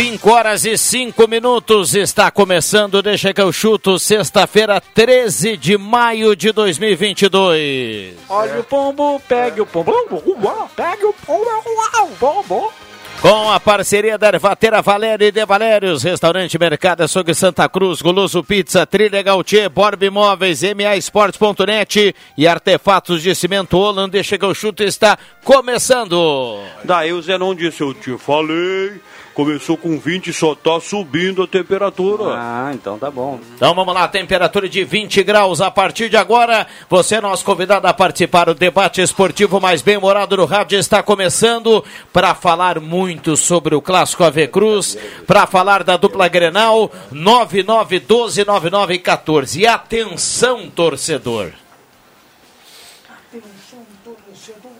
Cinco 0.00 0.30
horas 0.30 0.64
e 0.64 0.78
cinco 0.78 1.26
minutos 1.26 1.92
está 1.92 2.30
começando, 2.30 3.02
deixa 3.02 3.34
que 3.34 3.40
eu 3.40 3.52
chuto, 3.52 3.98
sexta-feira, 3.98 4.80
13 4.80 5.56
de 5.56 5.76
maio 5.76 6.36
de 6.36 6.52
2022. 6.52 8.14
Olha 8.28 8.60
o 8.60 8.62
pombo, 8.62 9.20
pegue 9.26 9.60
o 9.60 9.66
pombo, 9.66 9.92
uau, 10.40 10.70
pegue 10.76 11.04
o 11.04 11.12
pombo, 11.12 11.44
uau, 11.44 12.10
pombo. 12.16 12.72
Com 13.20 13.50
a 13.50 13.58
parceria 13.58 14.16
da 14.16 14.28
Ervatera 14.28 14.80
Valério 14.80 15.26
e 15.26 15.32
de 15.32 15.44
Valérios, 15.44 16.04
Restaurante 16.04 16.56
Mercado 16.56 17.00
Açougue 17.00 17.34
Santa 17.34 17.68
Cruz, 17.68 18.00
Goloso 18.00 18.44
Pizza, 18.44 18.86
Trilha 18.86 19.20
Gautier, 19.20 19.68
Borb 19.68 20.00
Imóveis, 20.04 20.62
MA 20.62 20.96
Esportes.net 20.96 22.14
e 22.36 22.46
Artefatos 22.46 23.20
de 23.20 23.34
Cimento 23.34 23.76
Holland, 23.76 24.12
deixa 24.12 24.38
que 24.38 24.44
eu 24.44 24.54
chuto, 24.54 24.84
está 24.84 25.18
começando. 25.42 26.60
Daí 26.84 27.12
o 27.12 27.20
Zenon 27.20 27.56
disse, 27.56 27.80
eu 27.80 27.92
te 27.92 28.16
falei, 28.16 29.00
começou 29.38 29.76
com 29.76 29.96
20 29.96 30.32
só 30.32 30.56
tá 30.56 30.80
subindo 30.80 31.44
a 31.44 31.46
temperatura. 31.46 32.34
Ah, 32.36 32.72
então 32.74 32.98
tá 32.98 33.08
bom. 33.08 33.38
Então 33.54 33.72
vamos 33.72 33.94
lá, 33.94 34.08
temperatura 34.08 34.68
de 34.68 34.82
20 34.82 35.22
graus 35.22 35.60
a 35.60 35.70
partir 35.70 36.08
de 36.08 36.16
agora. 36.16 36.66
Você 36.90 37.14
é 37.14 37.20
nosso 37.20 37.44
convidado 37.44 37.86
a 37.86 37.94
participar. 37.94 38.48
O 38.48 38.54
debate 38.54 39.00
esportivo 39.00 39.60
mais 39.60 39.80
bem-humorado 39.80 40.36
do 40.36 40.44
rádio 40.44 40.76
está 40.76 41.04
começando 41.04 41.84
para 42.12 42.34
falar 42.34 42.80
muito 42.80 43.36
sobre 43.36 43.76
o 43.76 43.80
Clássico 43.80 44.24
AV 44.24 44.48
Cruz, 44.48 44.98
para 45.24 45.46
falar 45.46 45.84
da 45.84 45.96
dupla 45.96 46.26
Grenal 46.26 46.90
99129914. 47.12 49.60
E 49.60 49.68
atenção, 49.68 50.68
torcedor. 50.68 51.52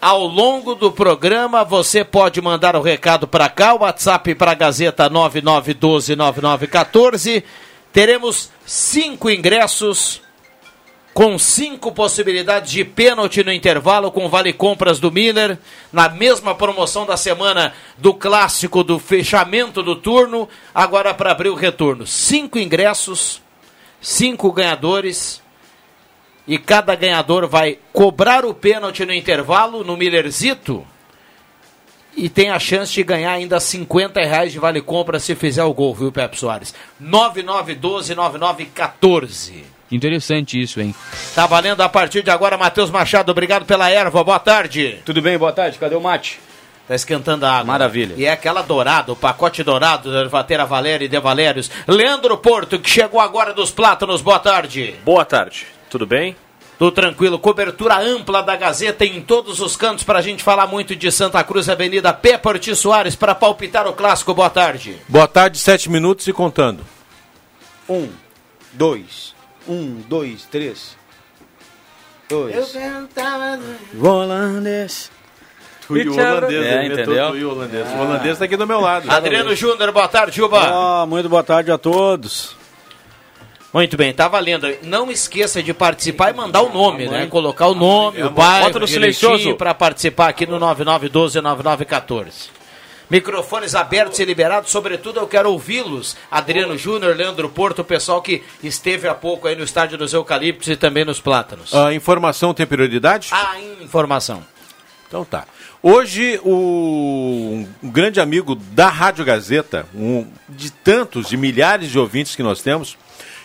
Ao 0.01 0.25
longo 0.25 0.77
do 0.77 0.93
programa, 0.93 1.65
você 1.65 2.05
pode 2.05 2.41
mandar 2.41 2.77
o 2.77 2.81
recado 2.81 3.27
para 3.27 3.49
cá, 3.49 3.75
o 3.75 3.81
WhatsApp 3.81 4.33
para 4.37 4.53
a 4.53 4.55
Gazeta 4.55 5.11
99129914. 5.11 7.43
Teremos 7.93 8.49
cinco 8.65 9.29
ingressos 9.29 10.23
com 11.13 11.37
cinco 11.37 11.91
possibilidades 11.91 12.71
de 12.71 12.85
pênalti 12.85 13.43
no 13.43 13.53
intervalo 13.53 14.13
com 14.13 14.29
vale 14.29 14.53
compras 14.53 15.01
do 15.01 15.11
Miller, 15.11 15.59
na 15.93 16.09
mesma 16.09 16.55
promoção 16.55 17.05
da 17.05 17.17
semana 17.17 17.73
do 17.97 18.15
clássico 18.15 18.85
do 18.85 19.01
fechamento 19.01 19.83
do 19.83 19.97
turno, 19.97 20.49
agora 20.73 21.13
para 21.13 21.33
abrir 21.33 21.49
o 21.49 21.57
retorno. 21.57 22.07
Cinco 22.07 22.57
ingressos, 22.57 23.43
cinco 24.01 24.53
ganhadores 24.53 25.43
e 26.49 26.59
cada 26.59 26.97
ganhador 26.97 27.47
vai 27.47 27.79
cobrar 27.93 28.47
o 28.47 28.55
pênalti 28.55 29.05
no 29.05 29.13
intervalo, 29.13 29.85
no 29.85 29.99
Millerzito, 29.99 30.87
e 32.17 32.31
tem 32.31 32.51
a 32.51 32.59
chance 32.59 32.95
de 32.95 33.05
ganhar 33.05 33.33
ainda 33.33 33.61
50 33.61 34.19
reais 34.21 34.51
de 34.51 34.59
vale 34.59 34.81
compra 34.81 35.21
se 35.21 35.37
fizer 35.37 35.63
o 35.63 35.75
gol, 35.75 35.95
viu, 35.95 36.11
Pepe 36.11 36.39
Soares? 36.39 36.75
9912-9914. 37.01 39.63
Interessante 39.93 40.61
isso, 40.61 40.81
hein? 40.81 40.93
Tá 41.35 41.47
valendo 41.47 41.81
a 41.83 41.89
partir 41.89 42.23
de 42.23 42.31
agora, 42.31 42.57
Matheus 42.57 42.91
Machado, 42.91 43.31
obrigado 43.31 43.67
pela 43.67 43.91
erva, 43.91 44.25
boa 44.25 44.39
tarde. 44.39 45.01
Tudo 45.05 45.21
bem, 45.21 45.37
boa 45.39 45.53
tarde, 45.53 45.79
cadê 45.79 45.95
o 45.95 46.01
mate? 46.01 46.41
Tá 46.89 46.95
esquentando 46.95 47.45
a 47.45 47.53
água. 47.53 47.65
Maravilha. 47.65 48.15
E 48.17 48.25
é 48.25 48.33
aquela 48.33 48.63
dourada, 48.63 49.13
o 49.13 49.17
pacote 49.17 49.63
dourado 49.63 50.11
da 50.11 50.21
Ervatera 50.21 50.65
Valéria 50.65 51.05
e 51.05 51.09
de 51.09 51.21
Valérios. 51.21 51.71
Leandro 51.87 52.39
Porto, 52.39 52.79
que 52.79 52.89
chegou 52.89 53.21
agora 53.21 53.53
dos 53.53 53.71
Plátanos, 53.71 54.23
boa 54.23 54.39
tarde. 54.39 54.95
Boa 55.05 55.23
tarde, 55.25 55.67
tudo 55.89 56.07
bem? 56.07 56.37
Tudo 56.79 56.93
tranquilo, 56.93 57.41
cobertura 57.41 57.99
ampla 57.99 58.41
da 58.41 58.55
Gazeta 58.55 59.05
em 59.05 59.21
todos 59.21 59.59
os 59.59 59.75
cantos 59.75 60.05
para 60.05 60.21
a 60.21 60.23
gente 60.23 60.45
falar 60.45 60.69
muito 60.69 60.95
de 60.95 61.11
Santa 61.11 61.43
Cruz, 61.43 61.69
Avenida 61.69 62.17
Ortiz 62.45 62.79
Soares, 62.79 63.17
para 63.17 63.35
palpitar 63.35 63.89
o 63.89 63.93
clássico. 63.93 64.33
Boa 64.33 64.49
tarde. 64.49 64.97
Boa 65.09 65.27
tarde, 65.27 65.59
sete 65.59 65.91
minutos 65.91 66.29
e 66.29 66.33
contando. 66.33 66.85
Um, 67.89 68.09
dois, 68.73 69.35
um, 69.67 70.01
dois, 70.09 70.45
três. 70.45 70.97
Dois. 72.29 72.77
Volandes. 73.95 75.11
Tu 75.89 75.97
e 75.97 76.09
o 76.09 76.13
holandês, 76.13 76.67
É, 76.67 76.85
ele 76.85 76.95
entendeu? 76.95 77.31
Tu 77.31 77.37
e 77.39 77.45
o 77.45 77.51
holandês. 77.51 77.89
O 77.89 77.99
holandês 77.99 78.39
tá 78.39 78.45
aqui 78.45 78.57
do 78.57 78.67
meu 78.67 78.79
lado. 78.79 79.11
Adriano 79.11 79.57
Júnior, 79.57 79.91
boa 79.91 80.07
tarde, 80.07 80.37
Juba. 80.37 80.61
Ah, 80.61 81.07
muito 81.07 81.29
boa 81.29 81.43
tarde 81.43 81.73
a 81.73 81.79
todos. 81.79 82.58
Muito 83.73 83.97
bem, 83.97 84.13
tá 84.15 84.27
valendo. 84.29 84.67
Não 84.83 85.11
esqueça 85.11 85.63
de 85.63 85.75
participar 85.75 86.31
e 86.31 86.37
mandar 86.37 86.63
o 86.63 86.73
nome, 86.73 87.07
né? 87.07 87.27
Colocar 87.27 87.67
o 87.67 87.75
nome, 87.75 88.23
o 88.23 88.31
bairro, 88.31 88.67
Bota 88.67 88.79
no 88.79 88.89
silencioso. 88.89 89.55
para 89.57 89.75
participar 89.75 90.29
aqui 90.29 90.47
no 90.47 90.59
9912-9914. 90.59 92.49
Microfones 93.11 93.75
abertos 93.75 94.19
e 94.19 94.25
liberados, 94.25 94.71
sobretudo 94.71 95.19
eu 95.19 95.27
quero 95.27 95.51
ouvi-los. 95.51 96.15
Adriano 96.31 96.77
Júnior, 96.77 97.17
Leandro 97.17 97.49
Porto, 97.49 97.81
o 97.81 97.85
pessoal 97.85 98.21
que 98.21 98.43
esteve 98.63 99.09
há 99.09 99.15
pouco 99.15 99.49
aí 99.49 99.57
no 99.57 99.65
estádio 99.65 99.97
dos 99.97 100.13
Eucaliptos 100.13 100.69
e 100.69 100.77
também 100.77 101.07
nos 101.07 101.19
Plátanos. 101.19 101.75
A 101.75 101.95
informação 101.95 102.53
tem 102.53 102.67
prioridade? 102.67 103.29
A 103.33 103.59
informação. 103.81 104.45
Então 105.07 105.25
tá. 105.25 105.47
Hoje, 105.83 106.39
o, 106.45 107.67
um 107.83 107.91
grande 107.91 108.21
amigo 108.21 108.55
da 108.55 108.91
Rádio 108.91 109.25
Gazeta, 109.25 109.87
um 109.95 110.27
de 110.47 110.71
tantos, 110.71 111.29
de 111.29 111.37
milhares 111.37 111.91
de 111.91 111.99
ouvintes 111.99 112.37
que 112.37 112.43
nós 112.43 112.61
temos, 112.61 112.99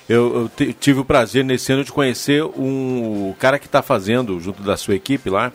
eu, 0.08 0.50
eu 0.60 0.74
tive 0.74 1.00
o 1.00 1.06
prazer 1.06 1.44
nesse 1.44 1.72
ano 1.72 1.84
de 1.84 1.92
conhecer 1.92 2.44
um, 2.44 3.30
o 3.30 3.36
cara 3.40 3.58
que 3.58 3.66
está 3.66 3.82
fazendo, 3.82 4.40
junto 4.40 4.62
da 4.62 4.76
sua 4.76 4.96
equipe 4.96 5.30
lá, 5.30 5.52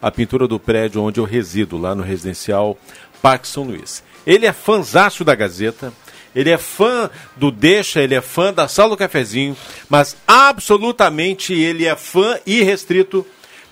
a 0.00 0.10
pintura 0.10 0.48
do 0.48 0.58
prédio 0.58 1.02
onde 1.02 1.20
eu 1.20 1.24
resido, 1.24 1.78
lá 1.78 1.94
no 1.94 2.02
residencial 2.02 2.76
Parque 3.20 3.46
São 3.46 3.62
Luís. 3.62 4.02
Ele 4.26 4.46
é 4.46 4.52
fãzaço 4.52 5.24
da 5.24 5.34
Gazeta, 5.34 5.92
ele 6.34 6.50
é 6.50 6.58
fã 6.58 7.10
do 7.36 7.50
Deixa, 7.50 8.00
ele 8.00 8.14
é 8.14 8.20
fã 8.20 8.52
da 8.52 8.66
Sala 8.66 8.90
do 8.90 8.96
Cafezinho, 8.96 9.56
mas 9.88 10.16
absolutamente 10.26 11.52
ele 11.52 11.86
é 11.86 11.94
fã 11.94 12.38
irrestrito 12.46 13.24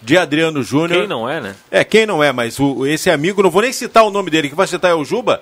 de 0.03 0.17
Adriano 0.17 0.63
Júnior. 0.63 1.01
Quem 1.01 1.09
não 1.09 1.29
é, 1.29 1.41
né? 1.41 1.55
É, 1.71 1.85
quem 1.85 2.07
não 2.07 2.23
é, 2.23 2.33
mas 2.33 2.59
o, 2.59 2.87
esse 2.87 3.11
amigo, 3.11 3.43
não 3.43 3.51
vou 3.51 3.63
nem 3.63 3.73
citar 3.73 4.05
o 4.05 4.11
nome 4.11 4.31
dele, 4.31 4.49
que 4.49 4.55
vai 4.55 4.67
citar 4.67 4.91
é 4.91 4.95
o 4.95 5.05
Juba, 5.05 5.41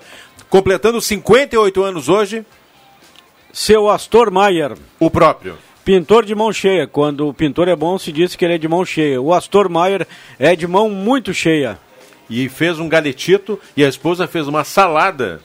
completando 0.49 0.99
58 0.99 1.83
anos 1.83 2.09
hoje, 2.09 2.45
Seu 3.61 3.89
Astor 3.89 4.31
Maier, 4.31 4.71
o 4.97 5.11
próprio. 5.11 5.57
pintor 5.83 6.23
de 6.23 6.33
mão 6.33 6.49
cheia. 6.53 6.87
Quando 6.87 7.27
o 7.27 7.33
pintor 7.33 7.67
é 7.67 7.75
bom, 7.75 7.99
se 7.99 8.09
diz 8.09 8.33
que 8.33 8.45
ele 8.45 8.53
é 8.53 8.57
de 8.57 8.69
mão 8.69 8.85
cheia. 8.85 9.21
O 9.21 9.33
Astor 9.33 9.69
Maier 9.69 10.07
é 10.39 10.55
de 10.55 10.65
mão 10.65 10.89
muito 10.89 11.33
cheia. 11.33 11.77
E 12.29 12.47
fez 12.47 12.79
um 12.79 12.87
galetito 12.87 13.59
e 13.75 13.83
a 13.83 13.89
esposa 13.89 14.27
fez 14.27 14.47
uma 14.47 14.63
salada. 14.63 15.41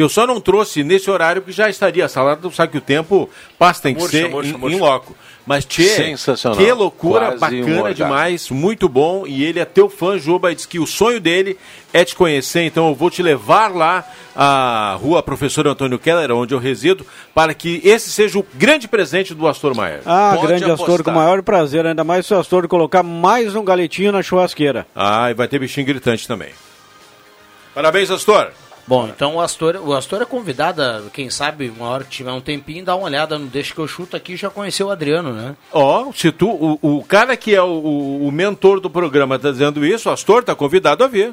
Que 0.00 0.04
eu 0.04 0.08
só 0.08 0.26
não 0.26 0.40
trouxe 0.40 0.82
nesse 0.82 1.10
horário 1.10 1.42
porque 1.42 1.52
já 1.52 1.68
estaria. 1.68 2.06
A 2.06 2.08
salada, 2.08 2.40
tu 2.40 2.50
sabe 2.50 2.72
que 2.72 2.78
o 2.78 2.80
tempo 2.80 3.28
passa, 3.58 3.82
tem 3.82 3.94
que 3.94 4.00
Murcha, 4.00 4.16
ser 4.16 4.30
murcha, 4.30 4.48
em, 4.48 4.56
murcha. 4.56 4.76
em 4.78 4.80
loco. 4.80 5.14
Mas, 5.46 5.66
tchê, 5.66 5.82
Sensacional. 5.94 6.56
que 6.58 6.72
loucura, 6.72 7.36
Quase 7.36 7.56
um 7.56 7.60
bacana 7.60 7.82
orgasmo. 7.82 7.94
demais, 7.94 8.48
muito 8.48 8.88
bom. 8.88 9.26
E 9.26 9.44
ele 9.44 9.60
é 9.60 9.64
teu 9.66 9.90
fã, 9.90 10.16
Juba, 10.18 10.52
e 10.52 10.54
diz 10.54 10.64
que 10.64 10.78
o 10.78 10.86
sonho 10.86 11.20
dele 11.20 11.58
é 11.92 12.02
te 12.02 12.16
conhecer. 12.16 12.62
Então 12.62 12.88
eu 12.88 12.94
vou 12.94 13.10
te 13.10 13.22
levar 13.22 13.68
lá 13.76 14.02
à 14.34 14.96
rua 14.98 15.22
Professor 15.22 15.68
Antônio 15.68 15.98
Keller, 15.98 16.30
onde 16.30 16.54
eu 16.54 16.58
resido, 16.58 17.04
para 17.34 17.52
que 17.52 17.82
esse 17.84 18.10
seja 18.10 18.38
o 18.38 18.46
grande 18.54 18.88
presente 18.88 19.34
do 19.34 19.46
Astor 19.46 19.74
Maier. 19.76 20.00
Ah, 20.06 20.32
Pode 20.34 20.46
grande 20.46 20.64
apostar. 20.64 20.88
Astor, 20.88 21.04
com 21.04 21.10
o 21.10 21.14
maior 21.14 21.42
prazer. 21.42 21.84
Ainda 21.84 22.04
mais 22.04 22.24
se 22.24 22.32
o 22.32 22.38
Astor 22.38 22.66
colocar 22.68 23.02
mais 23.02 23.54
um 23.54 23.62
galetinho 23.62 24.12
na 24.12 24.22
churrasqueira. 24.22 24.86
Ah, 24.96 25.30
e 25.30 25.34
vai 25.34 25.46
ter 25.46 25.58
bichinho 25.58 25.86
gritante 25.86 26.26
também. 26.26 26.48
Parabéns, 27.74 28.10
Astor. 28.10 28.48
Bom, 28.90 29.06
então 29.06 29.36
o 29.36 29.40
Astor, 29.40 29.76
o 29.76 29.94
Astor 29.94 30.20
é 30.20 30.24
convidado, 30.24 30.82
quem 31.12 31.30
sabe, 31.30 31.68
uma 31.68 31.86
hora 31.86 32.02
que 32.02 32.10
tiver 32.10 32.32
um 32.32 32.40
tempinho, 32.40 32.84
dá 32.84 32.96
uma 32.96 33.04
olhada 33.04 33.38
no 33.38 33.46
Deixa 33.46 33.72
que 33.72 33.78
eu 33.78 33.86
chuto 33.86 34.16
aqui, 34.16 34.36
já 34.36 34.50
conheceu 34.50 34.88
o 34.88 34.90
Adriano, 34.90 35.32
né? 35.32 35.54
Ó, 35.70 36.10
se 36.12 36.32
tu, 36.32 36.48
o, 36.50 36.76
o 36.98 37.04
cara 37.04 37.36
que 37.36 37.54
é 37.54 37.62
o, 37.62 38.18
o 38.26 38.32
mentor 38.32 38.80
do 38.80 38.90
programa 38.90 39.38
tá 39.38 39.52
dizendo 39.52 39.86
isso, 39.86 40.10
o 40.10 40.12
Astor 40.12 40.42
tá 40.42 40.56
convidado 40.56 41.04
a 41.04 41.06
ver. 41.06 41.32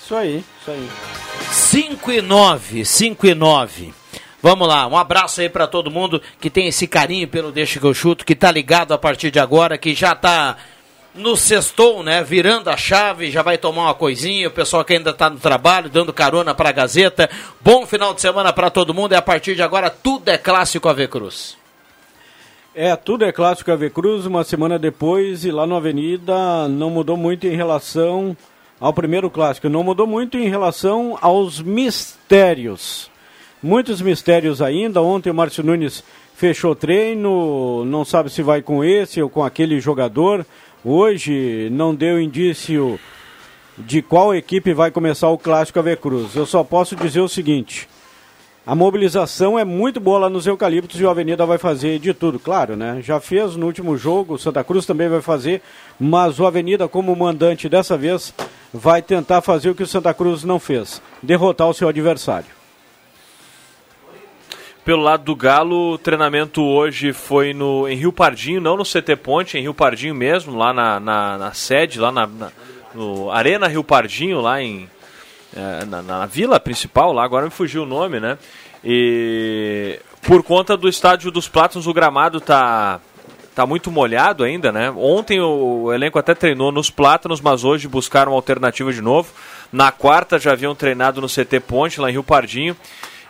Isso 0.00 0.14
aí, 0.14 0.44
isso 0.60 0.70
aí. 0.70 0.88
5 1.50 2.12
e 2.12 2.22
9, 2.22 2.84
5 2.84 3.26
e 3.26 3.34
9. 3.34 3.94
Vamos 4.40 4.68
lá, 4.68 4.86
um 4.86 4.96
abraço 4.96 5.40
aí 5.40 5.48
para 5.48 5.66
todo 5.66 5.90
mundo 5.90 6.22
que 6.40 6.48
tem 6.48 6.68
esse 6.68 6.86
carinho 6.86 7.26
pelo 7.26 7.50
Deixa 7.50 7.80
que 7.80 7.86
eu 7.86 7.92
chuto, 7.92 8.24
que 8.24 8.36
tá 8.36 8.52
ligado 8.52 8.94
a 8.94 8.98
partir 8.98 9.32
de 9.32 9.40
agora, 9.40 9.76
que 9.76 9.96
já 9.96 10.14
tá 10.14 10.56
no 11.14 11.36
sextou, 11.36 12.02
né? 12.02 12.22
Virando 12.22 12.70
a 12.70 12.76
chave, 12.76 13.30
já 13.30 13.42
vai 13.42 13.58
tomar 13.58 13.84
uma 13.84 13.94
coisinha. 13.94 14.48
O 14.48 14.52
pessoal 14.52 14.84
que 14.84 14.92
ainda 14.92 15.10
está 15.10 15.28
no 15.28 15.38
trabalho, 15.38 15.90
dando 15.90 16.12
carona 16.12 16.54
para 16.54 16.68
a 16.68 16.72
Gazeta. 16.72 17.28
Bom 17.60 17.86
final 17.86 18.14
de 18.14 18.20
semana 18.20 18.52
para 18.52 18.70
todo 18.70 18.94
mundo. 18.94 19.12
E 19.12 19.16
a 19.16 19.22
partir 19.22 19.54
de 19.54 19.62
agora, 19.62 19.90
tudo 19.90 20.28
é 20.28 20.38
clássico 20.38 20.88
a 20.88 21.08
Cruz. 21.08 21.56
É, 22.74 22.94
tudo 22.94 23.24
é 23.24 23.32
clássico 23.32 23.72
a 23.72 23.90
Cruz. 23.90 24.26
Uma 24.26 24.44
semana 24.44 24.78
depois, 24.78 25.44
e 25.44 25.50
lá 25.50 25.66
na 25.66 25.76
Avenida, 25.76 26.68
não 26.68 26.90
mudou 26.90 27.16
muito 27.16 27.46
em 27.46 27.56
relação 27.56 28.36
ao 28.78 28.92
primeiro 28.92 29.28
clássico. 29.28 29.68
Não 29.68 29.82
mudou 29.82 30.06
muito 30.06 30.38
em 30.38 30.48
relação 30.48 31.18
aos 31.20 31.60
mistérios. 31.60 33.10
Muitos 33.62 34.00
mistérios 34.00 34.62
ainda. 34.62 35.02
Ontem 35.02 35.30
o 35.30 35.34
Márcio 35.34 35.64
Nunes 35.64 36.02
fechou 36.34 36.74
treino, 36.74 37.84
não 37.84 38.02
sabe 38.02 38.30
se 38.30 38.42
vai 38.42 38.62
com 38.62 38.82
esse 38.82 39.20
ou 39.20 39.28
com 39.28 39.44
aquele 39.44 39.78
jogador. 39.78 40.46
Hoje 40.84 41.68
não 41.70 41.94
deu 41.94 42.18
indício 42.18 42.98
de 43.76 44.00
qual 44.00 44.34
equipe 44.34 44.72
vai 44.72 44.90
começar 44.90 45.28
o 45.28 45.36
clássico 45.36 45.78
AV 45.78 45.94
Cruz. 45.96 46.34
Eu 46.34 46.46
só 46.46 46.64
posso 46.64 46.96
dizer 46.96 47.20
o 47.20 47.28
seguinte: 47.28 47.86
a 48.66 48.74
mobilização 48.74 49.58
é 49.58 49.64
muito 49.64 50.00
boa 50.00 50.20
lá 50.20 50.30
nos 50.30 50.46
Eucaliptos 50.46 50.98
e 50.98 51.04
o 51.04 51.10
Avenida 51.10 51.44
vai 51.44 51.58
fazer 51.58 51.98
de 51.98 52.14
tudo, 52.14 52.38
claro, 52.38 52.76
né? 52.76 53.00
Já 53.02 53.20
fez 53.20 53.56
no 53.56 53.66
último 53.66 53.94
jogo, 53.98 54.34
o 54.34 54.38
Santa 54.38 54.64
Cruz 54.64 54.86
também 54.86 55.08
vai 55.08 55.20
fazer, 55.20 55.60
mas 55.98 56.40
o 56.40 56.46
Avenida, 56.46 56.88
como 56.88 57.14
mandante 57.14 57.68
dessa 57.68 57.98
vez, 57.98 58.32
vai 58.72 59.02
tentar 59.02 59.42
fazer 59.42 59.68
o 59.68 59.74
que 59.74 59.82
o 59.82 59.86
Santa 59.86 60.14
Cruz 60.14 60.44
não 60.44 60.58
fez: 60.58 61.02
derrotar 61.22 61.68
o 61.68 61.74
seu 61.74 61.90
adversário. 61.90 62.59
Pelo 64.90 65.04
lado 65.04 65.22
do 65.22 65.36
Galo, 65.36 65.92
o 65.92 65.98
treinamento 65.98 66.60
hoje 66.60 67.12
foi 67.12 67.54
no, 67.54 67.86
em 67.86 67.94
Rio 67.94 68.12
Pardinho, 68.12 68.60
não 68.60 68.76
no 68.76 68.82
CT 68.82 69.14
Ponte, 69.22 69.56
em 69.56 69.60
Rio 69.60 69.72
Pardinho 69.72 70.12
mesmo, 70.12 70.58
lá 70.58 70.72
na, 70.72 70.98
na, 70.98 71.38
na 71.38 71.52
sede, 71.52 72.00
lá 72.00 72.10
na, 72.10 72.26
na, 72.26 72.50
no 72.92 73.30
Arena 73.30 73.68
Rio 73.68 73.84
Pardinho, 73.84 74.40
lá 74.40 74.60
em, 74.60 74.90
é, 75.54 75.84
na, 75.84 76.02
na, 76.02 76.26
vila 76.26 76.58
principal, 76.58 77.12
lá 77.12 77.22
agora 77.22 77.44
me 77.44 77.52
fugiu 77.52 77.84
o 77.84 77.86
nome, 77.86 78.18
né? 78.18 78.36
E 78.84 80.00
por 80.22 80.42
conta 80.42 80.76
do 80.76 80.88
estádio 80.88 81.30
dos 81.30 81.46
Plátanos, 81.46 81.86
o 81.86 81.94
gramado 81.94 82.40
tá, 82.40 82.98
tá 83.54 83.64
muito 83.64 83.92
molhado 83.92 84.42
ainda, 84.42 84.72
né? 84.72 84.90
Ontem 84.90 85.40
o 85.40 85.92
elenco 85.92 86.18
até 86.18 86.34
treinou 86.34 86.72
nos 86.72 86.90
Plátanos, 86.90 87.40
mas 87.40 87.62
hoje 87.62 87.86
buscaram 87.86 88.32
alternativa 88.32 88.92
de 88.92 89.00
novo. 89.00 89.32
Na 89.72 89.92
quarta 89.92 90.36
já 90.36 90.50
haviam 90.50 90.74
treinado 90.74 91.20
no 91.20 91.28
CT 91.28 91.60
Ponte, 91.60 92.00
lá 92.00 92.10
em 92.10 92.14
Rio 92.14 92.24
Pardinho. 92.24 92.76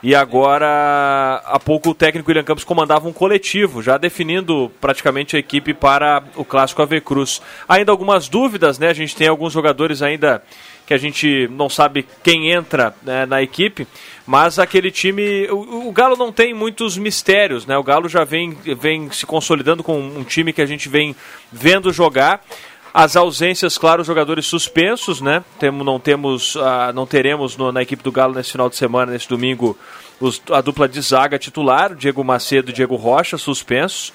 E 0.02 0.14
agora, 0.14 1.42
há 1.44 1.58
pouco 1.58 1.90
o 1.90 1.94
técnico 1.94 2.30
William 2.30 2.42
Campos 2.42 2.64
comandava 2.64 3.06
um 3.06 3.12
coletivo, 3.12 3.82
já 3.82 3.98
definindo 3.98 4.72
praticamente 4.80 5.36
a 5.36 5.38
equipe 5.38 5.74
para 5.74 6.24
o 6.36 6.44
clássico 6.44 6.80
AV 6.80 7.02
Cruz. 7.02 7.42
Ainda 7.68 7.92
algumas 7.92 8.26
dúvidas, 8.26 8.78
né? 8.78 8.88
A 8.88 8.94
gente 8.94 9.14
tem 9.14 9.28
alguns 9.28 9.52
jogadores 9.52 10.00
ainda 10.00 10.42
que 10.86 10.94
a 10.94 10.98
gente 10.98 11.46
não 11.52 11.68
sabe 11.68 12.06
quem 12.22 12.50
entra 12.50 12.94
né, 13.02 13.26
na 13.26 13.42
equipe, 13.42 13.86
mas 14.26 14.58
aquele 14.58 14.90
time. 14.90 15.46
O, 15.50 15.88
o, 15.88 15.92
Galo 15.92 16.16
não 16.16 16.32
tem 16.32 16.54
muitos 16.54 16.96
mistérios, 16.96 17.66
né? 17.66 17.76
O 17.76 17.84
Galo 17.84 18.08
já 18.08 18.24
vem, 18.24 18.56
vem 18.80 19.10
se 19.12 19.26
consolidando 19.26 19.84
com 19.84 20.00
um 20.00 20.24
time 20.24 20.52
que 20.52 20.62
a 20.62 20.66
gente 20.66 20.88
vem 20.88 21.14
vendo 21.52 21.92
jogar. 21.92 22.42
As 22.92 23.14
ausências, 23.14 23.78
claro, 23.78 24.02
jogadores 24.02 24.46
suspensos, 24.46 25.20
né? 25.20 25.44
Temo, 25.60 25.84
não 25.84 26.00
temos, 26.00 26.56
uh, 26.56 26.92
não 26.92 27.06
teremos 27.06 27.56
no, 27.56 27.70
na 27.70 27.82
equipe 27.82 28.02
do 28.02 28.10
Galo 28.10 28.34
nesse 28.34 28.50
final 28.50 28.68
de 28.68 28.76
semana, 28.76 29.12
nesse 29.12 29.28
domingo, 29.28 29.78
os, 30.18 30.42
a 30.50 30.60
dupla 30.60 30.88
de 30.88 31.00
zaga 31.00 31.38
titular, 31.38 31.94
Diego 31.94 32.24
Macedo 32.24 32.70
e 32.70 32.74
Diego 32.74 32.96
Rocha, 32.96 33.38
suspensos. 33.38 34.12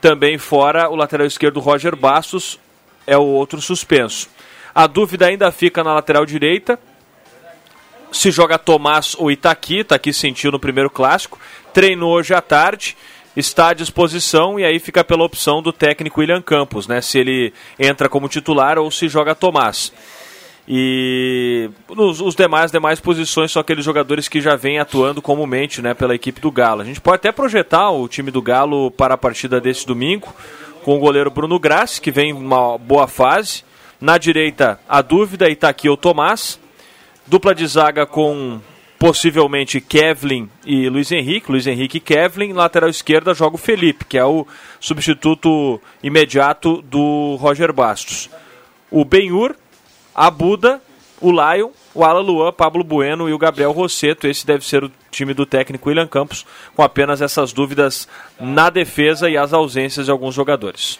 Também 0.00 0.38
fora 0.38 0.88
o 0.88 0.96
lateral 0.96 1.26
esquerdo 1.26 1.60
Roger 1.60 1.94
Bastos, 1.94 2.58
é 3.06 3.16
o 3.16 3.24
outro 3.24 3.60
suspenso. 3.60 4.28
A 4.74 4.86
dúvida 4.86 5.26
ainda 5.26 5.50
fica 5.50 5.84
na 5.84 5.92
lateral 5.92 6.24
direita. 6.24 6.78
Se 8.10 8.30
joga 8.30 8.58
Tomás 8.58 9.14
ou 9.18 9.30
Itaqui, 9.30 9.80
Itaqui 9.80 10.12
sentiu 10.14 10.50
no 10.50 10.58
primeiro 10.58 10.88
clássico. 10.88 11.38
Treinou 11.74 12.12
hoje 12.12 12.32
à 12.32 12.40
tarde 12.40 12.96
está 13.38 13.68
à 13.68 13.74
disposição 13.74 14.58
e 14.58 14.64
aí 14.64 14.78
fica 14.78 15.04
pela 15.04 15.24
opção 15.24 15.62
do 15.62 15.72
técnico 15.72 16.20
William 16.20 16.42
Campos, 16.42 16.88
né? 16.88 17.00
Se 17.00 17.18
ele 17.18 17.52
entra 17.78 18.08
como 18.08 18.28
titular 18.28 18.78
ou 18.78 18.90
se 18.90 19.08
joga 19.08 19.34
Tomás. 19.34 19.92
E 20.70 21.70
nos, 21.88 22.20
os 22.20 22.34
demais 22.34 22.70
demais 22.70 23.00
posições 23.00 23.50
são 23.50 23.60
aqueles 23.60 23.84
jogadores 23.84 24.28
que 24.28 24.40
já 24.40 24.54
vêm 24.54 24.78
atuando 24.78 25.22
comumente 25.22 25.80
né, 25.80 25.94
pela 25.94 26.14
equipe 26.14 26.40
do 26.40 26.50
Galo. 26.50 26.82
A 26.82 26.84
gente 26.84 27.00
pode 27.00 27.16
até 27.16 27.32
projetar 27.32 27.90
o 27.90 28.06
time 28.06 28.30
do 28.30 28.42
Galo 28.42 28.90
para 28.90 29.14
a 29.14 29.18
partida 29.18 29.60
desse 29.60 29.86
domingo, 29.86 30.34
com 30.84 30.96
o 30.96 31.00
goleiro 31.00 31.30
Bruno 31.30 31.58
Grassi, 31.58 32.00
que 32.00 32.10
vem 32.10 32.30
em 32.30 32.32
uma 32.34 32.76
boa 32.76 33.06
fase. 33.06 33.64
Na 34.00 34.18
direita, 34.18 34.78
a 34.88 35.00
dúvida, 35.00 35.48
Itaqui 35.48 35.88
ou 35.88 35.96
Tomás. 35.96 36.60
Dupla 37.26 37.54
de 37.54 37.66
zaga 37.66 38.04
com 38.06 38.60
possivelmente 38.98 39.80
Kevlin 39.80 40.50
e 40.66 40.88
Luiz 40.88 41.12
Henrique, 41.12 41.50
Luiz 41.50 41.66
Henrique 41.66 41.98
e 41.98 42.00
Kevlin, 42.00 42.52
lateral 42.52 42.90
esquerda 42.90 43.32
joga 43.32 43.54
o 43.54 43.58
Felipe, 43.58 44.04
que 44.04 44.18
é 44.18 44.24
o 44.24 44.46
substituto 44.80 45.80
imediato 46.02 46.82
do 46.82 47.36
Roger 47.36 47.72
Bastos. 47.72 48.28
O 48.90 49.04
Benhur, 49.04 49.54
a 50.14 50.30
Buda, 50.30 50.82
o 51.20 51.30
Lion, 51.30 51.70
o 51.94 52.04
Alan 52.04 52.20
Luan, 52.20 52.52
Pablo 52.52 52.82
Bueno 52.82 53.28
e 53.28 53.32
o 53.32 53.38
Gabriel 53.38 53.72
Rosseto. 53.72 54.26
Esse 54.26 54.46
deve 54.46 54.64
ser 54.64 54.82
o 54.82 54.92
time 55.10 55.32
do 55.32 55.46
técnico 55.46 55.88
William 55.88 56.06
Campos, 56.06 56.44
com 56.74 56.82
apenas 56.82 57.20
essas 57.20 57.52
dúvidas 57.52 58.08
na 58.40 58.70
defesa 58.70 59.30
e 59.30 59.36
as 59.36 59.52
ausências 59.52 60.06
de 60.06 60.12
alguns 60.12 60.34
jogadores. 60.34 60.98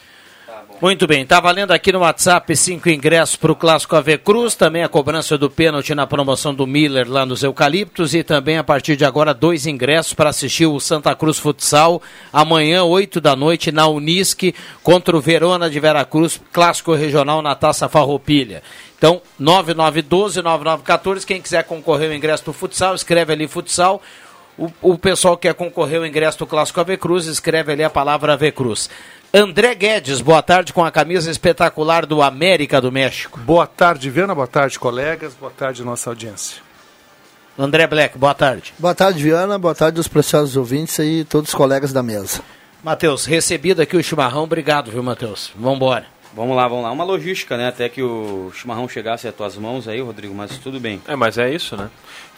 Muito 0.80 1.08
bem, 1.08 1.26
tá 1.26 1.40
valendo 1.40 1.72
aqui 1.72 1.90
no 1.90 1.98
WhatsApp 1.98 2.54
cinco 2.54 2.88
ingressos 2.88 3.34
para 3.34 3.50
o 3.50 3.56
Clássico 3.56 3.96
AV 3.96 4.16
Cruz, 4.18 4.54
também 4.54 4.84
a 4.84 4.88
cobrança 4.88 5.36
do 5.36 5.50
pênalti 5.50 5.92
na 5.92 6.06
promoção 6.06 6.54
do 6.54 6.68
Miller 6.68 7.10
lá 7.10 7.26
nos 7.26 7.42
Eucaliptos 7.42 8.14
e 8.14 8.22
também 8.22 8.58
a 8.58 8.62
partir 8.62 8.94
de 8.94 9.04
agora 9.04 9.34
dois 9.34 9.66
ingressos 9.66 10.14
para 10.14 10.30
assistir 10.30 10.66
o 10.66 10.78
Santa 10.78 11.16
Cruz 11.16 11.36
Futsal 11.36 12.00
amanhã, 12.32 12.84
8 12.84 13.20
da 13.20 13.34
noite, 13.34 13.72
na 13.72 13.88
Unisque, 13.88 14.54
contra 14.80 15.16
o 15.16 15.20
Verona 15.20 15.68
de 15.68 15.80
Veracruz, 15.80 16.40
Clássico 16.52 16.94
Regional 16.94 17.42
na 17.42 17.56
Taça 17.56 17.88
Farroupilha. 17.88 18.62
Então, 18.96 19.20
9912-9914, 19.40 21.24
quem 21.24 21.42
quiser 21.42 21.64
concorrer 21.64 22.10
ao 22.10 22.14
ingresso 22.14 22.44
do 22.44 22.52
futsal, 22.52 22.94
escreve 22.94 23.32
ali 23.32 23.48
futsal. 23.48 24.00
O, 24.56 24.70
o 24.82 24.98
pessoal 24.98 25.36
que 25.36 25.48
quer 25.48 25.54
concorrer 25.54 25.98
ao 25.98 26.06
ingresso 26.06 26.38
do 26.38 26.46
Clássico 26.46 26.80
AV 26.80 26.96
Cruz, 26.96 27.26
escreve 27.26 27.72
ali 27.72 27.82
a 27.82 27.90
palavra 27.90 28.34
AV 28.34 28.52
Cruz. 28.52 28.88
André 29.32 29.74
Guedes, 29.74 30.22
boa 30.22 30.42
tarde 30.42 30.72
com 30.72 30.82
a 30.82 30.90
camisa 30.90 31.30
espetacular 31.30 32.06
do 32.06 32.22
América 32.22 32.80
do 32.80 32.90
México. 32.90 33.38
Boa 33.40 33.66
tarde, 33.66 34.08
Viana, 34.08 34.34
boa 34.34 34.46
tarde, 34.46 34.78
colegas, 34.78 35.34
boa 35.34 35.52
tarde, 35.54 35.84
nossa 35.84 36.08
audiência. 36.08 36.62
André 37.58 37.86
Black, 37.86 38.16
boa 38.16 38.32
tarde. 38.32 38.72
Boa 38.78 38.94
tarde, 38.94 39.22
Viana, 39.22 39.58
boa 39.58 39.74
tarde 39.74 39.98
aos 39.98 40.08
preciosos 40.08 40.56
ouvintes 40.56 40.98
e 40.98 41.26
todos 41.28 41.50
os 41.50 41.54
colegas 41.54 41.92
da 41.92 42.02
mesa. 42.02 42.40
Matheus, 42.82 43.26
recebido 43.26 43.82
aqui 43.82 43.98
o 43.98 44.02
chimarrão, 44.02 44.44
obrigado, 44.44 44.90
viu, 44.90 45.02
Matheus? 45.02 45.52
Vamos 45.54 45.76
embora. 45.76 46.06
Vamos 46.34 46.56
lá, 46.56 46.68
vamos 46.68 46.84
lá. 46.84 46.92
Uma 46.92 47.04
logística, 47.04 47.56
né? 47.56 47.68
Até 47.68 47.88
que 47.88 48.02
o 48.02 48.50
chimarrão 48.52 48.88
chegasse 48.88 49.26
às 49.26 49.34
tuas 49.34 49.56
mãos 49.56 49.88
aí, 49.88 50.00
Rodrigo, 50.00 50.34
mas 50.34 50.58
tudo 50.58 50.78
bem. 50.78 51.00
É, 51.08 51.16
mas 51.16 51.38
é 51.38 51.50
isso, 51.50 51.76
né? 51.76 51.90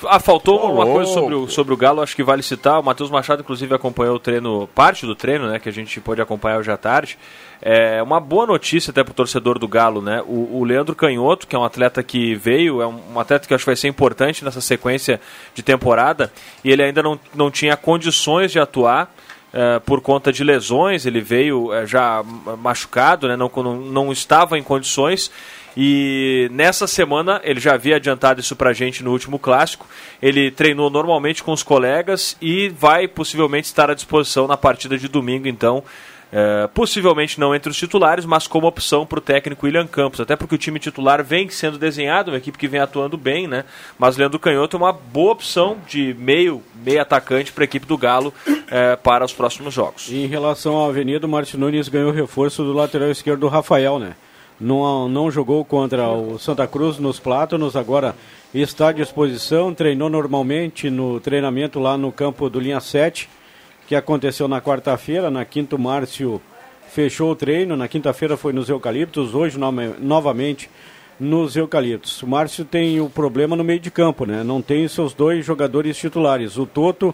Ah, 0.06 0.18
faltou 0.18 0.72
uma 0.72 0.86
coisa 0.86 1.12
sobre 1.12 1.34
o, 1.34 1.48
sobre 1.48 1.74
o 1.74 1.76
Galo, 1.76 2.00
acho 2.00 2.16
que 2.16 2.22
vale 2.22 2.42
citar. 2.42 2.80
O 2.80 2.82
Matheus 2.82 3.10
Machado, 3.10 3.42
inclusive, 3.42 3.74
acompanhou 3.74 4.16
o 4.16 4.18
treino, 4.18 4.68
parte 4.74 5.04
do 5.04 5.14
treino, 5.14 5.48
né? 5.48 5.58
Que 5.58 5.68
a 5.68 5.72
gente 5.72 6.00
pode 6.00 6.22
acompanhar 6.22 6.58
hoje 6.58 6.70
à 6.70 6.76
tarde. 6.76 7.18
É 7.60 8.02
uma 8.02 8.18
boa 8.18 8.46
notícia 8.46 8.90
até 8.90 9.04
para 9.04 9.10
o 9.10 9.14
torcedor 9.14 9.58
do 9.58 9.68
Galo, 9.68 10.00
né? 10.00 10.22
O, 10.26 10.58
o, 10.58 10.64
Leandro 10.64 10.94
Canhoto, 10.94 11.46
que 11.46 11.54
é 11.54 11.58
um 11.58 11.64
atleta 11.64 12.02
que 12.02 12.34
veio, 12.34 12.80
é 12.80 12.86
um, 12.86 12.98
um, 13.14 13.20
atleta 13.20 13.46
que 13.46 13.52
acho 13.52 13.64
que 13.64 13.70
vai 13.70 13.76
ser 13.76 13.88
importante 13.88 14.42
nessa 14.42 14.62
sequência 14.62 15.20
de 15.54 15.62
temporada, 15.62 16.32
e 16.64 16.70
ele 16.70 16.82
ainda 16.82 17.02
não, 17.02 17.20
não 17.34 17.50
tinha 17.50 17.76
condições 17.76 18.50
de 18.50 18.58
atuar. 18.58 19.12
Uh, 19.52 19.80
por 19.80 20.00
conta 20.00 20.32
de 20.32 20.44
lesões, 20.44 21.06
ele 21.06 21.20
veio 21.20 21.72
uh, 21.72 21.84
já 21.84 22.22
machucado, 22.62 23.26
né? 23.26 23.36
não, 23.36 23.50
não, 23.56 23.76
não 23.80 24.12
estava 24.12 24.56
em 24.56 24.62
condições. 24.62 25.30
E 25.76 26.48
nessa 26.52 26.86
semana, 26.86 27.40
ele 27.44 27.60
já 27.60 27.74
havia 27.74 27.96
adiantado 27.96 28.40
isso 28.40 28.56
pra 28.56 28.72
gente 28.72 29.02
no 29.02 29.10
último 29.10 29.38
clássico. 29.38 29.86
Ele 30.20 30.50
treinou 30.50 30.90
normalmente 30.90 31.42
com 31.42 31.52
os 31.52 31.62
colegas 31.62 32.36
e 32.40 32.68
vai 32.68 33.06
possivelmente 33.06 33.66
estar 33.66 33.90
à 33.90 33.94
disposição 33.94 34.46
na 34.46 34.56
partida 34.56 34.98
de 34.98 35.08
domingo, 35.08 35.48
então, 35.48 35.82
É, 36.32 36.68
possivelmente 36.68 37.40
não 37.40 37.54
entre 37.54 37.70
os 37.70 37.76
titulares, 37.76 38.24
mas 38.24 38.46
como 38.46 38.66
opção 38.66 39.04
para 39.04 39.18
o 39.18 39.22
técnico 39.22 39.66
William 39.66 39.86
Campos. 39.86 40.20
Até 40.20 40.36
porque 40.36 40.54
o 40.54 40.58
time 40.58 40.78
titular 40.78 41.24
vem 41.24 41.48
sendo 41.48 41.76
desenhado, 41.76 42.30
uma 42.30 42.36
equipe 42.36 42.56
que 42.56 42.68
vem 42.68 42.80
atuando 42.80 43.16
bem, 43.16 43.48
né? 43.48 43.64
Mas 43.98 44.16
Leandro 44.16 44.38
Canhoto 44.38 44.76
é 44.76 44.78
uma 44.78 44.92
boa 44.92 45.32
opção 45.32 45.78
de 45.88 46.14
meio, 46.14 46.62
meio 46.84 47.02
atacante 47.02 47.52
para 47.52 47.64
a 47.64 47.66
equipe 47.66 47.84
do 47.84 47.98
Galo 47.98 48.32
é, 48.70 48.94
para 48.94 49.24
os 49.24 49.32
próximos 49.32 49.74
jogos. 49.74 50.08
Em 50.10 50.26
relação 50.26 50.84
à 50.84 50.88
Avenida, 50.88 51.26
o 51.26 51.28
Márcio 51.28 51.58
Nunes 51.58 51.88
ganhou 51.88 52.12
reforço 52.12 52.62
do 52.62 52.72
lateral 52.72 53.10
esquerdo 53.10 53.48
Rafael, 53.48 53.98
né? 53.98 54.14
Não, 54.60 55.08
não 55.08 55.30
jogou 55.30 55.64
contra 55.64 56.08
o 56.10 56.38
Santa 56.38 56.66
Cruz 56.66 56.98
nos 56.98 57.18
Plátanos, 57.18 57.74
agora 57.74 58.14
está 58.52 58.90
à 58.90 58.92
disposição, 58.92 59.72
treinou 59.72 60.10
normalmente 60.10 60.90
no 60.90 61.18
treinamento 61.18 61.80
lá 61.80 61.96
no 61.96 62.12
campo 62.12 62.48
do 62.50 62.60
Linha 62.60 62.78
7 62.78 63.28
que 63.90 63.96
aconteceu 63.96 64.46
na 64.46 64.60
quarta-feira. 64.60 65.32
Na 65.32 65.44
quinta, 65.44 65.74
o 65.74 65.78
Márcio 65.78 66.40
fechou 66.92 67.32
o 67.32 67.34
treino. 67.34 67.76
Na 67.76 67.88
quinta-feira 67.88 68.36
foi 68.36 68.52
nos 68.52 68.68
Eucaliptos. 68.68 69.34
Hoje, 69.34 69.58
no, 69.58 69.72
novamente, 69.98 70.70
nos 71.18 71.56
Eucaliptos. 71.56 72.22
O 72.22 72.26
Márcio 72.28 72.64
tem 72.64 73.00
o 73.00 73.10
problema 73.10 73.56
no 73.56 73.64
meio 73.64 73.80
de 73.80 73.90
campo, 73.90 74.24
né? 74.24 74.44
Não 74.44 74.62
tem 74.62 74.86
seus 74.86 75.12
dois 75.12 75.44
jogadores 75.44 75.96
titulares, 75.96 76.56
o 76.56 76.66
Toto 76.66 77.12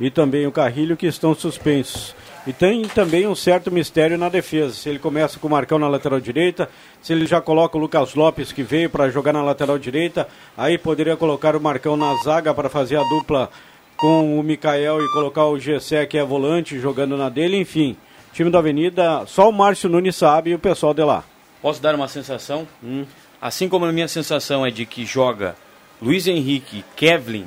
e 0.00 0.10
também 0.10 0.46
o 0.46 0.50
Carrilho, 0.50 0.96
que 0.96 1.06
estão 1.06 1.34
suspensos. 1.34 2.16
E 2.46 2.54
tem 2.54 2.84
também 2.84 3.26
um 3.26 3.34
certo 3.34 3.70
mistério 3.70 4.16
na 4.16 4.30
defesa. 4.30 4.72
Se 4.72 4.88
ele 4.88 4.98
começa 4.98 5.38
com 5.38 5.46
o 5.46 5.50
Marcão 5.50 5.78
na 5.78 5.88
lateral 5.88 6.20
direita, 6.20 6.70
se 7.02 7.12
ele 7.12 7.26
já 7.26 7.38
coloca 7.38 7.76
o 7.76 7.80
Lucas 7.80 8.14
Lopes, 8.14 8.50
que 8.50 8.62
veio 8.62 8.88
para 8.88 9.10
jogar 9.10 9.34
na 9.34 9.42
lateral 9.42 9.78
direita, 9.78 10.26
aí 10.56 10.78
poderia 10.78 11.18
colocar 11.18 11.54
o 11.54 11.60
Marcão 11.60 11.98
na 11.98 12.14
zaga 12.22 12.54
para 12.54 12.70
fazer 12.70 12.96
a 12.96 13.02
dupla 13.02 13.50
com 13.96 14.38
o 14.38 14.42
Mikael 14.42 15.02
e 15.02 15.12
colocar 15.12 15.46
o 15.46 15.58
Gessé, 15.58 16.06
que 16.06 16.18
é 16.18 16.24
volante, 16.24 16.78
jogando 16.78 17.16
na 17.16 17.28
dele, 17.28 17.58
enfim. 17.58 17.96
Time 18.32 18.50
da 18.50 18.58
Avenida, 18.58 19.24
só 19.26 19.48
o 19.48 19.52
Márcio 19.52 19.88
Nunes 19.88 20.16
sabe 20.16 20.50
e 20.50 20.54
o 20.54 20.58
pessoal 20.58 20.92
de 20.92 21.04
lá. 21.04 21.24
Posso 21.62 21.80
dar 21.80 21.94
uma 21.94 22.08
sensação? 22.08 22.66
Hum. 22.82 23.04
Assim 23.40 23.68
como 23.68 23.84
a 23.84 23.92
minha 23.92 24.08
sensação 24.08 24.66
é 24.66 24.70
de 24.70 24.84
que 24.84 25.04
joga 25.04 25.54
Luiz 26.02 26.26
Henrique 26.26 26.84
Kevlin 26.96 27.46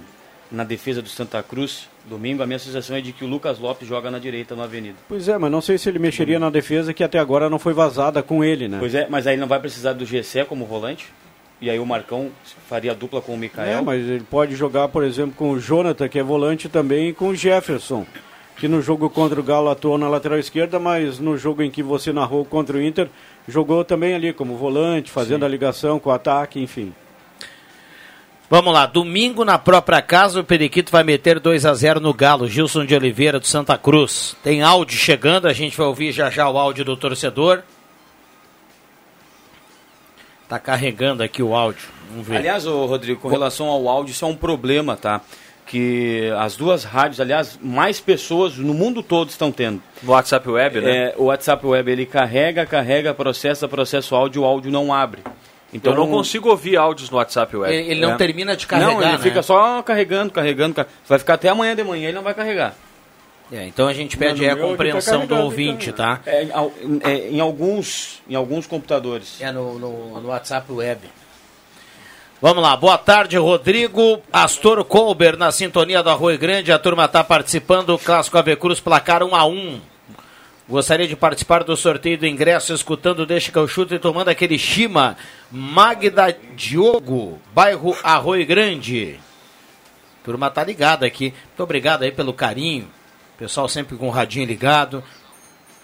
na 0.51 0.63
defesa 0.63 1.01
do 1.01 1.09
Santa 1.09 1.43
Cruz, 1.43 1.89
domingo, 2.05 2.41
a 2.41 2.47
minha 2.47 2.59
sensação 2.59 2.95
é 2.95 3.01
de 3.01 3.11
que 3.11 3.25
o 3.25 3.27
Lucas 3.27 3.59
Lopes 3.59 3.87
joga 3.87 4.09
na 4.09 4.17
direita 4.17 4.55
no 4.55 4.63
Avenida. 4.63 4.95
Pois 5.07 5.27
é, 5.27 5.37
mas 5.37 5.51
não 5.51 5.61
sei 5.61 5.77
se 5.77 5.89
ele 5.89 5.99
mexeria 5.99 6.39
na 6.39 6.49
defesa 6.49 6.93
que 6.93 7.03
até 7.03 7.19
agora 7.19 7.49
não 7.49 7.59
foi 7.59 7.73
vazada 7.73 8.23
com 8.23 8.43
ele, 8.43 8.67
né? 8.67 8.77
Pois 8.79 8.95
é, 8.95 9.07
mas 9.09 9.27
aí 9.27 9.35
não 9.35 9.47
vai 9.47 9.59
precisar 9.59 9.93
do 9.93 10.05
Gessé 10.05 10.45
como 10.45 10.65
volante? 10.65 11.07
E 11.59 11.69
aí 11.69 11.79
o 11.79 11.85
Marcão 11.85 12.29
faria 12.69 12.93
dupla 12.93 13.21
com 13.21 13.33
o 13.33 13.37
Mikael. 13.37 13.79
É, 13.79 13.81
mas 13.81 14.07
ele 14.07 14.23
pode 14.29 14.55
jogar, 14.55 14.87
por 14.89 15.03
exemplo, 15.03 15.33
com 15.35 15.51
o 15.51 15.59
Jonathan, 15.59 16.07
que 16.07 16.19
é 16.19 16.23
volante 16.23 16.69
também, 16.69 17.09
e 17.09 17.13
com 17.13 17.29
o 17.29 17.35
Jefferson, 17.35 18.05
que 18.57 18.67
no 18.67 18.81
jogo 18.81 19.09
contra 19.09 19.39
o 19.39 19.43
Galo 19.43 19.69
atuou 19.69 19.97
na 19.97 20.07
lateral 20.07 20.37
esquerda, 20.37 20.77
mas 20.79 21.19
no 21.19 21.35
jogo 21.35 21.63
em 21.63 21.71
que 21.71 21.81
você 21.81 22.13
narrou 22.13 22.45
contra 22.45 22.77
o 22.77 22.81
Inter, 22.81 23.07
jogou 23.47 23.83
também 23.83 24.13
ali 24.13 24.33
como 24.33 24.55
volante, 24.55 25.09
fazendo 25.09 25.39
Sim. 25.39 25.45
a 25.45 25.49
ligação 25.49 25.99
com 25.99 26.09
o 26.11 26.13
ataque, 26.13 26.59
enfim. 26.59 26.93
Vamos 28.49 28.73
lá, 28.73 28.85
domingo 28.85 29.43
na 29.43 29.57
própria 29.57 30.01
casa 30.01 30.39
o 30.39 30.43
Periquito 30.43 30.89
vai 30.89 31.03
meter 31.03 31.37
2 31.37 31.65
a 31.65 31.73
0 31.73 31.99
no 31.99 32.13
Galo, 32.13 32.47
Gilson 32.47 32.85
de 32.85 32.95
Oliveira 32.95 33.41
do 33.41 33.47
Santa 33.47 33.77
Cruz. 33.77 34.37
Tem 34.41 34.61
áudio 34.61 34.97
chegando, 34.97 35.49
a 35.49 35.53
gente 35.53 35.75
vai 35.75 35.85
ouvir 35.85 36.13
já 36.13 36.29
já 36.29 36.49
o 36.49 36.57
áudio 36.57 36.85
do 36.85 36.95
torcedor. 36.95 37.61
Tá 40.47 40.57
carregando 40.57 41.23
aqui 41.23 41.43
o 41.43 41.53
áudio. 41.53 41.87
Vamos 42.09 42.27
ver. 42.27 42.37
Aliás, 42.37 42.65
ô, 42.65 42.85
Rodrigo, 42.85 43.19
com 43.19 43.27
relação 43.27 43.67
ao 43.67 43.87
áudio, 43.87 44.11
isso 44.11 44.23
é 44.23 44.27
um 44.27 44.35
problema, 44.35 44.95
tá? 44.95 45.21
Que 45.65 46.31
as 46.37 46.55
duas 46.55 46.85
rádios, 46.85 47.19
aliás, 47.19 47.59
mais 47.61 47.99
pessoas 47.99 48.57
no 48.57 48.73
mundo 48.73 49.03
todo 49.03 49.29
estão 49.29 49.51
tendo. 49.51 49.81
No 50.01 50.13
WhatsApp 50.13 50.49
Web, 50.49 50.79
né? 50.79 50.97
É, 50.97 51.15
o 51.17 51.25
WhatsApp 51.25 51.65
Web, 51.65 51.91
ele 51.91 52.05
carrega, 52.05 52.65
carrega, 52.65 53.13
processa, 53.13 53.67
processa 53.67 54.15
o 54.15 54.17
áudio, 54.17 54.43
o 54.43 54.45
áudio 54.45 54.71
não 54.71 54.93
abre. 54.93 55.21
Então 55.73 55.91
eu 55.91 55.97
não 55.97 56.07
consigo 56.07 56.49
ouvir 56.49 56.77
áudios 56.77 57.09
no 57.09 57.17
WhatsApp 57.17 57.55
Web. 57.57 57.75
Ele, 57.75 57.91
ele 57.91 57.99
não 57.99 58.11
é. 58.11 58.15
termina 58.15 58.55
de 58.55 58.65
carregar, 58.65 58.93
Não, 58.93 59.01
ele 59.01 59.11
né? 59.11 59.17
fica 59.17 59.43
só 59.43 59.81
carregando, 59.81 60.31
carregando, 60.31 60.85
Vai 61.05 61.19
ficar 61.19 61.33
até 61.33 61.49
amanhã 61.49 61.75
de 61.75 61.83
manhã, 61.83 62.07
ele 62.07 62.15
não 62.15 62.23
vai 62.23 62.33
carregar. 62.33 62.73
É, 63.51 63.65
então 63.65 63.87
a 63.87 63.93
gente 63.93 64.17
pede 64.17 64.47
a 64.47 64.55
compreensão 64.55 65.21
tá 65.21 65.35
do 65.35 65.43
ouvinte, 65.43 65.93
tá? 65.93 66.19
É, 66.25 66.47
é, 67.03 67.29
em, 67.29 67.39
alguns, 67.39 68.21
em 68.29 68.35
alguns 68.35 68.67
computadores. 68.67 69.39
É 69.39 69.51
no, 69.51 69.79
no, 69.79 70.21
no, 70.21 70.27
WhatsApp 70.27 70.69
web. 70.71 71.01
Vamos 72.41 72.61
lá, 72.61 72.75
boa 72.75 72.97
tarde, 72.97 73.37
Rodrigo. 73.37 74.21
Astor 74.31 74.83
Colber 74.83 75.37
na 75.37 75.51
sintonia 75.51 76.03
do 76.03 76.09
Arroio 76.09 76.37
Grande. 76.37 76.71
A 76.71 76.77
turma 76.77 77.05
está 77.05 77.23
participando 77.23 77.87
do 77.87 77.97
Clássico 77.97 78.37
Ave 78.37 78.55
Cruz, 78.57 78.79
placar 78.79 79.23
1 79.23 79.33
a 79.33 79.45
1 79.45 79.81
Gostaria 80.69 81.07
de 81.07 81.15
participar 81.15 81.63
do 81.63 81.77
sorteio 81.77 82.17
do 82.17 82.27
ingresso, 82.27 82.73
escutando 82.73 83.25
Deixa 83.25 83.49
que 83.49 83.57
eu 83.57 83.69
chuto 83.69 83.95
e 83.95 83.99
tomando 83.99 84.27
aquele 84.27 84.59
Shima 84.59 85.15
Magda 85.49 86.37
Diogo, 86.57 87.39
bairro 87.53 87.95
Arroio 88.03 88.45
Grande. 88.45 89.17
Turma 90.25 90.49
tá 90.49 90.65
ligada 90.65 91.05
aqui. 91.05 91.33
Muito 91.45 91.63
obrigado 91.63 92.03
aí 92.03 92.11
pelo 92.11 92.33
carinho. 92.33 92.96
Pessoal 93.37 93.69
sempre 93.69 93.95
com 93.95 94.07
o 94.07 94.11
radinho 94.11 94.45
ligado. 94.45 95.03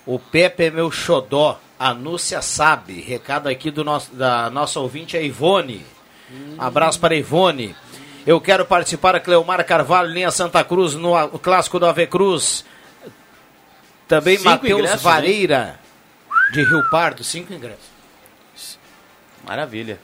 O 0.06 0.18
Pepe 0.18 0.66
é 0.66 0.72
meu 0.72 0.92
xodó. 0.92 1.60
A 1.80 1.94
Núcia 1.94 2.42
sabe. 2.42 3.02
Recado 3.02 3.48
aqui 3.48 3.70
do 3.70 3.84
nosso, 3.84 4.14
da 4.14 4.50
nossa 4.50 4.80
ouvinte, 4.80 5.16
a 5.18 5.22
Ivone. 5.22 5.86
Abraço 6.58 7.00
para 7.00 7.14
a 7.14 7.18
Ivone. 7.18 7.76
Eu 8.26 8.40
quero 8.40 8.66
participar, 8.66 9.16
a 9.16 9.20
Cleomar 9.20 9.64
Carvalho, 9.66 10.10
linha 10.10 10.32
Santa 10.32 10.64
Cruz, 10.64 10.96
no, 10.96 11.20
no 11.28 11.40
clássico 11.40 11.78
do 11.78 11.86
Ave 11.86 12.08
Cruz. 12.08 12.66
Também 14.08 14.40
Matheus 14.40 15.02
Vareira, 15.02 15.78
hein? 15.78 16.54
de 16.54 16.64
Rio 16.64 16.90
Pardo, 16.90 17.24
cinco 17.24 17.54
ingressos. 17.54 17.92
Maravilha. 19.46 20.00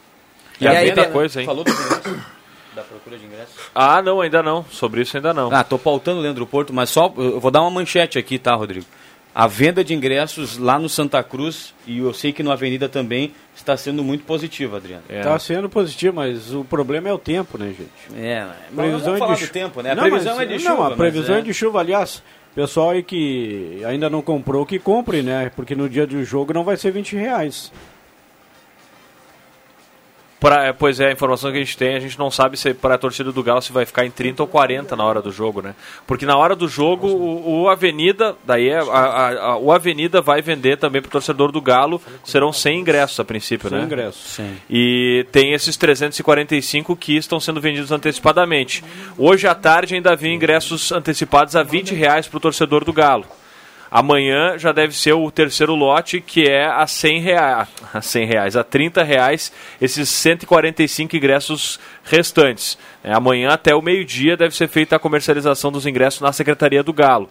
E, 0.59 0.65
e 0.65 0.67
a 0.67 0.71
aí, 0.71 1.11
coisa, 1.11 1.39
hein? 1.39 1.45
Falou 1.45 1.63
do 1.63 1.71
ingresso? 1.71 2.38
Da 2.75 2.81
procura 2.83 3.17
de 3.17 3.25
ingressos? 3.25 3.55
Ah, 3.73 4.01
não, 4.01 4.21
ainda 4.21 4.43
não. 4.43 4.63
Sobre 4.65 5.01
isso 5.01 5.17
ainda 5.17 5.33
não. 5.33 5.53
Ah, 5.53 5.63
tô 5.63 5.77
pautando 5.77 6.19
o 6.19 6.21
Leandro 6.21 6.45
Porto, 6.45 6.73
mas 6.73 6.89
só 6.89 7.13
eu 7.17 7.39
vou 7.39 7.51
dar 7.51 7.61
uma 7.61 7.71
manchete 7.71 8.17
aqui, 8.17 8.37
tá, 8.37 8.53
Rodrigo? 8.55 8.85
A 9.33 9.47
venda 9.47 9.83
de 9.83 9.93
ingressos 9.93 10.57
lá 10.57 10.79
no 10.79 10.89
Santa 10.89 11.21
Cruz 11.23 11.73
e 11.85 11.99
eu 11.99 12.13
sei 12.13 12.33
que 12.33 12.41
no 12.41 12.51
Avenida 12.51 12.89
também 12.89 13.31
está 13.55 13.77
sendo 13.77 14.03
muito 14.03 14.23
positiva, 14.23 14.77
Adriano. 14.77 15.03
Está 15.07 15.19
é. 15.19 15.23
Tá 15.23 15.39
sendo 15.39 15.69
positivo, 15.69 16.15
mas 16.15 16.53
o 16.53 16.65
problema 16.65 17.09
é 17.09 17.13
o 17.13 17.17
tempo, 17.17 17.57
né, 17.57 17.67
gente? 17.67 18.19
É, 18.19 18.47
previsão 18.75 19.17
não 19.17 19.33
de, 19.33 19.39
de 19.39 19.47
tempo, 19.47 19.81
né? 19.81 19.91
A 19.91 19.95
não, 19.95 20.03
previsão 20.03 20.35
mas, 20.35 20.49
é 20.49 20.53
de 20.53 20.59
chuva. 20.59 20.75
Não, 20.75 20.83
a 20.85 20.95
previsão 20.95 21.35
é... 21.35 21.39
é 21.39 21.41
de 21.41 21.53
chuva, 21.53 21.79
aliás. 21.79 22.23
Pessoal 22.55 22.89
aí 22.89 23.03
que 23.03 23.81
ainda 23.85 24.09
não 24.09 24.21
comprou, 24.21 24.65
que 24.65 24.79
compre, 24.79 25.21
né? 25.21 25.51
Porque 25.55 25.75
no 25.75 25.87
dia 25.87 26.07
do 26.07 26.23
jogo 26.23 26.51
não 26.51 26.63
vai 26.63 26.75
ser 26.75 26.91
20 26.91 27.15
reais. 27.15 27.71
Pra, 30.39 30.67
é, 30.67 30.73
pois 30.73 30.99
é, 30.99 31.07
a 31.07 31.11
informação 31.11 31.51
que 31.51 31.57
a 31.57 31.59
gente 31.59 31.77
tem, 31.77 31.95
a 31.95 31.99
gente 31.99 32.17
não 32.17 32.31
sabe 32.31 32.55
se 32.55 32.73
para 32.73 32.95
a 32.95 32.97
torcida 32.97 33.31
do 33.31 33.43
Galo 33.43 33.61
se 33.61 33.73
vai 33.73 33.85
ficar 33.85 34.05
em 34.05 34.11
30 34.11 34.43
ou 34.43 34.47
40 34.47 34.95
na 34.95 35.03
hora 35.03 35.21
do 35.21 35.31
jogo, 35.31 35.61
né? 35.61 35.75
Porque 36.07 36.25
na 36.25 36.37
hora 36.37 36.55
do 36.55 36.67
jogo, 36.67 37.07
o, 37.07 37.63
o 37.63 37.69
Avenida, 37.69 38.35
daí 38.45 38.69
é, 38.69 38.77
a, 38.77 38.83
a, 38.83 39.29
a, 39.29 39.57
o 39.57 39.71
Avenida 39.71 40.21
vai 40.21 40.41
vender 40.41 40.77
também 40.77 41.01
para 41.01 41.09
o 41.09 41.11
torcedor 41.11 41.51
do 41.51 41.61
Galo, 41.61 42.01
serão 42.23 42.53
100 42.53 42.79
ingressos 42.79 43.19
a 43.19 43.25
princípio, 43.25 43.69
100 43.69 43.77
né? 43.79 43.85
ingressos. 43.85 44.21
Sim. 44.35 44.55
E 44.69 45.25
tem 45.31 45.53
esses 45.53 45.75
345 45.75 46.95
que 46.95 47.17
estão 47.17 47.39
sendo 47.39 47.59
vendidos 47.59 47.91
antecipadamente. 47.91 48.81
Hoje 49.17 49.45
à 49.45 49.53
tarde 49.53 49.95
ainda 49.95 50.13
havia 50.13 50.33
ingressos 50.33 50.91
antecipados 50.93 51.57
a 51.57 51.63
20 51.63 51.93
reais 51.93 52.27
para 52.27 52.37
o 52.37 52.41
torcedor 52.41 52.85
do 52.85 52.93
Galo. 52.93 53.25
Amanhã 53.91 54.55
já 54.57 54.71
deve 54.71 54.95
ser 54.95 55.13
o 55.13 55.31
terceiro 55.31 55.73
lote, 55.73 56.21
que 56.21 56.43
é 56.43 56.65
a 56.67 56.85
100 56.85 57.21
reais, 57.21 57.67
a 57.91 58.01
100 58.01 58.25
reais, 58.25 58.55
a 58.55 58.63
30 58.63 59.03
reais, 59.03 59.51
esses 59.81 60.07
145 60.09 61.15
ingressos 61.15 61.79
restantes. 62.03 62.77
É, 63.03 63.11
amanhã 63.11 63.49
até 63.49 63.73
o 63.73 63.81
meio-dia 63.81 64.37
deve 64.37 64.55
ser 64.55 64.67
feita 64.67 64.95
a 64.95 64.99
comercialização 64.99 65.71
dos 65.71 65.87
ingressos 65.87 66.21
na 66.21 66.31
Secretaria 66.31 66.83
do 66.83 66.93
Galo. 66.93 67.29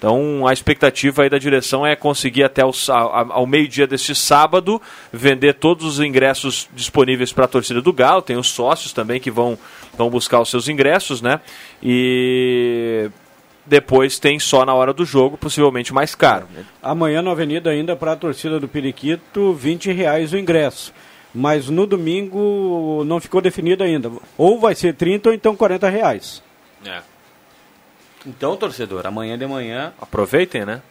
Então 0.00 0.46
a 0.48 0.52
expectativa 0.52 1.22
aí 1.22 1.28
da 1.28 1.36
direção 1.36 1.86
é 1.86 1.94
conseguir 1.94 2.42
até 2.42 2.64
o, 2.64 2.72
ao, 2.88 3.32
ao 3.32 3.46
meio-dia 3.46 3.86
deste 3.86 4.14
sábado 4.14 4.80
vender 5.12 5.52
todos 5.52 5.84
os 5.84 6.00
ingressos 6.00 6.68
disponíveis 6.74 7.34
para 7.34 7.44
a 7.44 7.48
torcida 7.48 7.82
do 7.82 7.92
Galo. 7.92 8.22
Tem 8.22 8.36
os 8.36 8.48
sócios 8.48 8.94
também 8.94 9.20
que 9.20 9.30
vão, 9.30 9.58
vão 9.96 10.08
buscar 10.08 10.40
os 10.40 10.48
seus 10.48 10.68
ingressos, 10.68 11.20
né? 11.20 11.38
E 11.82 13.10
depois 13.70 14.18
tem 14.18 14.40
só 14.40 14.64
na 14.66 14.74
hora 14.74 14.92
do 14.92 15.04
jogo, 15.04 15.38
possivelmente 15.38 15.94
mais 15.94 16.12
caro. 16.16 16.48
Amanhã 16.82 17.22
na 17.22 17.30
Avenida 17.30 17.70
ainda 17.70 17.94
para 17.94 18.12
a 18.12 18.16
torcida 18.16 18.58
do 18.58 18.66
Periquito, 18.66 19.54
20 19.54 19.92
reais 19.92 20.32
o 20.32 20.36
ingresso. 20.36 20.92
Mas 21.32 21.68
no 21.68 21.86
domingo 21.86 23.04
não 23.06 23.20
ficou 23.20 23.40
definido 23.40 23.84
ainda. 23.84 24.10
Ou 24.36 24.58
vai 24.58 24.74
ser 24.74 24.94
30 24.94 25.28
ou 25.28 25.34
então 25.34 25.54
40 25.54 25.88
reais. 25.88 26.42
É. 26.84 27.00
Então, 28.26 28.56
torcedor, 28.56 29.06
amanhã 29.06 29.38
de 29.38 29.46
manhã. 29.46 29.92
Aproveitem, 30.00 30.66
né? 30.66 30.82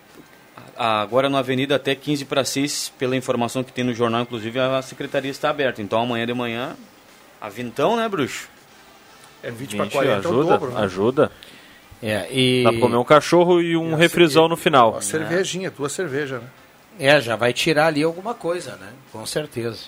Agora 0.78 1.30
na 1.30 1.40
Avenida 1.40 1.76
até 1.76 1.94
15 1.94 2.24
para 2.24 2.46
6, 2.46 2.94
pela 2.98 3.14
informação 3.14 3.62
que 3.62 3.74
tem 3.74 3.84
no 3.84 3.94
jornal, 3.94 4.22
inclusive 4.22 4.58
a 4.58 4.82
secretaria 4.82 5.30
está 5.30 5.50
aberta. 5.50 5.82
Então 5.82 6.02
amanhã 6.02 6.26
de 6.26 6.34
manhã, 6.34 6.78
a 7.42 7.50
vintão, 7.50 7.98
né, 7.98 8.08
bruxo? 8.08 8.48
É 9.44 9.52
20, 9.52 9.72
20 9.72 9.78
para 9.78 9.90
40 9.90 10.20
ajuda, 10.20 10.38
é 10.38 10.40
o 10.40 10.44
dobro. 10.46 10.72
Né? 10.72 10.82
Ajuda. 10.82 11.32
É, 12.01 12.27
e... 12.32 12.63
Dá 12.63 12.72
pra 12.72 12.82
comer 12.82 12.98
um 12.98 13.03
cachorro 13.03 13.62
e 13.62 13.75
um 13.75 13.96
refrisão 13.96 14.48
no 14.48 14.56
final. 14.56 14.91
Uma 14.91 15.01
cervejinha, 15.01 15.70
duas 15.70 15.91
cervejas, 15.91 16.41
né? 16.41 16.48
É, 17.00 17.20
já 17.22 17.36
vai 17.36 17.53
tirar 17.53 17.88
ali 17.88 18.03
alguma 18.03 18.34
coisa, 18.34 18.75
né? 18.75 18.89
Com 19.12 19.25
certeza. 19.25 19.86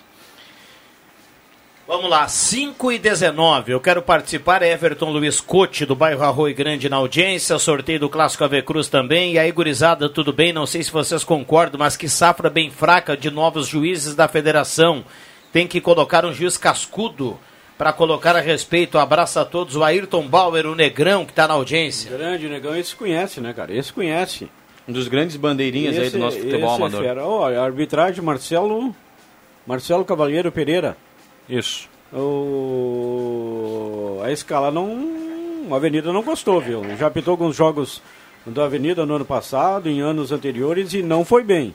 Vamos 1.87 2.09
lá, 2.09 2.25
5 2.25 2.89
e 2.93 2.97
19. 2.97 3.73
Eu 3.73 3.81
quero 3.81 4.01
participar. 4.01 4.61
Everton 4.61 5.09
Luiz 5.09 5.41
Cote, 5.41 5.85
do 5.85 5.93
bairro 5.93 6.23
Arroio 6.23 6.55
Grande, 6.55 6.87
na 6.87 6.95
audiência. 6.95 7.59
Sorteio 7.59 7.99
do 7.99 8.09
Clássico 8.09 8.45
Ave 8.45 8.61
Cruz 8.61 8.87
também. 8.87 9.33
E 9.33 9.39
aí, 9.39 9.51
gurizada, 9.51 10.07
tudo 10.07 10.31
bem? 10.31 10.53
Não 10.53 10.65
sei 10.65 10.83
se 10.83 10.91
vocês 10.91 11.21
concordam, 11.25 11.77
mas 11.77 11.97
que 11.97 12.07
safra 12.07 12.49
bem 12.49 12.69
fraca 12.69 13.17
de 13.17 13.29
novos 13.29 13.67
juízes 13.67 14.15
da 14.15 14.29
federação. 14.29 15.03
Tem 15.51 15.67
que 15.67 15.81
colocar 15.81 16.25
um 16.25 16.31
juiz 16.31 16.55
cascudo 16.55 17.37
para 17.81 17.91
colocar 17.91 18.35
a 18.35 18.39
respeito. 18.39 18.99
Abraço 18.99 19.39
a 19.39 19.45
todos. 19.45 19.75
O 19.75 19.83
Ayrton 19.83 20.27
Bauer, 20.27 20.67
o 20.67 20.75
Negrão, 20.75 21.25
que 21.25 21.31
está 21.31 21.47
na 21.47 21.55
audiência. 21.55 22.15
Grande 22.15 22.47
Negão, 22.47 22.75
esse 22.75 22.95
conhece, 22.95 23.41
né, 23.41 23.53
cara? 23.53 23.73
Esse 23.75 23.91
conhece. 23.91 24.47
Um 24.87 24.93
dos 24.93 25.07
grandes 25.07 25.35
bandeirinhas 25.35 25.97
aí 25.97 26.11
do 26.11 26.19
nosso 26.19 26.37
futebol 26.37 26.59
esse 26.59 26.73
é 26.73 26.75
amador. 26.75 27.01
fera. 27.01 27.25
Ó, 27.25 27.49
a 27.49 27.59
arbitragem, 27.59 28.23
Marcelo, 28.23 28.95
Marcelo 29.65 30.05
Cavalheiro 30.05 30.51
Pereira. 30.51 30.95
Isso. 31.49 31.89
O... 32.13 33.41
A 34.23 34.31
escala 34.31 34.69
não. 34.69 35.67
A 35.71 35.75
Avenida 35.75 36.13
não 36.13 36.21
gostou, 36.21 36.61
viu? 36.61 36.83
Já 36.99 37.07
apitou 37.07 37.31
alguns 37.31 37.55
jogos 37.55 37.99
da 38.45 38.65
Avenida 38.65 39.07
no 39.07 39.15
ano 39.15 39.25
passado, 39.25 39.89
em 39.89 40.01
anos 40.01 40.31
anteriores, 40.31 40.93
e 40.93 41.01
não 41.01 41.25
foi 41.25 41.43
bem. 41.43 41.73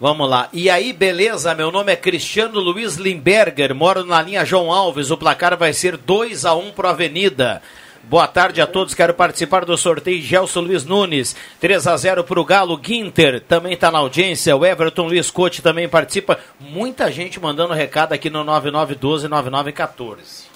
Vamos 0.00 0.30
lá. 0.30 0.48
E 0.52 0.70
aí, 0.70 0.92
beleza? 0.92 1.52
Meu 1.56 1.72
nome 1.72 1.92
é 1.92 1.96
Cristiano 1.96 2.60
Luiz 2.60 2.94
Limberger, 2.94 3.74
moro 3.74 4.04
na 4.04 4.22
linha 4.22 4.44
João 4.44 4.70
Alves. 4.70 5.10
O 5.10 5.16
placar 5.16 5.56
vai 5.56 5.72
ser 5.72 5.96
2 5.96 6.44
a 6.44 6.54
1 6.54 6.70
pro 6.70 6.86
Avenida. 6.86 7.60
Boa 8.04 8.28
tarde 8.28 8.60
a 8.60 8.66
todos, 8.66 8.94
quero 8.94 9.12
participar 9.12 9.64
do 9.64 9.76
sorteio 9.76 10.22
Gelson 10.22 10.60
Luiz 10.60 10.84
Nunes, 10.84 11.34
3 11.60 11.88
a 11.88 11.96
0 11.96 12.22
para 12.22 12.40
o 12.40 12.44
Galo, 12.44 12.78
Guinter 12.78 13.40
também 13.40 13.74
está 13.74 13.90
na 13.90 13.98
audiência, 13.98 14.56
o 14.56 14.64
Everton 14.64 15.08
Luiz 15.08 15.30
Cote 15.30 15.60
também 15.60 15.88
participa, 15.88 16.38
muita 16.58 17.12
gente 17.12 17.38
mandando 17.38 17.74
recado 17.74 18.14
aqui 18.14 18.30
no 18.30 18.42
9912-9914. 18.44 20.46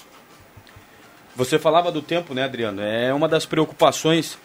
Você 1.35 1.59
falava 1.59 1.91
do 1.91 2.01
tempo, 2.01 2.33
né, 2.33 2.43
Adriano? 2.43 2.81
É 2.81 3.13
uma 3.13 3.27
das 3.27 3.45
preocupações 3.45 4.35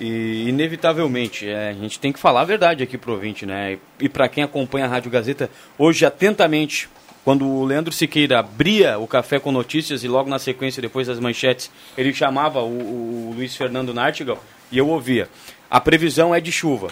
e, 0.00 0.48
inevitavelmente, 0.48 1.48
é, 1.48 1.70
a 1.70 1.72
gente 1.72 1.98
tem 1.98 2.12
que 2.12 2.18
falar 2.18 2.42
a 2.42 2.44
verdade 2.44 2.82
aqui 2.82 2.96
pro 2.96 3.12
ouvinte, 3.12 3.44
né? 3.44 3.78
E 4.00 4.08
para 4.08 4.28
quem 4.28 4.44
acompanha 4.44 4.84
a 4.84 4.88
Rádio 4.88 5.10
Gazeta 5.10 5.50
hoje 5.76 6.06
atentamente, 6.06 6.88
quando 7.24 7.46
o 7.46 7.64
Leandro 7.64 7.92
Siqueira 7.92 8.38
abria 8.38 8.98
o 8.98 9.06
Café 9.06 9.38
com 9.38 9.50
Notícias 9.50 10.04
e 10.04 10.08
logo 10.08 10.30
na 10.30 10.38
sequência, 10.38 10.80
depois 10.80 11.06
das 11.06 11.18
manchetes, 11.18 11.70
ele 11.96 12.14
chamava 12.14 12.60
o, 12.62 13.30
o 13.30 13.34
Luiz 13.34 13.56
Fernando 13.56 13.92
Nartigal 13.92 14.42
e 14.70 14.78
eu 14.78 14.88
ouvia. 14.88 15.28
A 15.70 15.80
previsão 15.80 16.34
é 16.34 16.40
de 16.40 16.52
chuva. 16.52 16.88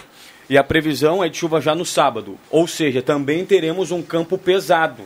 E 0.49 0.57
a 0.57 0.63
previsão 0.63 1.23
é 1.23 1.29
de 1.29 1.37
chuva 1.37 1.59
já 1.59 1.75
no 1.75 1.85
sábado. 1.85 2.37
Ou 2.49 2.67
seja, 2.67 3.01
também 3.01 3.45
teremos 3.45 3.91
um 3.91 4.01
campo 4.01 4.37
pesado 4.37 5.03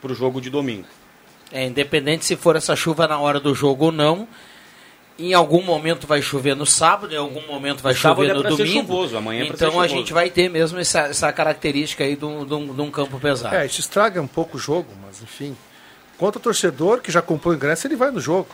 para 0.00 0.12
o 0.12 0.14
jogo 0.14 0.40
de 0.40 0.50
domingo. 0.50 0.86
É, 1.50 1.66
independente 1.66 2.24
se 2.24 2.36
for 2.36 2.56
essa 2.56 2.76
chuva 2.76 3.06
na 3.08 3.18
hora 3.18 3.40
do 3.40 3.54
jogo 3.54 3.86
ou 3.86 3.92
não, 3.92 4.28
em 5.18 5.34
algum 5.34 5.62
momento 5.62 6.06
vai 6.06 6.22
chover 6.22 6.54
no 6.54 6.64
sábado, 6.64 7.12
em 7.12 7.16
algum 7.18 7.44
momento 7.46 7.82
vai 7.82 7.94
sábado 7.94 8.18
chover 8.26 8.30
é 8.30 8.34
no 8.34 8.42
domingo. 8.56 8.80
chuvoso, 8.80 9.16
amanhã 9.16 9.42
é 9.42 9.46
então 9.48 9.72
ser 9.72 9.78
a 9.80 9.86
gente 9.86 10.12
vai 10.12 10.30
ter 10.30 10.48
mesmo 10.48 10.78
essa, 10.78 11.00
essa 11.00 11.32
característica 11.32 12.04
aí 12.04 12.14
de 12.16 12.24
um, 12.24 12.44
de 12.46 12.54
um- 12.54 12.74
de 12.74 12.80
um 12.80 12.90
campo 12.90 13.18
pesado. 13.18 13.54
É, 13.54 13.66
isso 13.66 13.80
estraga 13.80 14.22
um 14.22 14.26
pouco 14.28 14.56
o 14.56 14.60
jogo, 14.60 14.88
mas 15.04 15.20
enfim. 15.22 15.56
Quanto 16.16 16.36
ao 16.36 16.42
torcedor 16.42 17.00
que 17.00 17.12
já 17.12 17.22
comprou 17.22 17.52
o 17.52 17.56
ingresso, 17.56 17.86
ele 17.86 17.94
vai 17.96 18.10
no 18.10 18.20
jogo. 18.20 18.48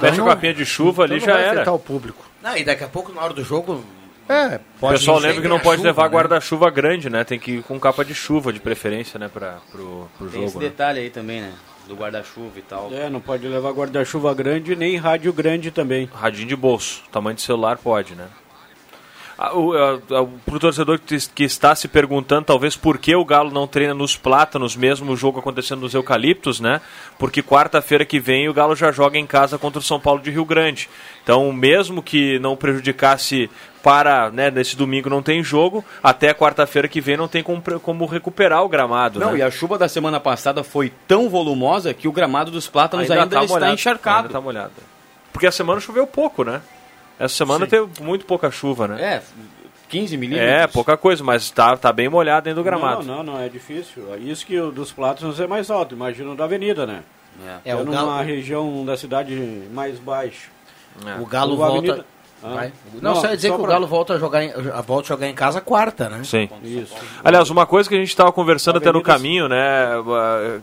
Mete 0.00 0.14
Então 0.14 0.26
a 0.26 0.30
capinha 0.30 0.54
de 0.54 0.64
chuva 0.64 1.04
então 1.04 1.16
ali 1.16 1.20
não 1.20 1.26
já 1.26 1.32
vai 1.34 1.42
era. 1.42 1.52
afetar 1.52 1.74
o 1.74 1.78
público. 1.78 2.24
Não, 2.42 2.56
e 2.56 2.64
daqui 2.64 2.82
a 2.84 2.88
pouco, 2.88 3.12
na 3.12 3.22
hora 3.22 3.32
do 3.34 3.44
jogo, 3.44 3.84
É, 4.28 4.60
O 4.80 4.88
pessoal 4.90 5.18
lembra 5.18 5.42
que 5.42 5.48
não 5.48 5.58
pode 5.58 5.78
chuva, 5.78 5.88
levar 5.88 6.04
né? 6.04 6.08
guarda-chuva 6.14 6.70
grande, 6.70 7.10
né? 7.10 7.24
Tem 7.24 7.36
que 7.38 7.50
ir 7.56 7.62
com 7.64 7.80
capa 7.80 8.04
de 8.04 8.14
chuva, 8.14 8.52
de 8.52 8.60
preferência, 8.60 9.18
né? 9.18 9.28
Pra, 9.28 9.58
pro, 9.72 10.08
pro 10.16 10.28
Tem 10.28 10.44
esse 10.44 10.52
jogo. 10.52 10.62
Né? 10.64 10.70
detalhe 10.70 11.00
aí 11.00 11.10
também, 11.10 11.40
né? 11.40 11.52
Do 11.90 11.96
guarda-chuva 11.96 12.56
e 12.56 12.62
tal. 12.62 12.88
É, 12.92 13.10
não 13.10 13.20
pode 13.20 13.48
levar 13.48 13.72
guarda-chuva 13.72 14.32
grande 14.32 14.76
nem 14.76 14.96
rádio 14.96 15.32
grande 15.32 15.72
também. 15.72 16.08
Radinho 16.14 16.46
de 16.46 16.54
bolso, 16.54 17.02
tamanho 17.10 17.34
de 17.34 17.42
celular 17.42 17.78
pode, 17.78 18.14
né? 18.14 18.28
Ah, 19.36 19.58
o, 19.58 19.72
ah, 19.74 19.98
ah, 20.10 20.26
pro 20.46 20.60
torcedor 20.60 21.00
que, 21.00 21.16
que 21.34 21.42
está 21.42 21.74
se 21.74 21.88
perguntando, 21.88 22.44
talvez, 22.44 22.76
por 22.76 22.96
que 22.96 23.16
o 23.16 23.24
Galo 23.24 23.50
não 23.50 23.66
treina 23.66 23.92
nos 23.92 24.14
Plátanos, 24.14 24.76
mesmo 24.76 25.10
o 25.10 25.16
jogo 25.16 25.40
acontecendo 25.40 25.80
nos 25.80 25.92
Eucaliptos, 25.92 26.60
né? 26.60 26.80
Porque 27.18 27.42
quarta-feira 27.42 28.04
que 28.04 28.20
vem 28.20 28.48
o 28.48 28.54
Galo 28.54 28.76
já 28.76 28.92
joga 28.92 29.18
em 29.18 29.26
casa 29.26 29.58
contra 29.58 29.80
o 29.80 29.82
São 29.82 29.98
Paulo 29.98 30.22
de 30.22 30.30
Rio 30.30 30.44
Grande. 30.44 30.88
Então, 31.24 31.52
mesmo 31.52 32.04
que 32.04 32.38
não 32.38 32.54
prejudicasse 32.54 33.50
para, 33.82 34.30
né, 34.30 34.50
nesse 34.50 34.76
domingo 34.76 35.08
não 35.08 35.22
tem 35.22 35.42
jogo, 35.42 35.84
até 36.02 36.34
quarta-feira 36.34 36.86
que 36.88 37.00
vem 37.00 37.16
não 37.16 37.26
tem 37.28 37.42
como, 37.42 37.62
como 37.80 38.04
recuperar 38.06 38.62
o 38.62 38.68
gramado, 38.68 39.18
Não, 39.18 39.32
né? 39.32 39.38
e 39.38 39.42
a 39.42 39.50
chuva 39.50 39.78
da 39.78 39.88
semana 39.88 40.20
passada 40.20 40.62
foi 40.62 40.92
tão 41.08 41.28
volumosa 41.30 41.94
que 41.94 42.06
o 42.06 42.12
gramado 42.12 42.50
dos 42.50 42.66
plátanos 42.68 43.10
ainda, 43.10 43.26
tá 43.26 43.42
está 43.42 43.54
molhado, 43.54 43.72
encharcado. 43.74 44.18
Ainda 44.26 44.32
tá 44.32 44.40
molhado. 44.40 44.72
Porque 45.32 45.46
a 45.46 45.52
semana 45.52 45.80
choveu 45.80 46.06
pouco, 46.06 46.44
né? 46.44 46.60
Essa 47.18 47.34
semana 47.36 47.64
Sim. 47.66 47.70
teve 47.70 47.88
muito 48.02 48.24
pouca 48.26 48.50
chuva, 48.50 48.88
né? 48.88 49.02
É, 49.02 49.22
15 49.88 50.16
milímetros. 50.16 50.50
É, 50.50 50.66
pouca 50.66 50.96
coisa, 50.96 51.22
mas 51.24 51.50
tá, 51.50 51.76
tá 51.76 51.92
bem 51.92 52.08
molhado 52.08 52.44
dentro 52.44 52.62
do 52.62 52.64
gramado. 52.64 53.02
Não, 53.04 53.18
não, 53.22 53.34
não, 53.34 53.40
é 53.40 53.48
difícil. 53.48 54.04
Isso 54.18 54.44
que 54.46 54.58
o 54.60 54.70
dos 54.70 54.92
Plátanos 54.92 55.40
é 55.40 55.46
mais 55.46 55.70
alto, 55.70 55.94
imagina 55.94 56.30
o 56.30 56.34
da 56.34 56.44
Avenida, 56.44 56.86
né? 56.86 57.00
É, 57.64 57.70
É, 57.70 57.76
o 57.76 57.84
numa 57.84 57.94
Galo- 57.96 58.22
região 58.22 58.84
da 58.84 58.96
cidade 58.96 59.34
mais 59.72 59.98
baixa. 59.98 60.48
o 61.20 61.26
Galo 61.26 61.54
O 61.54 61.56
volta. 61.56 61.78
Avenida- 61.78 62.06
Ah. 62.42 62.54
Vai. 62.54 62.72
Não, 63.02 63.16
só 63.16 63.28
ia 63.28 63.36
dizer 63.36 63.48
só 63.48 63.54
que 63.56 63.60
o 63.60 63.64
pra- 63.64 63.74
Galo 63.74 63.86
volta 63.86 64.14
a 64.14 64.18
jogar 64.18 64.42
em, 64.42 64.50
volta 64.86 65.06
a 65.06 65.08
jogar 65.08 65.28
em 65.28 65.34
casa 65.34 65.60
quarta, 65.60 66.08
né? 66.08 66.22
Sim. 66.24 66.48
Isso. 66.64 66.94
Aliás, 67.22 67.50
uma 67.50 67.66
coisa 67.66 67.88
que 67.88 67.94
a 67.94 67.98
gente 67.98 68.08
estava 68.08 68.32
conversando 68.32 68.78
até 68.78 68.90
no 68.90 69.02
caminho, 69.02 69.46
né? 69.48 69.92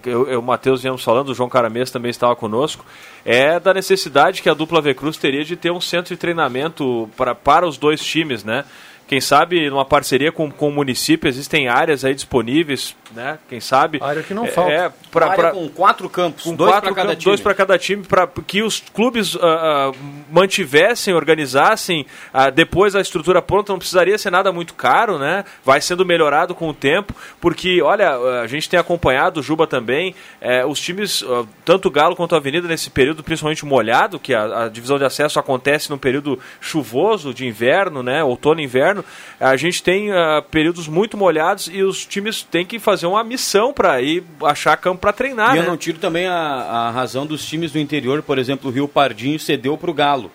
Eu, 0.03 0.27
eu, 0.27 0.39
o 0.39 0.43
Matheus 0.43 0.81
viemos 0.81 1.03
falando, 1.03 1.29
o 1.29 1.35
João 1.35 1.49
Caramês 1.49 1.91
também 1.91 2.09
estava 2.09 2.35
conosco, 2.35 2.83
é 3.23 3.59
da 3.59 3.73
necessidade 3.73 4.41
que 4.41 4.49
a 4.49 4.53
dupla 4.55 4.81
V 4.81 4.93
Cruz 4.95 5.17
teria 5.17 5.43
de 5.45 5.55
ter 5.55 5.71
um 5.71 5.79
centro 5.81 6.15
de 6.15 6.19
treinamento 6.19 7.09
pra, 7.15 7.35
para 7.35 7.67
os 7.67 7.77
dois 7.77 8.03
times, 8.03 8.43
né? 8.43 8.65
Quem 9.07 9.21
sabe 9.21 9.69
numa 9.69 9.85
parceria 9.85 10.31
com, 10.31 10.51
com 10.51 10.67
o 10.67 10.71
município 10.71 11.29
existem 11.29 11.69
áreas 11.69 12.03
aí 12.03 12.13
disponíveis, 12.13 12.95
né? 13.11 13.39
Quem 13.47 13.59
sabe. 13.61 13.99
Área 14.01 14.21
que 14.21 14.33
não 14.33 14.45
é, 14.45 14.47
falta. 14.49 14.71
É, 14.71 14.91
pra, 15.09 15.25
Uma 15.25 15.31
área 15.31 15.43
pra- 15.43 15.51
com 15.51 15.69
quatro 15.69 16.09
campos, 16.09 16.43
com 16.43 16.53
dois 16.53 16.71
para 16.71 16.81
cada 16.81 16.95
campos, 16.95 17.11
time. 17.17 17.23
dois 17.23 17.41
para 17.41 17.53
cada 17.53 17.77
time, 17.77 18.03
para 18.03 18.27
que 18.45 18.61
os 18.61 18.83
clubes 18.93 19.37
ah, 19.37 19.91
ah, 19.93 19.97
mantivessem, 20.29 21.13
organizassem 21.13 22.05
ah, 22.33 22.49
depois 22.49 22.95
a 22.95 23.01
estrutura 23.01 23.41
pronta, 23.41 23.71
não 23.71 23.79
precisaria 23.79 24.17
ser 24.17 24.29
nada 24.29 24.51
muito 24.51 24.73
caro, 24.73 25.17
né? 25.17 25.45
Vai 25.63 25.79
sendo 25.79 26.05
melhorado 26.05 26.53
com 26.53 26.67
o 26.67 26.73
tempo, 26.73 27.15
porque, 27.39 27.81
olha, 27.81 28.11
a 28.41 28.47
gente 28.47 28.69
tem 28.69 28.79
acompanhado, 28.79 29.39
o 29.39 29.43
Juba 29.43 29.65
também, 29.65 30.13
eh, 30.41 30.65
os 30.65 30.79
times, 30.79 31.23
tanto 31.63 31.87
o 31.87 31.91
Galo 31.91 32.15
quanto 32.15 32.35
a 32.35 32.39
Avenida, 32.39 32.67
nesse 32.67 32.89
período 32.89 33.23
principalmente 33.23 33.65
molhado, 33.65 34.19
que 34.19 34.33
a, 34.33 34.65
a 34.65 34.69
divisão 34.69 34.97
de 34.97 35.05
acesso 35.05 35.39
acontece 35.39 35.89
num 35.89 35.97
período 35.97 36.37
chuvoso 36.59 37.33
de 37.33 37.45
inverno, 37.47 38.03
né? 38.03 38.23
Outono 38.23 38.59
e 38.59 38.63
inverno, 38.63 38.96
a 39.39 39.55
gente 39.57 39.81
tem 39.83 40.11
ah, 40.11 40.43
períodos 40.49 40.87
muito 40.87 41.17
molhados 41.17 41.69
e 41.71 41.83
os 41.83 42.05
times 42.05 42.43
têm 42.43 42.65
que 42.65 42.79
fazer 42.79 43.05
uma 43.07 43.23
missão 43.23 43.71
para 43.73 44.01
ir 44.01 44.23
achar 44.43 44.75
campo 44.77 45.01
para 45.01 45.13
treinar, 45.13 45.55
E 45.55 45.57
eu 45.59 45.63
né? 45.63 45.69
não 45.69 45.77
tiro 45.77 45.97
também 45.99 46.27
a, 46.27 46.33
a 46.35 46.91
razão 46.91 47.25
dos 47.25 47.45
times 47.45 47.71
do 47.71 47.79
interior, 47.79 48.21
por 48.23 48.37
exemplo, 48.37 48.69
o 48.69 48.73
Rio 48.73 48.87
Pardinho 48.87 49.39
cedeu 49.39 49.77
para 49.77 49.91
o 49.91 49.93
Galo. 49.93 50.31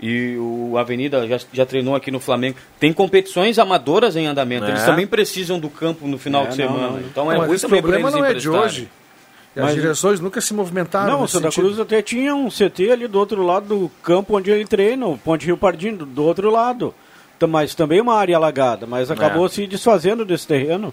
E 0.00 0.36
o 0.36 0.76
Avenida 0.78 1.24
já, 1.28 1.38
já 1.52 1.64
treinou 1.64 1.94
aqui 1.94 2.10
no 2.10 2.18
Flamengo. 2.18 2.56
Tem 2.80 2.92
competições 2.92 3.56
amadoras 3.56 4.16
em 4.16 4.26
andamento. 4.26 4.64
É. 4.66 4.70
Eles 4.70 4.84
também 4.84 5.06
precisam 5.06 5.60
do 5.60 5.70
campo 5.70 6.08
no 6.08 6.18
final 6.18 6.44
É, 6.44 6.48
de 6.48 6.56
semana. 6.56 6.88
não. 6.88 6.98
Então 7.00 7.24
Não, 7.26 7.32
é 7.32 7.38
mas 7.38 7.46
muito 7.46 7.68
problema 7.68 8.08
eles 8.08 8.12
não 8.20 8.24
é 8.24 8.34
de 8.34 8.48
hoje. 8.50 8.88
E 9.54 9.60
as 9.60 9.66
Mas- 9.66 9.74
direções 9.74 10.18
nunca 10.18 10.40
se 10.40 10.52
movimentaram. 10.54 11.12
Não, 11.12 11.22
o 11.22 11.28
Santa 11.28 11.50
sentido. 11.52 11.66
Cruz 11.66 11.78
até 11.78 12.02
tinha 12.02 12.34
um 12.34 12.48
CT 12.50 12.90
ali 12.90 13.06
do 13.06 13.16
outro 13.18 13.42
lado 13.46 13.66
do 13.68 13.88
campo 14.02 14.36
onde 14.36 14.50
ele 14.50 14.64
treina, 14.64 15.06
o 15.06 15.16
Ponte 15.16 15.46
Rio 15.46 15.56
Pardinho, 15.58 15.98
do 15.98 16.24
outro 16.24 16.50
lado. 16.50 16.92
Tam- 17.46 17.48
Mas 17.52 17.74
também 17.74 18.00
uma 18.00 18.14
área 18.14 18.36
alagada, 18.36 18.86
mas 18.86 19.10
acabou 19.10 19.48
se 19.48 19.66
desfazendo 19.66 20.24
desse 20.24 20.46
terreno. 20.46 20.92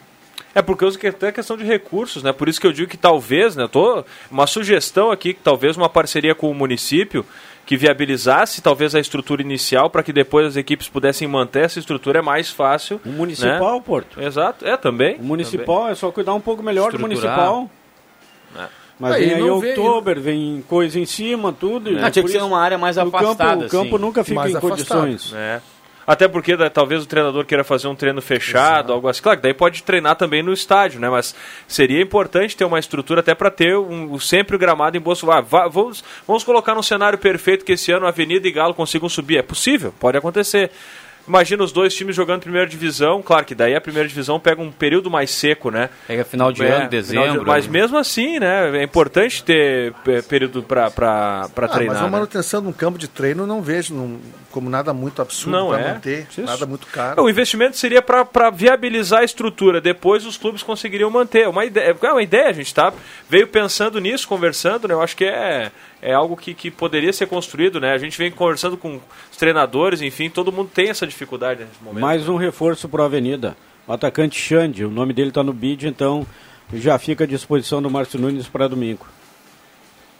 É 0.55 0.61
porque 0.61 0.83
eu 0.83 0.91
que 0.91 1.07
é 1.07 1.31
questão 1.31 1.55
de 1.55 1.63
recursos, 1.63 2.23
né? 2.23 2.33
Por 2.33 2.49
isso 2.49 2.59
que 2.59 2.65
eu 2.65 2.73
digo 2.73 2.89
que 2.89 2.97
talvez, 2.97 3.55
né? 3.55 3.67
Tô 3.71 4.03
uma 4.31 4.47
sugestão 4.47 5.11
aqui 5.11 5.33
que 5.33 5.39
talvez 5.41 5.77
uma 5.77 5.87
parceria 5.87 6.33
com 6.33 6.49
o 6.49 6.55
município 6.55 7.23
que 7.67 7.77
viabilizasse 7.77 8.61
talvez 8.61 8.95
a 8.95 8.99
estrutura 8.99 9.43
inicial 9.43 9.91
para 9.91 10.01
que 10.01 10.11
depois 10.11 10.47
as 10.47 10.55
equipes 10.55 10.87
pudessem 10.89 11.27
manter 11.27 11.65
essa 11.65 11.77
estrutura 11.77 12.17
é 12.17 12.21
mais 12.21 12.49
fácil. 12.49 12.99
O 13.05 13.09
municipal, 13.09 13.79
Porto. 13.79 14.19
Exato, 14.19 14.65
é 14.65 14.75
também. 14.75 15.17
O 15.17 15.23
municipal 15.23 15.87
é 15.87 15.93
só 15.93 16.09
cuidar 16.11 16.33
um 16.33 16.41
pouco 16.41 16.63
melhor 16.63 16.91
do 16.91 16.99
municipal. 16.99 17.69
Mas 18.99 19.13
Aí 19.13 19.25
vem 19.27 19.35
aí 19.35 19.41
vem- 19.41 19.49
outubro, 19.51 20.19
vem 20.19 20.63
coisa 20.67 20.99
em 20.99 21.05
cima, 21.05 21.53
tudo. 21.53 21.89
e 21.91 21.99
Ah, 22.03 22.11
tinha 22.11 22.23
que 22.25 22.31
ser 22.31 22.41
uma 22.43 22.59
área 22.59 22.77
mais 22.77 22.97
o 22.97 23.05
campo, 23.05 23.15
afastada. 23.17 23.65
o 23.65 23.69
campo 23.69 23.95
assim. 23.95 24.03
nunca 24.05 24.23
fica 24.25 24.35
Mais 24.35 24.51
em 24.53 24.57
afastado. 24.57 24.99
condições. 25.01 25.33
É. 25.33 25.61
Até 26.11 26.27
porque 26.27 26.57
né, 26.57 26.69
talvez 26.69 27.03
o 27.03 27.05
treinador 27.05 27.45
queira 27.45 27.63
fazer 27.63 27.87
um 27.87 27.93
treino 27.93 28.19
fechado, 28.19 28.91
algo 28.91 29.07
assim. 29.07 29.21
Claro, 29.21 29.37
que 29.37 29.43
daí 29.43 29.53
pode 29.53 29.83
treinar 29.83 30.15
também 30.15 30.41
no 30.41 30.51
estádio, 30.51 30.99
né? 30.99 31.07
Mas 31.07 31.35
seria 31.67 32.01
importante 32.01 32.57
ter 32.57 32.65
uma 32.65 32.79
estrutura 32.79 33.19
até 33.19 33.35
para 33.35 33.51
ter 33.51 33.77
um, 33.77 34.19
sempre 34.19 34.55
o 34.55 34.59
gramado 34.59 34.97
em 34.97 34.99
boas. 34.99 35.23
Ah, 35.25 35.39
vá- 35.39 35.67
vamos, 35.67 36.03
vamos 36.25 36.43
colocar 36.43 36.73
num 36.73 36.81
cenário 36.81 37.19
perfeito 37.19 37.63
que 37.63 37.73
esse 37.73 37.91
ano 37.91 38.07
Avenida 38.07 38.47
e 38.47 38.51
Galo 38.51 38.73
consigam 38.73 39.07
subir. 39.07 39.37
É 39.37 39.43
possível, 39.43 39.93
pode 39.99 40.17
acontecer. 40.17 40.71
Imagina 41.29 41.63
os 41.63 41.71
dois 41.71 41.93
times 41.93 42.15
jogando 42.15 42.41
primeira 42.41 42.65
divisão, 42.67 43.21
claro 43.21 43.45
que 43.45 43.53
daí 43.53 43.75
a 43.75 43.79
primeira 43.79 44.09
divisão 44.09 44.39
pega 44.39 44.59
um 44.61 44.71
período 44.71 45.11
mais 45.11 45.29
seco, 45.29 45.69
né? 45.69 45.89
Pega 46.07 46.25
final 46.25 46.51
de 46.51 46.63
É, 46.63 46.65
ano, 46.65 46.73
final 46.75 46.89
de- 46.89 46.97
dezembro. 46.97 47.45
mas 47.45 47.67
mesmo 47.67 47.97
assim, 47.99 48.39
né? 48.39 48.79
É 48.79 48.83
importante 48.83 49.43
ter 49.43 49.93
é, 50.07 50.21
período 50.23 50.63
para 50.63 50.87
Ah, 50.87 51.47
treinar. 51.67 51.85
mas 51.95 51.97
a 52.01 52.05
né? 52.05 52.09
manutenção 52.09 52.61
de 52.63 52.67
um 52.67 52.71
campo 52.73 52.97
de 52.97 53.07
treino 53.07 53.43
eu 53.43 53.47
não 53.47 53.61
vejo 53.61 53.93
num- 53.93 54.19
como 54.49 54.71
nada 54.71 54.91
muito 54.91 55.21
absurdo 55.21 55.55
Não 55.55 55.69
para 55.69 55.79
é. 55.79 55.93
manter, 55.93 56.27
Isso. 56.31 56.41
nada 56.41 56.65
muito 56.65 56.87
caro. 56.87 57.21
O 57.23 57.29
investimento 57.29 57.77
seria 57.77 58.01
para 58.01 58.49
viabilizar 58.49 59.19
a 59.21 59.23
estrutura. 59.23 59.79
Depois 59.79 60.25
os 60.25 60.35
clubes 60.35 60.63
conseguiriam 60.63 61.11
manter. 61.11 61.47
Uma 61.47 61.63
ideia, 61.63 61.95
é 62.01 62.11
uma 62.11 62.23
ideia, 62.23 62.49
a 62.49 62.53
gente 62.53 62.73
tá, 62.73 62.91
veio 63.29 63.47
pensando 63.47 63.99
nisso, 63.99 64.27
conversando, 64.27 64.87
né? 64.87 64.95
Eu 64.95 65.01
acho 65.03 65.15
que 65.15 65.25
é, 65.25 65.71
é 66.01 66.13
algo 66.13 66.35
que, 66.35 66.53
que 66.53 66.71
poderia 66.71 67.11
ser 67.11 67.27
construído, 67.27 67.79
né? 67.79 67.93
A 67.93 67.97
gente 67.97 68.17
vem 68.17 68.31
conversando 68.31 68.77
com 68.77 68.99
os 69.31 69.37
treinadores, 69.37 70.01
enfim, 70.01 70.29
todo 70.29 70.51
mundo 70.51 70.69
tem 70.73 70.89
essa 70.89 71.05
dificuldade 71.05 71.61
nesse 71.61 71.83
momento. 71.83 72.01
Mais 72.01 72.27
um 72.27 72.35
reforço 72.35 72.87
para 72.87 73.03
a 73.03 73.05
Avenida. 73.05 73.55
O 73.87 73.93
atacante 73.93 74.39
Xande, 74.39 74.85
o 74.85 74.89
nome 74.89 75.13
dele 75.13 75.29
está 75.29 75.43
no 75.43 75.51
bid, 75.53 75.87
então 75.87 76.25
já 76.73 76.97
fica 76.99 77.23
à 77.23 77.27
disposição 77.27 77.81
do 77.81 77.89
Márcio 77.89 78.19
Nunes 78.19 78.47
para 78.47 78.67
domingo. 78.67 79.05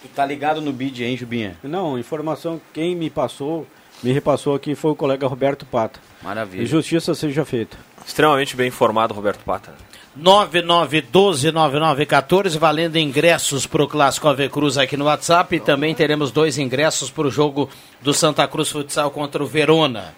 Tu 0.01 0.07
tá 0.09 0.25
ligado 0.25 0.61
no 0.61 0.71
bid, 0.71 1.03
hein, 1.03 1.15
Jubinha? 1.15 1.57
Não, 1.63 1.99
informação, 1.99 2.59
quem 2.73 2.95
me 2.95 3.09
passou, 3.09 3.67
me 4.01 4.11
repassou 4.11 4.55
aqui 4.55 4.73
foi 4.73 4.91
o 4.91 4.95
colega 4.95 5.27
Roberto 5.27 5.65
Pata. 5.65 5.99
Maravilha. 6.21 6.63
E 6.63 6.65
justiça 6.65 7.13
seja 7.13 7.45
feita. 7.45 7.77
Extremamente 8.05 8.55
bem 8.55 8.69
informado, 8.69 9.13
Roberto 9.13 9.43
Pata. 9.43 9.73
99129914, 10.19 12.57
valendo 12.57 12.97
ingressos 12.97 13.65
para 13.65 13.83
o 13.83 13.87
Clássico 13.87 14.27
AV 14.27 14.49
Cruz 14.49 14.77
aqui 14.77 14.97
no 14.97 15.05
WhatsApp. 15.05 15.55
E 15.55 15.59
também 15.59 15.95
teremos 15.95 16.31
dois 16.31 16.57
ingressos 16.57 17.09
para 17.09 17.27
o 17.27 17.31
jogo 17.31 17.69
do 18.01 18.13
Santa 18.13 18.47
Cruz 18.47 18.69
Futsal 18.69 19.11
contra 19.11 19.43
o 19.43 19.47
Verona. 19.47 20.15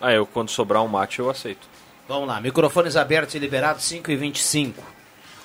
Ah, 0.00 0.12
eu 0.12 0.26
quando 0.26 0.50
sobrar 0.50 0.82
um 0.82 0.88
mate 0.88 1.20
eu 1.20 1.30
aceito. 1.30 1.70
Vamos 2.08 2.26
lá, 2.26 2.40
microfones 2.40 2.96
abertos 2.96 3.36
e 3.36 3.38
liberados 3.38 3.84
5 3.84 4.10
e 4.10 4.16
25. 4.16 4.82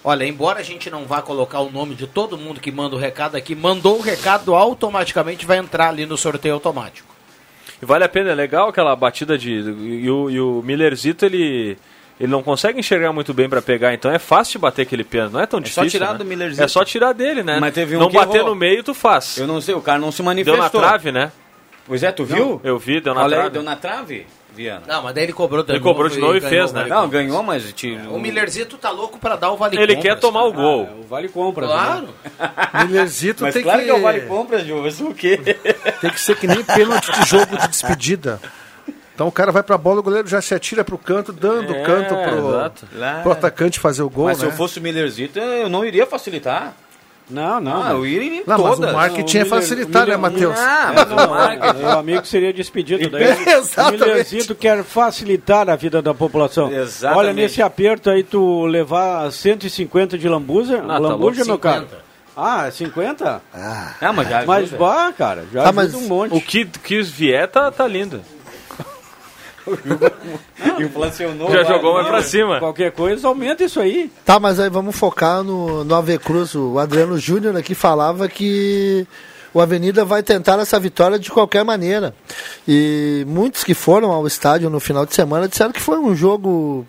Olha, 0.04 0.26
embora 0.26 0.60
a 0.60 0.64
gente 0.64 0.90
não 0.90 1.06
vá 1.06 1.22
colocar 1.22 1.60
o 1.60 1.72
nome 1.72 1.94
de 1.94 2.08
todo 2.08 2.38
mundo 2.38 2.60
que 2.60 2.72
manda 2.72 2.96
o 2.96 3.00
recado 3.00 3.36
aqui, 3.36 3.54
mandou 3.54 4.00
o 4.00 4.02
recado, 4.02 4.56
automaticamente 4.56 5.46
vai 5.46 5.58
entrar 5.58 5.90
ali 5.90 6.06
no 6.06 6.18
sorteio 6.18 6.56
automático. 6.56 7.17
E 7.82 7.86
vale 7.86 8.04
a 8.04 8.10
pena, 8.10 8.32
é 8.32 8.36
legal 8.36 8.70
aquela 8.70 8.96
batida 8.96 9.38
de. 9.38 9.52
E 9.52 10.10
o, 10.10 10.30
e 10.30 10.40
o 10.40 10.62
Millerzito, 10.64 11.26
ele. 11.26 11.78
Ele 12.20 12.32
não 12.32 12.42
consegue 12.42 12.80
enxergar 12.80 13.14
muito 13.14 13.32
bem 13.32 13.48
pra 13.48 13.62
pegar, 13.62 13.94
então 13.94 14.10
é 14.10 14.18
fácil 14.18 14.54
de 14.54 14.58
bater 14.64 14.82
aquele 14.82 15.04
pênalti, 15.04 15.34
não 15.34 15.40
é 15.40 15.46
tão 15.46 15.60
É 15.60 15.66
só 15.66 15.82
difícil. 15.84 16.00
tirar 16.00 16.14
né? 16.14 16.18
do 16.18 16.26
Millerzito. 16.26 16.64
É 16.64 16.68
só 16.68 16.84
tirar 16.84 17.14
dele, 17.14 17.44
né? 17.44 17.60
Mas 17.62 17.76
teve 17.76 17.96
um 17.96 18.00
não 18.00 18.10
que 18.10 18.16
bater 18.16 18.38
errou. 18.38 18.50
no 18.50 18.56
meio, 18.56 18.82
tu 18.84 18.96
faz. 18.96 19.38
Eu 19.38 19.46
não 19.46 19.62
sei, 19.62 19.76
o 19.76 19.82
cara 19.82 20.00
não 20.00 20.12
se 20.12 20.18
Deu 20.18 20.26
manifestou. 20.26 20.82
na 20.82 20.88
trave, 20.88 21.12
né? 21.12 21.32
Pois 21.86 22.02
é, 22.02 22.12
tu 22.12 22.26
viu? 22.26 22.60
Eu 22.64 22.80
vi, 22.80 23.00
deu 23.00 23.14
na 23.14 23.22
Olha 23.22 23.36
aí, 23.36 23.40
trave. 23.42 23.50
deu 23.54 23.62
na 23.62 23.76
trave, 23.76 24.26
Viana. 24.58 24.82
Não, 24.88 25.04
mas 25.04 25.14
daí 25.14 25.24
ele 25.26 25.34
cobrou 25.34 25.64
de 25.64 25.72
Ele 25.72 25.80
cobrou 25.80 26.10
de 26.10 26.20
novo 26.20 26.36
e 26.36 26.42
fez, 26.42 26.74
né? 26.74 26.86
Não, 26.88 27.08
ganhou, 27.08 27.44
mas... 27.44 27.72
Te... 27.72 27.96
O 28.10 28.20
Millerzito 28.20 28.76
tá 28.78 28.90
louco 28.90 29.20
pra 29.20 29.36
dar 29.36 29.52
o 29.52 29.56
vale 29.56 29.78
Ele 29.78 29.96
compras, 29.96 30.14
quer 30.16 30.20
tomar 30.20 30.44
o 30.46 30.52
cara. 30.52 30.64
gol. 30.64 30.90
O 31.00 31.04
Vale 31.08 31.30
Compras. 31.30 31.70
Claro. 31.70 32.10
Millerzito 32.88 33.44
Mas 33.44 33.54
tem 33.54 33.64
claro 33.64 33.80
que, 33.80 33.86
que 33.86 33.92
é 33.92 33.94
o 33.94 34.02
Vale 34.02 34.22
Compras, 34.22 34.66
Ju, 34.66 34.82
mas 34.82 35.00
o 35.00 35.14
quê? 35.14 35.38
tem 36.02 36.10
que 36.10 36.20
ser 36.20 36.36
que 36.36 36.48
nem 36.48 36.64
pênalti 36.64 37.12
de 37.12 37.30
jogo 37.30 37.56
de 37.58 37.68
despedida. 37.68 38.42
Então 39.14 39.28
o 39.28 39.32
cara 39.32 39.52
vai 39.52 39.64
pra 39.64 39.78
bola, 39.78 40.00
o 40.00 40.04
goleiro 40.04 40.28
já 40.28 40.42
se 40.42 40.54
atira 40.54 40.84
pro 40.84 40.98
canto, 40.98 41.32
dando 41.34 41.74
É, 41.74 41.82
o 41.82 41.84
canto 41.86 42.16
pro, 42.16 42.50
exato. 42.50 42.88
Pro 43.24 43.32
atacante 43.32 43.80
fazer 43.80 44.04
o 44.04 44.10
gol, 44.10 44.26
Mas 44.26 44.38
se 44.38 44.46
né? 44.46 44.52
eu 44.52 44.56
fosse 44.56 44.80
o 44.80 44.82
Millerzito, 44.82 45.40
eu 45.40 45.70
não 45.70 45.84
iria 45.86 46.06
facilitar. 46.06 46.76
Não, 47.30 47.60
não. 47.60 47.84
Ah, 47.84 47.90
eu 47.92 48.06
iria 48.06 48.40
em 48.42 48.44
Não, 48.48 48.58
mas 48.58 48.76
todas. 48.76 48.90
o 48.92 48.94
marketing 48.96 49.38
Não, 49.38 49.42
é 49.42 49.44
o 49.44 49.48
Miller- 49.50 49.62
facilitar, 49.62 50.04
o 50.04 50.08
né, 50.12 50.18
Matheus? 50.18 50.58
Ah, 50.58 50.90
É, 50.92 50.96
mas 50.96 51.10
não, 51.10 51.16
o 51.26 51.30
marketing... 51.30 51.80
Meu 51.80 51.90
amigo 52.00 52.26
seria 52.26 52.54
despedido. 52.54 53.10
Daí, 53.12 53.24
Exatamente. 53.50 54.04
O 54.04 54.06
Millerzito 54.08 54.56
quer 54.56 54.84
facilitar 54.84 55.70
a 55.70 55.76
vida 55.76 56.02
da 56.02 56.14
população. 56.14 56.72
Exatamente. 56.72 57.20
Olha, 57.20 57.34
nesse 57.34 57.62
aperto 57.62 58.10
aí, 58.10 58.24
tu 58.24 58.66
levar 58.66 59.30
150 59.32 60.18
de 60.18 60.30
lambuja, 60.30 60.78
tá 60.78 60.98
lambuja, 60.98 61.44
meu 61.44 61.56
50. 61.56 61.60
cara? 61.60 62.08
Ah, 62.40 62.70
50? 62.72 63.42
Ah, 63.54 64.14
mas 64.14 64.30
já 64.30 64.46
Mas, 64.46 64.64
ajuda. 64.66 64.78
bah, 64.78 65.12
cara, 65.18 65.46
já 65.52 65.64
Tá, 65.64 65.70
ajuda 65.70 65.74
mas 65.74 65.94
um 65.96 66.02
monte. 66.08 66.34
O 66.36 66.40
que, 66.40 66.66
que 66.66 67.02
vier 67.02 67.48
tá, 67.50 67.70
tá 67.72 67.86
lindo. 67.88 68.22
Inflacionou. 70.80 71.52
Já 71.52 71.64
jogou 71.64 71.94
mais 71.94 72.08
pra 72.08 72.22
cima. 72.22 72.60
Qualquer 72.60 72.92
coisa, 72.92 73.28
aumenta 73.28 73.64
isso 73.64 73.80
aí. 73.80 74.12
Tá, 74.26 74.40
mas 74.40 74.60
aí 74.60 74.70
vamos 74.70 74.96
focar 74.96 75.44
no, 75.44 75.84
no 75.84 75.96
Ave 75.96 76.18
Cruz. 76.18 76.56
O 76.56 76.80
Adriano 76.80 77.18
Júnior 77.18 77.56
aqui 77.56 77.76
falava 77.76 78.28
que 78.28 79.08
o 79.54 79.62
Avenida 79.62 80.06
vai 80.06 80.22
tentar 80.22 80.60
essa 80.60 80.80
vitória 80.80 81.18
de 81.18 81.32
qualquer 81.32 81.64
maneira. 81.64 82.14
E 82.68 83.26
muitos 83.28 83.64
que 83.64 83.74
foram 83.74 84.12
ao 84.12 84.28
estádio 84.28 84.70
no 84.70 84.80
final 84.80 85.06
de 85.06 85.16
semana 85.16 85.48
disseram 85.48 85.72
que 85.72 85.82
foi 85.82 85.98
um 85.98 86.16
jogo 86.16 86.86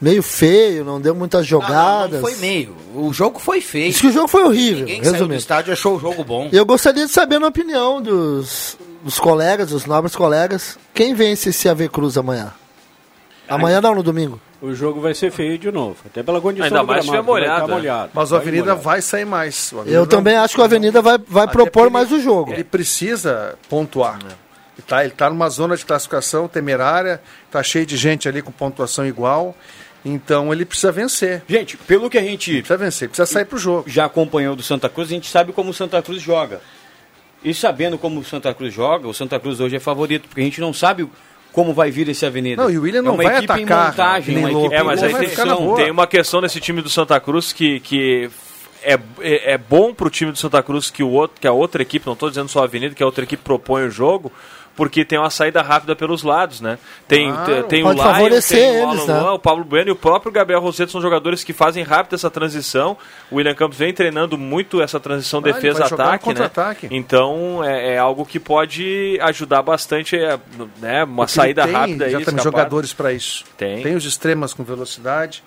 meio 0.00 0.22
feio, 0.22 0.84
não 0.84 1.00
deu 1.00 1.14
muitas 1.14 1.48
Não, 1.50 1.58
não, 1.58 1.66
jogadas. 1.66 2.12
não 2.12 2.20
foi 2.20 2.34
meio. 2.36 2.76
O 2.94 3.12
jogo 3.12 3.38
foi 3.38 3.60
feio. 3.60 3.90
Diz 3.90 4.00
que 4.00 4.06
o 4.08 4.12
jogo 4.12 4.28
foi 4.28 4.44
horrível, 4.44 4.80
Ninguém 4.86 4.98
que 5.00 5.04
saiu 5.04 5.12
do 5.12 5.16
resumindo. 5.18 5.38
estádio 5.40 5.72
achou 5.72 5.96
o 5.96 6.00
jogo 6.00 6.22
bom. 6.24 6.48
Eu 6.52 6.64
gostaria 6.64 7.04
de 7.06 7.12
saber, 7.12 7.38
na 7.38 7.48
opinião 7.48 8.00
dos, 8.00 8.76
dos 9.02 9.18
colegas, 9.18 9.70
dos 9.70 9.84
nobres 9.86 10.14
colegas, 10.14 10.78
quem 10.94 11.14
vence 11.14 11.48
esse 11.50 11.68
AV 11.68 11.88
Cruz 11.88 12.16
amanhã? 12.16 12.52
Amanhã 13.48 13.80
não, 13.80 13.94
no 13.94 14.02
domingo. 14.02 14.40
O 14.60 14.74
jogo 14.74 15.00
vai 15.00 15.14
ser 15.14 15.30
feio 15.30 15.56
de 15.56 15.70
novo. 15.70 15.96
Até 16.04 16.22
pela 16.22 16.40
condição 16.40 16.66
Ainda 16.66 16.80
do 16.80 16.86
mais 16.86 17.04
se 17.04 17.10
gramado, 17.10 17.28
tiver 17.32 17.44
que 17.44 17.48
vai 17.48 17.56
molhado, 17.58 17.72
molhado. 17.72 18.10
Mas 18.12 18.32
o 18.32 18.36
Avenida 18.36 18.62
molhado. 18.64 18.80
vai 18.82 19.00
sair 19.00 19.24
mais. 19.24 19.72
Eu 19.86 20.00
vai- 20.00 20.06
também 20.06 20.36
acho 20.36 20.54
que 20.54 20.60
o 20.60 20.64
Avenida 20.64 21.00
vai, 21.00 21.16
vai 21.26 21.44
Até 21.44 21.52
propor 21.52 21.88
mais 21.90 22.10
o 22.12 22.20
jogo. 22.20 22.52
Ele 22.52 22.64
precisa 22.64 23.54
pontuar. 23.68 24.18
Ele 24.20 24.84
tá, 24.86 25.02
ele 25.04 25.12
tá 25.14 25.30
numa 25.30 25.48
zona 25.48 25.76
de 25.76 25.84
classificação 25.86 26.46
temerária, 26.48 27.20
tá 27.50 27.62
cheio 27.62 27.86
de 27.86 27.96
gente 27.96 28.28
ali 28.28 28.42
com 28.42 28.50
pontuação 28.50 29.06
igual. 29.06 29.54
Então 30.08 30.52
ele 30.52 30.64
precisa 30.64 30.90
vencer. 30.90 31.42
Gente, 31.48 31.76
pelo 31.76 32.08
que 32.08 32.18
a 32.18 32.22
gente 32.22 32.50
Precisa 32.58 32.76
vencer, 32.76 33.08
precisa 33.08 33.26
sair 33.26 33.44
pro 33.44 33.58
jogo. 33.58 33.84
já 33.88 34.04
acompanhou 34.04 34.56
do 34.56 34.62
Santa 34.62 34.88
Cruz, 34.88 35.08
a 35.08 35.14
gente 35.14 35.28
sabe 35.28 35.52
como 35.52 35.70
o 35.70 35.74
Santa 35.74 36.00
Cruz 36.02 36.22
joga. 36.22 36.60
E 37.44 37.54
sabendo 37.54 37.98
como 37.98 38.20
o 38.20 38.24
Santa 38.24 38.52
Cruz 38.52 38.74
joga, 38.74 39.06
o 39.06 39.14
Santa 39.14 39.38
Cruz 39.38 39.60
hoje 39.60 39.76
é 39.76 39.80
favorito, 39.80 40.26
porque 40.28 40.40
a 40.40 40.44
gente 40.44 40.60
não 40.60 40.72
sabe 40.72 41.08
como 41.52 41.72
vai 41.72 41.90
vir 41.90 42.08
esse 42.08 42.26
Avenida. 42.26 42.62
Não, 42.62 42.70
e 42.70 42.78
o 42.78 42.82
William 42.82 43.00
é 43.00 43.02
não 43.02 43.14
uma 43.14 43.22
vai 43.22 43.36
equipe 43.38 43.52
atacar, 43.52 43.84
em 43.84 43.90
montagem, 43.90 44.34
nem 44.34 44.44
uma 44.44 44.50
louco. 44.50 44.66
equipe 44.66 44.80
É, 44.80 44.82
mas 44.82 45.02
aí 45.02 45.14
tem, 45.14 45.74
tem 45.76 45.90
uma 45.90 46.06
questão 46.06 46.40
nesse 46.40 46.60
time 46.60 46.82
do 46.82 46.88
Santa 46.88 47.18
Cruz 47.20 47.52
que, 47.52 47.80
que 47.80 48.30
é, 48.82 48.98
é, 49.20 49.52
é 49.52 49.58
bom 49.58 49.94
pro 49.94 50.10
time 50.10 50.32
do 50.32 50.38
Santa 50.38 50.62
Cruz 50.62 50.90
que, 50.90 51.02
o 51.02 51.10
outro, 51.10 51.40
que 51.40 51.46
a 51.46 51.52
outra 51.52 51.82
equipe, 51.82 52.06
não 52.06 52.14
estou 52.14 52.28
dizendo 52.28 52.48
só 52.48 52.60
a 52.60 52.64
Avenida, 52.64 52.94
que 52.94 53.02
a 53.02 53.06
outra 53.06 53.24
equipe 53.24 53.42
propõe 53.42 53.86
o 53.86 53.90
jogo, 53.90 54.32
porque 54.78 55.04
tem 55.04 55.18
uma 55.18 55.28
saída 55.28 55.60
rápida 55.60 55.96
pelos 55.96 56.22
lados, 56.22 56.60
né? 56.60 56.78
Tem, 57.08 57.32
Claro. 57.32 57.44
tem, 57.46 57.62
tem 57.64 57.84
o 57.84 57.90
Lion, 57.90 58.00
favorecer 58.00 58.58
tem 58.60 58.80
o 58.80 58.88
Alan 58.88 59.06
né? 59.06 59.20
Luan, 59.20 59.32
o 59.32 59.38
Pablo 59.40 59.64
Bueno 59.64 59.88
e 59.88 59.90
o 59.90 59.96
próprio 59.96 60.30
Gabriel 60.30 60.60
Rosseto 60.60 60.92
são 60.92 61.00
jogadores 61.02 61.42
que 61.42 61.52
fazem 61.52 61.82
rápido 61.82 62.14
essa 62.14 62.30
transição. 62.30 62.96
O 63.28 63.36
William 63.36 63.56
Campos 63.56 63.76
vem 63.76 63.92
treinando 63.92 64.38
muito 64.38 64.80
essa 64.80 65.00
transição 65.00 65.40
Ah, 65.40 65.42
defesa-ataque, 65.42 66.32
né? 66.32 66.48
Então 66.92 67.60
é, 67.64 67.94
é 67.94 67.98
algo 67.98 68.24
que 68.24 68.38
pode 68.38 69.18
ajudar 69.20 69.62
bastante, 69.62 70.14
é, 70.16 70.38
né? 70.80 71.02
Uma 71.02 71.24
Porque 71.26 71.32
saída 71.32 71.64
tem 71.64 71.72
rápida 71.72 72.04
aí. 72.04 72.10
exatamente 72.12 72.38
escapar. 72.38 72.44
jogadores 72.44 72.92
para 72.92 73.12
isso. 73.12 73.44
Tem. 73.56 73.82
Tem 73.82 73.96
os 73.96 74.04
extremas 74.04 74.54
com 74.54 74.62
velocidade. 74.62 75.42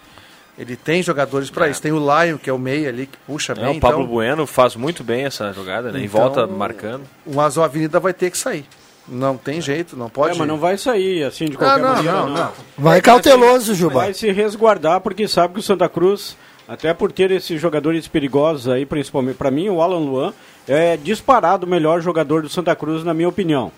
Ele 0.60 0.76
tem 0.76 1.02
jogadores 1.02 1.50
para 1.50 1.70
isso. 1.70 1.82
Tem 1.82 1.94
o 1.94 1.98
Lion, 2.00 2.38
que 2.38 2.50
é 2.50 2.54
o 2.54 2.60
meio 2.60 2.90
ali, 2.90 3.06
que 3.06 3.18
puxa 3.26 3.54
É, 3.54 3.56
bem. 3.56 3.78
o 3.78 3.80
Pablo 3.80 4.02
então, 4.02 4.14
Bueno 4.14 4.46
faz 4.46 4.76
muito 4.76 5.06
bem 5.06 5.24
essa 5.24 5.54
jogada, 5.54 5.90
né? 5.90 6.00
Em 6.02 6.04
Então, 6.04 6.20
volta 6.20 6.46
marcando. 6.46 7.04
Mas 7.26 7.56
o 7.56 7.64
Avenida 7.64 7.98
vai 7.98 8.14
ter 8.14 8.30
que 8.30 8.38
sair. 8.38 8.66
Não 9.14 9.36
tem 9.36 9.60
jeito, 9.60 9.98
não 9.98 10.10
pode. 10.10 10.36
É, 10.36 10.40
mas 10.40 10.48
não 10.48 10.58
vai 10.58 10.78
sair 10.78 11.24
assim 11.24 11.46
de 11.46 11.56
Ah, 11.56 11.60
qualquer 11.60 11.82
não, 11.82 11.90
maneira. 11.96 12.12
não, 12.18 12.30
não. 12.30 12.52
Vai 12.78 13.02
cauteloso, 13.02 13.76
Juba. 13.76 13.96
Vai 13.96 14.14
se 14.14 14.32
resguardar 14.32 15.02
porque 15.02 15.28
sabe 15.28 15.56
que 15.56 15.60
o 15.60 15.64
Santa 15.64 15.90
Cruz, 15.90 16.38
até 16.66 16.94
por 16.94 17.12
ter 17.12 17.30
esses 17.30 17.60
jogadores 17.60 18.08
perigosos 18.08 18.70
aí, 18.72 18.86
principalmente 18.86 19.36
para 19.36 19.52
mim, 19.52 19.68
o 19.68 19.82
Alan 19.82 20.00
Luan 20.00 20.34
é 20.66 20.96
disparado 20.96 21.66
o 21.66 21.70
melhor 21.70 22.00
jogador 22.02 22.42
do 22.42 22.48
Santa 22.48 22.74
Cruz, 22.74 23.04
na 23.04 23.14
minha 23.14 23.28
opinião. 23.28 23.70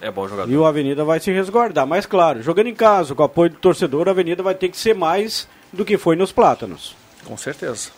É 0.00 0.10
bom 0.10 0.26
jogador. 0.26 0.50
E 0.52 0.56
o 0.56 0.64
Avenida 0.66 1.04
vai 1.04 1.20
se 1.20 1.30
resguardar. 1.30 1.86
Mas 1.86 2.04
claro, 2.04 2.42
jogando 2.42 2.66
em 2.66 2.74
casa, 2.74 3.14
com 3.14 3.22
o 3.22 3.26
apoio 3.26 3.50
do 3.50 3.56
torcedor, 3.58 4.08
a 4.08 4.10
Avenida 4.10 4.42
vai 4.42 4.54
ter 4.56 4.68
que 4.70 4.76
ser 4.76 4.94
mais 4.94 5.48
do 5.72 5.84
que 5.84 5.96
foi 5.96 6.16
nos 6.16 6.32
Plátanos. 6.32 6.96
Com 7.24 7.36
certeza. 7.36 7.90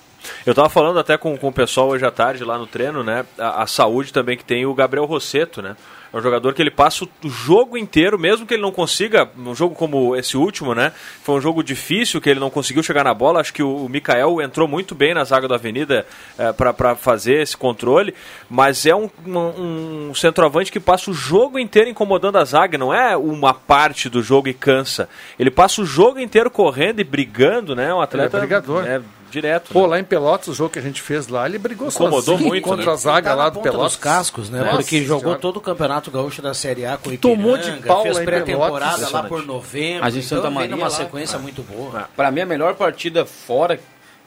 Eu 0.47 0.55
tava 0.55 0.69
falando 0.69 0.99
até 0.99 1.17
com, 1.17 1.37
com 1.37 1.49
o 1.49 1.53
pessoal 1.53 1.89
hoje 1.89 2.05
à 2.05 2.11
tarde 2.11 2.45
lá 2.45 2.59
no 2.59 2.67
treino, 2.67 3.03
né? 3.03 3.25
A, 3.39 3.63
a 3.63 3.67
saúde 3.67 4.13
também 4.13 4.37
que 4.37 4.45
tem 4.45 4.67
o 4.67 4.75
Gabriel 4.75 5.05
Rosseto, 5.07 5.63
né? 5.63 5.77
É 6.13 6.17
um 6.17 6.21
jogador 6.21 6.53
que 6.55 6.61
ele 6.61 6.73
passa 6.73 7.05
o 7.05 7.29
jogo 7.29 7.79
inteiro, 7.79 8.19
mesmo 8.19 8.45
que 8.45 8.55
ele 8.55 8.63
não 8.63 8.73
consiga, 8.73 9.29
um 9.39 9.55
jogo 9.55 9.77
como 9.77 10.17
esse 10.17 10.37
último, 10.37 10.75
né? 10.75 10.93
Foi 11.23 11.37
um 11.37 11.41
jogo 11.41 11.63
difícil, 11.63 12.21
que 12.21 12.29
ele 12.29 12.41
não 12.41 12.51
conseguiu 12.51 12.83
chegar 12.83 13.05
na 13.05 13.15
bola. 13.15 13.41
Acho 13.41 13.55
que 13.55 13.63
o, 13.63 13.85
o 13.85 13.89
Mikael 13.89 14.41
entrou 14.43 14.67
muito 14.67 14.93
bem 14.93 15.15
na 15.15 15.23
zaga 15.23 15.47
da 15.47 15.55
Avenida 15.55 16.05
é, 16.37 16.53
para 16.53 16.97
fazer 16.97 17.41
esse 17.41 17.57
controle, 17.57 18.13
mas 18.49 18.85
é 18.87 18.95
um, 18.95 19.09
um, 19.25 20.09
um 20.11 20.15
centroavante 20.15 20.73
que 20.73 20.81
passa 20.81 21.13
o 21.13 21.15
jogo 21.15 21.61
inteiro 21.61 21.89
incomodando 21.89 22.39
a 22.39 22.45
zaga, 22.45 22.77
não 22.77 22.93
é 22.93 23.17
uma 23.17 23.55
parte 23.55 24.09
do 24.09 24.21
jogo 24.21 24.49
e 24.49 24.55
cansa. 24.55 25.09
Ele 25.39 25.51
passa 25.51 25.81
o 25.81 25.87
jogo 25.87 26.19
inteiro 26.19 26.51
correndo 26.51 27.01
e 27.01 27.05
brigando, 27.05 27.77
né? 27.77 27.95
Um 27.95 28.01
atleta. 28.01 28.37
Ele 28.37 28.45
é 28.45 28.49
brigador. 28.49 28.85
É, 28.85 29.01
direto. 29.31 29.73
Pô, 29.73 29.83
né? 29.83 29.89
lá 29.89 30.01
em 30.01 30.05
Pelotas, 30.05 30.49
o 30.49 30.55
jogo 30.55 30.71
que 30.71 30.79
a 30.79 30.83
gente 30.83 31.01
fez 31.01 31.29
lá, 31.29 31.47
ele 31.47 31.59
brigou 31.59 31.89
Incomodou 31.89 32.23
sozinho 32.23 32.49
muito, 32.49 32.65
contra 32.65 32.87
né? 32.87 32.93
a 32.93 32.97
zaga 32.97 33.35
lá 33.35 33.49
do 33.49 33.61
Pelotas. 33.61 33.93
dos 33.93 33.97
cascos, 33.97 34.51
né? 34.51 34.61
Nossa 34.61 34.77
Porque 34.77 35.03
jogou 35.03 35.21
Senhora. 35.21 35.39
todo 35.39 35.57
o 35.59 35.61
Campeonato 35.61 36.11
Gaúcho 36.11 36.43
da 36.43 36.53
Série 36.53 36.85
A 36.85 36.97
com 36.97 37.11
o 37.11 37.17
Tomou 37.17 37.57
Ipiranga, 37.57 37.81
de 37.81 37.87
pau 37.87 38.03
fez 38.03 38.19
pré-temporada 38.19 39.09
lá 39.09 39.23
por 39.23 39.45
novembro. 39.47 40.01
Mas 40.03 40.15
em 40.17 40.19
então 40.19 40.29
Santa 40.39 40.49
vem 40.49 40.55
Maria 40.55 40.71
numa 40.71 40.89
lá, 40.89 40.91
sequência 40.91 41.37
ah. 41.37 41.41
muito 41.41 41.63
boa. 41.63 42.09
Para 42.17 42.31
mim, 42.31 42.41
a 42.41 42.47
melhor 42.47 42.75
partida 42.75 43.25
fora. 43.25 43.77
que 43.77 43.83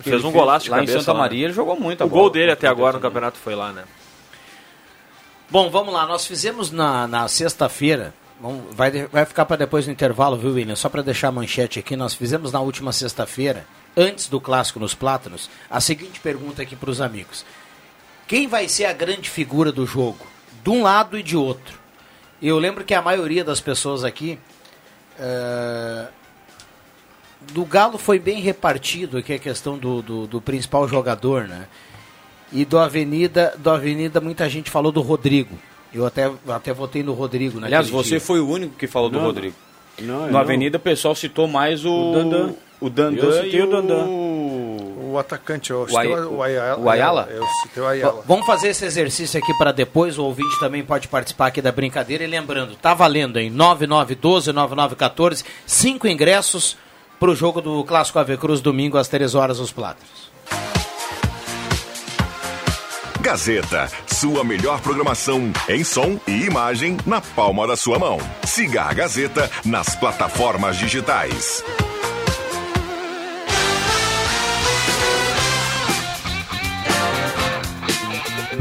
Fez 0.09 0.23
um 0.23 0.31
golaço 0.31 0.65
de 0.65 0.71
lá 0.71 0.77
cabeça 0.77 0.97
em 0.97 0.99
Santa 1.01 1.11
lá, 1.11 1.17
né? 1.17 1.23
Maria, 1.23 1.45
ele 1.45 1.53
jogou 1.53 1.79
muito. 1.79 2.01
a 2.01 2.05
O 2.05 2.09
bola. 2.09 2.21
gol 2.23 2.29
dele 2.29 2.51
até 2.51 2.67
agora 2.67 2.93
no 2.93 2.99
campeonato 2.99 3.37
foi 3.37 3.55
lá, 3.55 3.71
né? 3.71 3.83
Bom, 5.49 5.69
vamos 5.69 5.93
lá. 5.93 6.07
Nós 6.07 6.25
fizemos 6.25 6.71
na, 6.71 7.07
na 7.07 7.27
sexta-feira. 7.27 8.13
Vai, 8.71 9.07
vai 9.07 9.25
ficar 9.25 9.45
para 9.45 9.57
depois 9.57 9.85
no 9.85 9.93
intervalo, 9.93 10.35
viu, 10.35 10.51
William? 10.53 10.75
Só 10.75 10.89
para 10.89 11.01
deixar 11.01 11.29
a 11.29 11.31
manchete 11.31 11.79
aqui. 11.79 11.95
Nós 11.95 12.13
fizemos 12.13 12.51
na 12.51 12.59
última 12.59 12.91
sexta-feira, 12.91 13.65
antes 13.95 14.27
do 14.27 14.39
clássico 14.39 14.79
nos 14.79 14.93
Plátanos, 14.93 15.49
a 15.69 15.79
seguinte 15.79 16.19
pergunta 16.19 16.61
aqui 16.61 16.75
para 16.75 16.89
os 16.89 17.01
amigos: 17.01 17.45
Quem 18.27 18.47
vai 18.47 18.67
ser 18.67 18.85
a 18.85 18.93
grande 18.93 19.29
figura 19.29 19.71
do 19.71 19.85
jogo? 19.85 20.25
De 20.63 20.69
um 20.69 20.83
lado 20.83 21.17
e 21.17 21.23
de 21.23 21.35
outro. 21.35 21.79
Eu 22.41 22.57
lembro 22.59 22.83
que 22.83 22.93
a 22.93 23.01
maioria 23.01 23.43
das 23.43 23.59
pessoas 23.61 24.03
aqui. 24.03 24.37
eh, 25.19 26.07
do 27.51 27.65
Galo 27.65 27.97
foi 27.97 28.19
bem 28.19 28.39
repartido 28.39 29.17
aqui 29.17 29.33
a 29.33 29.39
questão 29.39 29.77
do, 29.77 30.01
do, 30.01 30.27
do 30.27 30.41
principal 30.41 30.87
jogador, 30.87 31.47
né? 31.47 31.67
E 32.51 32.63
do 32.63 32.77
Avenida, 32.77 33.53
do 33.57 33.69
Avenida 33.69 34.21
muita 34.21 34.47
gente 34.47 34.69
falou 34.69 34.91
do 34.91 35.01
Rodrigo. 35.01 35.57
Eu 35.93 36.05
até, 36.05 36.31
até 36.47 36.73
votei 36.73 37.03
no 37.03 37.13
Rodrigo, 37.13 37.59
né? 37.59 37.67
Aliás, 37.67 37.89
você 37.89 38.19
foi 38.19 38.39
o 38.39 38.47
único 38.47 38.75
que 38.75 38.87
falou 38.87 39.09
do 39.09 39.17
Não, 39.17 39.25
Rodrigo. 39.25 39.55
Não, 39.99 40.31
No 40.31 40.37
Avenida, 40.37 40.77
o 40.77 40.81
pessoal 40.81 41.13
citou 41.13 41.47
mais 41.47 41.85
o, 41.85 41.91
O 41.91 42.13
Dandan. 42.13 42.53
O 42.85 42.89
Dandan 42.89 43.23
Eu 43.25 43.33
citei 43.43 43.59
e 43.59 43.63
o 43.63 43.67
Dandan. 43.69 44.05
O 44.05 45.17
atacante, 45.19 45.69
eu 45.71 45.83
O 45.83 45.87
citei 45.87 46.13
Ai- 46.13 46.19
o, 46.21 46.33
o 46.37 46.43
Ayala. 46.43 46.79
o 46.83 46.89
Ayala? 46.89 47.29
Eu 47.31 47.45
citei 47.61 47.83
o 47.83 47.87
Ayala. 47.87 48.23
Vamos 48.27 48.45
fazer 48.45 48.69
esse 48.69 48.83
exercício 48.85 49.39
aqui 49.39 49.53
para 49.57 49.71
depois. 49.71 50.17
O 50.17 50.23
ouvinte 50.23 50.59
também 50.59 50.83
pode 50.83 51.07
participar 51.07 51.47
aqui 51.47 51.61
da 51.61 51.71
brincadeira. 51.71 52.23
E 52.23 52.27
lembrando, 52.27 52.75
tá 52.75 52.93
valendo 52.93 53.39
em 53.39 53.49
9912, 53.49 54.51
9914, 54.51 55.43
cinco 55.67 56.07
ingressos 56.07 56.75
para 57.19 57.29
o 57.29 57.35
jogo 57.35 57.61
do 57.61 57.83
Clássico 57.83 58.19
Ave 58.19 58.35
Cruz, 58.37 58.59
domingo 58.59 58.97
às 58.97 59.07
3 59.07 59.35
horas, 59.35 59.59
os 59.59 59.71
Plátanos. 59.71 60.31
Gazeta, 63.21 63.89
sua 64.07 64.43
melhor 64.43 64.81
programação 64.81 65.53
em 65.69 65.81
som 65.83 66.19
e 66.27 66.43
imagem 66.43 66.97
na 67.05 67.21
palma 67.21 67.65
da 67.65 67.77
sua 67.77 67.97
mão. 67.97 68.17
Siga 68.45 68.83
a 68.83 68.93
Gazeta 68.93 69.49
nas 69.63 69.95
plataformas 69.95 70.75
digitais. 70.75 71.63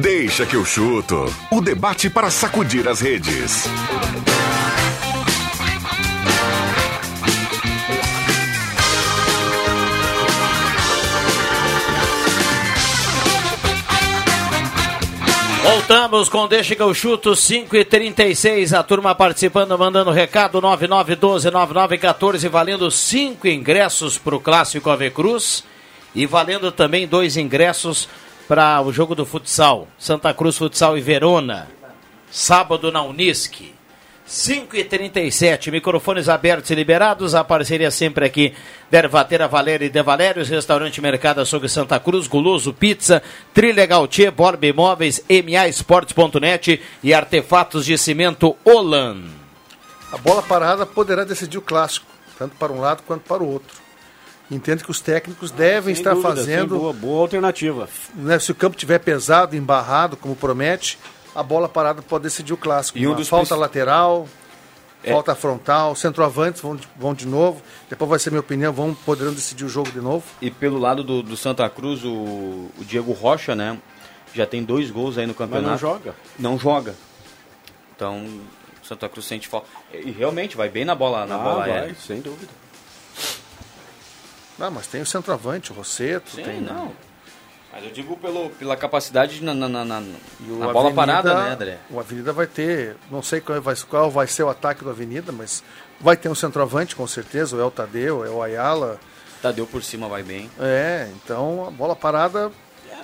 Deixa 0.03 0.45
que 0.45 0.57
eu 0.57 0.65
chuto. 0.65 1.33
O 1.49 1.61
debate 1.61 2.11
para 2.11 2.29
sacudir 2.29 2.89
as 2.89 3.01
redes. 3.01 3.69
Voltamos 15.63 16.29
com 16.29 16.49
Deixa 16.49 16.75
que 16.75 16.83
eu 16.83 16.93
chuto 16.93 17.37
5 17.37 17.77
e 17.77 17.85
36 17.85 18.75
A 18.75 18.83
turma 18.83 19.15
participando, 19.15 19.79
mandando 19.79 20.11
recado 20.11 20.61
9912-9914, 20.61 22.49
valendo 22.49 22.91
cinco 22.91 23.47
ingressos 23.47 24.19
para 24.19 24.35
o 24.35 24.41
Clássico 24.41 24.91
Ave 24.91 25.13
Cruz 25.13 25.63
e 26.13 26.27
valendo 26.27 26.73
também 26.73 27.07
dois 27.07 27.37
ingressos 27.37 28.07
para 28.07 28.22
o 28.85 28.93
jogo 28.93 29.15
do 29.15 29.25
futsal. 29.25 29.89
Santa 29.99 30.33
Cruz 30.35 30.57
Futsal 30.59 30.97
e 30.99 31.01
Verona. 31.01 31.69
Sábado 32.31 32.91
na 32.91 33.03
Unisque. 33.03 33.75
5 34.25 34.77
e 34.77 34.85
37 34.85 35.71
microfones 35.71 36.29
abertos 36.29 36.71
e 36.71 36.75
liberados, 36.75 37.35
a 37.35 37.43
parceria 37.43 37.91
sempre 37.91 38.25
aqui 38.25 38.55
da 38.91 38.99
Ervatera 38.99 39.49
Valéria 39.49 39.85
e 39.85 39.91
De 39.91 40.03
Valérios, 40.03 40.49
Restaurante 40.49 41.01
Mercado 41.01 41.41
Açougue 41.41 41.69
Santa 41.69 41.99
Cruz, 41.99 42.29
Guloso 42.29 42.73
Pizza, 42.73 43.23
Trilegal 43.53 44.07
Tchê, 44.07 44.31
Borba 44.31 44.67
Imóveis, 44.67 45.23
MAEsportes.net 45.29 46.81
e 47.03 47.13
Artefatos 47.13 47.85
de 47.85 47.99
Cimento 47.99 48.57
Olan. 48.65 49.25
A 50.13 50.17
bola 50.17 50.43
parada 50.43 50.87
poderá 50.87 51.25
decidir 51.25 51.59
o 51.59 51.63
clássico, 51.63 52.07
tanto 52.39 52.55
para 52.57 52.73
um 52.73 52.81
lado 52.81 53.03
quanto 53.03 53.23
para 53.23 53.43
o 53.43 53.49
outro. 53.49 53.77
Entendo 54.55 54.85
que 54.85 54.91
os 54.91 55.01
técnicos 55.01 55.51
devem 55.51 55.95
Sem 55.95 56.03
estar 56.03 56.15
dúvida, 56.15 56.35
fazendo, 56.37 56.79
boa, 56.79 56.93
boa 56.93 57.23
alternativa. 57.23 57.89
né, 58.15 58.39
se 58.39 58.53
o 58.53 58.55
campo 58.55 58.77
tiver 58.77 58.99
pesado, 58.99 59.57
embarrado, 59.57 60.17
como 60.17 60.37
promete, 60.37 60.99
a 61.35 61.43
bola 61.43 61.69
parada 61.69 62.03
pode 62.03 62.25
decidir 62.25 62.53
o 62.53 62.57
clássico. 62.57 62.99
E 62.99 63.07
um 63.07 63.11
Uma 63.11 63.17
dos 63.17 63.29
falta 63.29 63.57
lateral, 63.57 64.29
É. 65.03 65.11
falta 65.11 65.35
frontal, 65.35 65.97
centroavantes 65.97 66.61
vão, 66.61 66.77
de- 66.77 66.87
vão 66.97 67.15
de 67.15 67.27
novo. 67.27 67.63
Depois 67.89 68.09
vai 68.11 68.19
ser 68.19 68.31
minha 68.31 68.41
opinião, 68.41 68.73
vão 68.73 68.95
poderão 68.95 69.33
decidir 69.33 69.65
o 69.65 69.69
jogo 69.69 69.91
de 69.91 70.01
novo. 70.01 70.25
E 70.41 70.51
pelo 70.51 70.79
lado 70.79 71.03
do, 71.03 71.23
do 71.23 71.37
Santa 71.37 71.69
Cruz, 71.71 72.05
o, 72.05 72.11
o 72.11 72.85
Diego 72.85 73.13
Rocha, 73.13 73.55
né? 73.57 73.79
Já 74.35 74.47
tem 74.47 74.63
dois 74.63 74.91
gols 74.91 75.17
aí 75.19 75.25
no 75.27 75.31
Mas 75.33 75.39
campeonato. 75.39 75.71
não 75.71 75.79
joga. 75.79 76.15
Não 76.39 76.59
joga. 76.59 76.95
Então, 77.97 78.19
o 78.83 78.87
Santa 78.87 79.09
Cruz 79.09 79.27
sente 79.27 79.49
falta. 79.49 79.67
E 79.93 80.11
realmente 80.11 80.57
vai 80.57 80.69
bem 80.69 80.85
na 80.85 80.95
bola, 80.95 81.27
na 81.27 81.35
Ah, 81.35 81.39
bola 81.39 81.57
vai, 81.61 81.71
aérea. 81.71 81.95
sem 81.95 82.21
dúvida. 82.21 82.51
Ah, 84.63 84.71
mas 84.71 84.87
tem 84.87 85.03
o 85.03 85.07
centroavante, 85.07 85.73
o 85.73 85.75
Rosseto, 85.75 86.31
Sim, 86.37 86.43
tem 86.43 86.61
não. 86.61 86.93
Mas 87.73 87.85
eu 87.85 87.91
digo 87.91 88.17
pelo, 88.19 88.51
pela 88.51 88.77
capacidade 88.77 89.43
na, 89.43 89.53
na, 89.55 89.67
na, 89.69 89.85
na- 89.85 90.01
o 90.01 90.57
bola 90.57 90.71
Avenida- 90.91 90.95
parada, 90.95 91.35
né, 91.43 91.51
André? 91.55 91.79
O 91.91 91.99
Avenida 91.99 92.33
vai 92.33 92.47
ter, 92.47 92.97
não 93.11 93.23
sei 93.23 93.41
qual 93.41 93.61
vai, 93.61 93.75
qual 93.89 94.11
vai 94.11 94.27
ser 94.27 94.43
o 94.43 94.49
ataque 94.49 94.85
do 94.85 94.91
Avenida, 94.91 95.33
mas 95.33 95.65
vai 96.01 96.17
ter 96.17 96.29
um 96.29 96.35
centroavante 96.35 96.95
com 96.95 97.07
certeza, 97.07 97.57
o 97.57 97.61
El 97.61 97.71
Tadeu, 97.71 98.25
é 98.25 98.31
o 98.31 98.43
Ayala. 98.43 99.01
Tadeu 99.41 99.67
por 99.67 99.83
cima 99.83 100.07
vai 100.09 100.23
bem. 100.23 100.49
É, 100.61 101.09
então 101.17 101.67
a 101.67 101.71
bola 101.71 101.97
parada. 101.97 102.53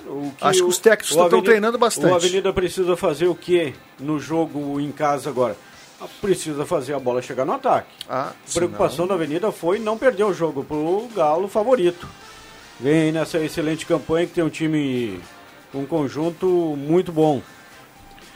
O 0.07 0.31
Acho 0.39 0.59
que 0.63 0.69
os 0.69 0.77
técnicos 0.77 1.13
o 1.15 1.23
estão 1.25 1.41
treinando 1.41 1.77
bastante. 1.77 2.13
O 2.13 2.15
Avenida 2.15 2.53
precisa 2.53 2.95
fazer 2.95 3.27
o 3.27 3.35
que 3.35 3.73
no 3.99 4.17
jogo 4.17 4.79
em 4.79 4.91
casa 4.93 5.29
agora? 5.29 5.57
Precisa 6.21 6.65
fazer 6.65 6.93
a 6.93 6.99
bola 6.99 7.21
chegar 7.21 7.45
no 7.45 7.53
ataque. 7.53 7.89
Ah, 8.09 8.31
A 8.49 8.53
preocupação 8.53 9.05
da 9.07 9.13
Avenida 9.15 9.51
foi 9.51 9.79
não 9.79 9.97
perder 9.97 10.23
o 10.23 10.33
jogo 10.33 10.63
pro 10.63 11.07
Galo 11.15 11.47
favorito. 11.47 12.07
Vem 12.79 13.01
aí 13.03 13.11
nessa 13.11 13.37
excelente 13.39 13.85
campanha 13.85 14.25
que 14.25 14.33
tem 14.33 14.43
um 14.43 14.49
time, 14.49 15.19
um 15.73 15.85
conjunto 15.85 16.47
muito 16.77 17.11
bom. 17.11 17.41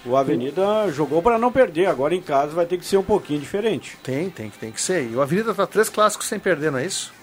O 0.06 0.18
Avenida 0.18 0.92
jogou 0.92 1.22
para 1.22 1.38
não 1.40 1.50
perder, 1.50 1.86
agora 1.86 2.14
em 2.14 2.22
casa 2.22 2.52
vai 2.54 2.66
ter 2.66 2.78
que 2.78 2.86
ser 2.86 2.98
um 2.98 3.04
pouquinho 3.04 3.40
diferente. 3.40 3.98
Tem, 4.04 4.30
tem, 4.30 4.50
tem 4.50 4.70
que 4.72 4.82
ser. 4.82 5.10
E 5.10 5.16
o 5.16 5.22
Avenida 5.22 5.52
está 5.52 5.66
três 5.66 5.88
clássicos 5.88 6.28
sem 6.28 6.38
perder, 6.40 6.72
não 6.74 6.80
é 6.80 6.86
isso? 6.86 7.14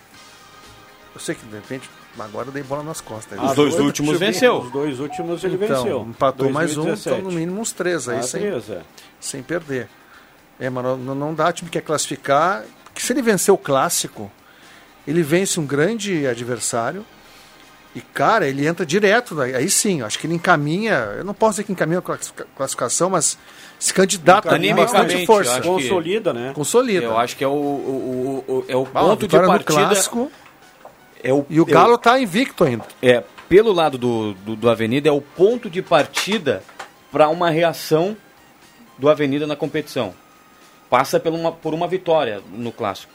Eu 1.15 1.21
sei 1.21 1.35
que 1.35 1.45
de 1.45 1.55
repente 1.57 1.91
agora 2.19 2.49
eu 2.49 2.53
dei 2.53 2.63
bola 2.63 2.83
nas 2.83 3.03
costas. 3.03 3.39
Os 3.39 3.55
dois 3.55 3.79
últimos 3.79 4.19
venceu. 4.19 4.61
Os 4.61 4.71
dois 4.73 4.99
últimos 4.99 5.45
ele 5.45 5.57
então, 5.63 5.83
venceu. 5.83 6.07
Empatou 6.09 6.49
mais 6.51 6.73
um, 6.79 6.85
2017. 6.85 7.19
então 7.21 7.31
no 7.31 7.37
mínimo 7.39 7.61
uns 7.61 7.73
três 7.73 8.09
aí 8.09 8.19
Ah, 8.21 8.23
sem, 8.23 8.41
três, 8.41 8.71
é. 8.71 8.81
sem 9.21 9.43
perder. 9.43 9.87
É, 10.61 10.69
mas 10.69 10.85
não, 10.85 10.97
não 11.15 11.35
dá, 11.35 11.51
time 11.53 11.71
que 11.71 11.79
quer 11.81 11.85
classificar. 11.85 12.63
Porque 12.85 13.01
se 13.01 13.13
ele 13.13 13.23
vencer 13.23 13.53
o 13.53 13.59
clássico, 13.59 14.31
ele 15.07 15.23
vence 15.23 15.59
um 15.59 15.67
grande 15.67 16.27
adversário. 16.27 17.05
E, 17.95 18.01
cara, 18.01 18.47
ele 18.47 18.67
entra 18.67 18.87
direto. 18.87 19.41
Aí 19.41 19.69
sim, 19.69 20.03
acho 20.03 20.19
que 20.19 20.27
ele 20.27 20.35
encaminha. 20.35 21.15
Eu 21.19 21.25
não 21.25 21.35
posso 21.35 21.53
dizer 21.55 21.65
que 21.65 21.73
encaminha 21.73 21.99
a 21.99 22.03
classifica- 22.03 22.47
classificação, 22.57 23.11
mas 23.11 23.37
se 23.81 23.93
candidata 23.93 24.49
com 24.49 24.55
Animicamente, 24.55 24.93
bastante 24.93 25.27
força. 25.27 25.61
Consolida, 25.63 26.33
né? 26.33 26.53
Consolida. 26.55 27.07
Eu 27.07 27.19
acho 27.19 27.37
que 27.37 27.43
é 27.43 27.49
o, 27.49 27.51
o, 27.53 28.45
o- 28.47 28.53
o- 28.59 28.65
é 28.69 28.77
o 28.77 28.87
Ah, 28.95 29.01
ponto 29.01 29.27
de 29.27 29.37
partida. 29.37 29.65
clássico. 29.65 30.31
É 31.23 31.33
o, 31.33 31.45
E 31.51 31.61
o 31.61 31.65
é 31.69 31.73
Galo 31.73 31.99
tá 31.99 32.21
invicto 32.21 32.63
ainda. 32.65 32.85
É, 33.03 33.25
pelo 33.49 33.73
lado 33.73 33.99
do, 33.99 34.35
do, 34.35 34.55
do 34.57 34.71
Avenida, 34.71 35.09
é 35.09 35.13
o 35.13 35.21
ponto 35.21 35.69
de 35.69 35.83
partida 35.83 36.63
para 37.11 37.29
uma 37.29 37.51
reação 37.51 38.17
do 38.99 39.09
Avenida 39.09 39.47
na 39.49 39.57
competição. 39.57 40.15
Passa 40.91 41.21
por 41.21 41.33
uma, 41.33 41.53
por 41.53 41.73
uma 41.73 41.87
vitória 41.87 42.43
no 42.53 42.73
clássico. 42.73 43.13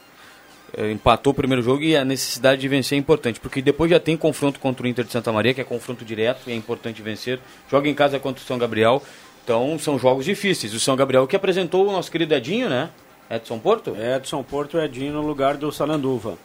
É, 0.76 0.90
empatou 0.90 1.32
o 1.32 1.34
primeiro 1.34 1.62
jogo 1.62 1.82
e 1.82 1.96
a 1.96 2.04
necessidade 2.04 2.60
de 2.60 2.68
vencer 2.68 2.96
é 2.96 2.98
importante, 2.98 3.38
porque 3.38 3.62
depois 3.62 3.90
já 3.90 4.00
tem 4.00 4.16
confronto 4.16 4.58
contra 4.58 4.84
o 4.84 4.88
Inter 4.88 5.04
de 5.04 5.12
Santa 5.12 5.30
Maria, 5.30 5.54
que 5.54 5.60
é 5.60 5.64
confronto 5.64 6.04
direto 6.04 6.48
e 6.48 6.52
é 6.52 6.56
importante 6.56 7.00
vencer. 7.02 7.38
Joga 7.70 7.88
em 7.88 7.94
casa 7.94 8.18
contra 8.18 8.42
o 8.42 8.46
São 8.46 8.58
Gabriel. 8.58 9.02
Então 9.44 9.78
são 9.78 9.98
jogos 9.98 10.24
difíceis. 10.24 10.74
O 10.74 10.80
São 10.80 10.96
Gabriel 10.96 11.26
que 11.26 11.36
apresentou 11.36 11.86
o 11.86 11.92
nosso 11.92 12.10
querido 12.10 12.34
Edinho, 12.34 12.68
né? 12.68 12.90
Edson 13.30 13.58
Porto? 13.58 13.94
Edson 13.96 14.42
Porto 14.42 14.76
e 14.78 14.84
Edinho 14.84 15.12
no 15.12 15.20
lugar 15.20 15.56
do 15.56 15.70
Sananduva. 15.70 16.36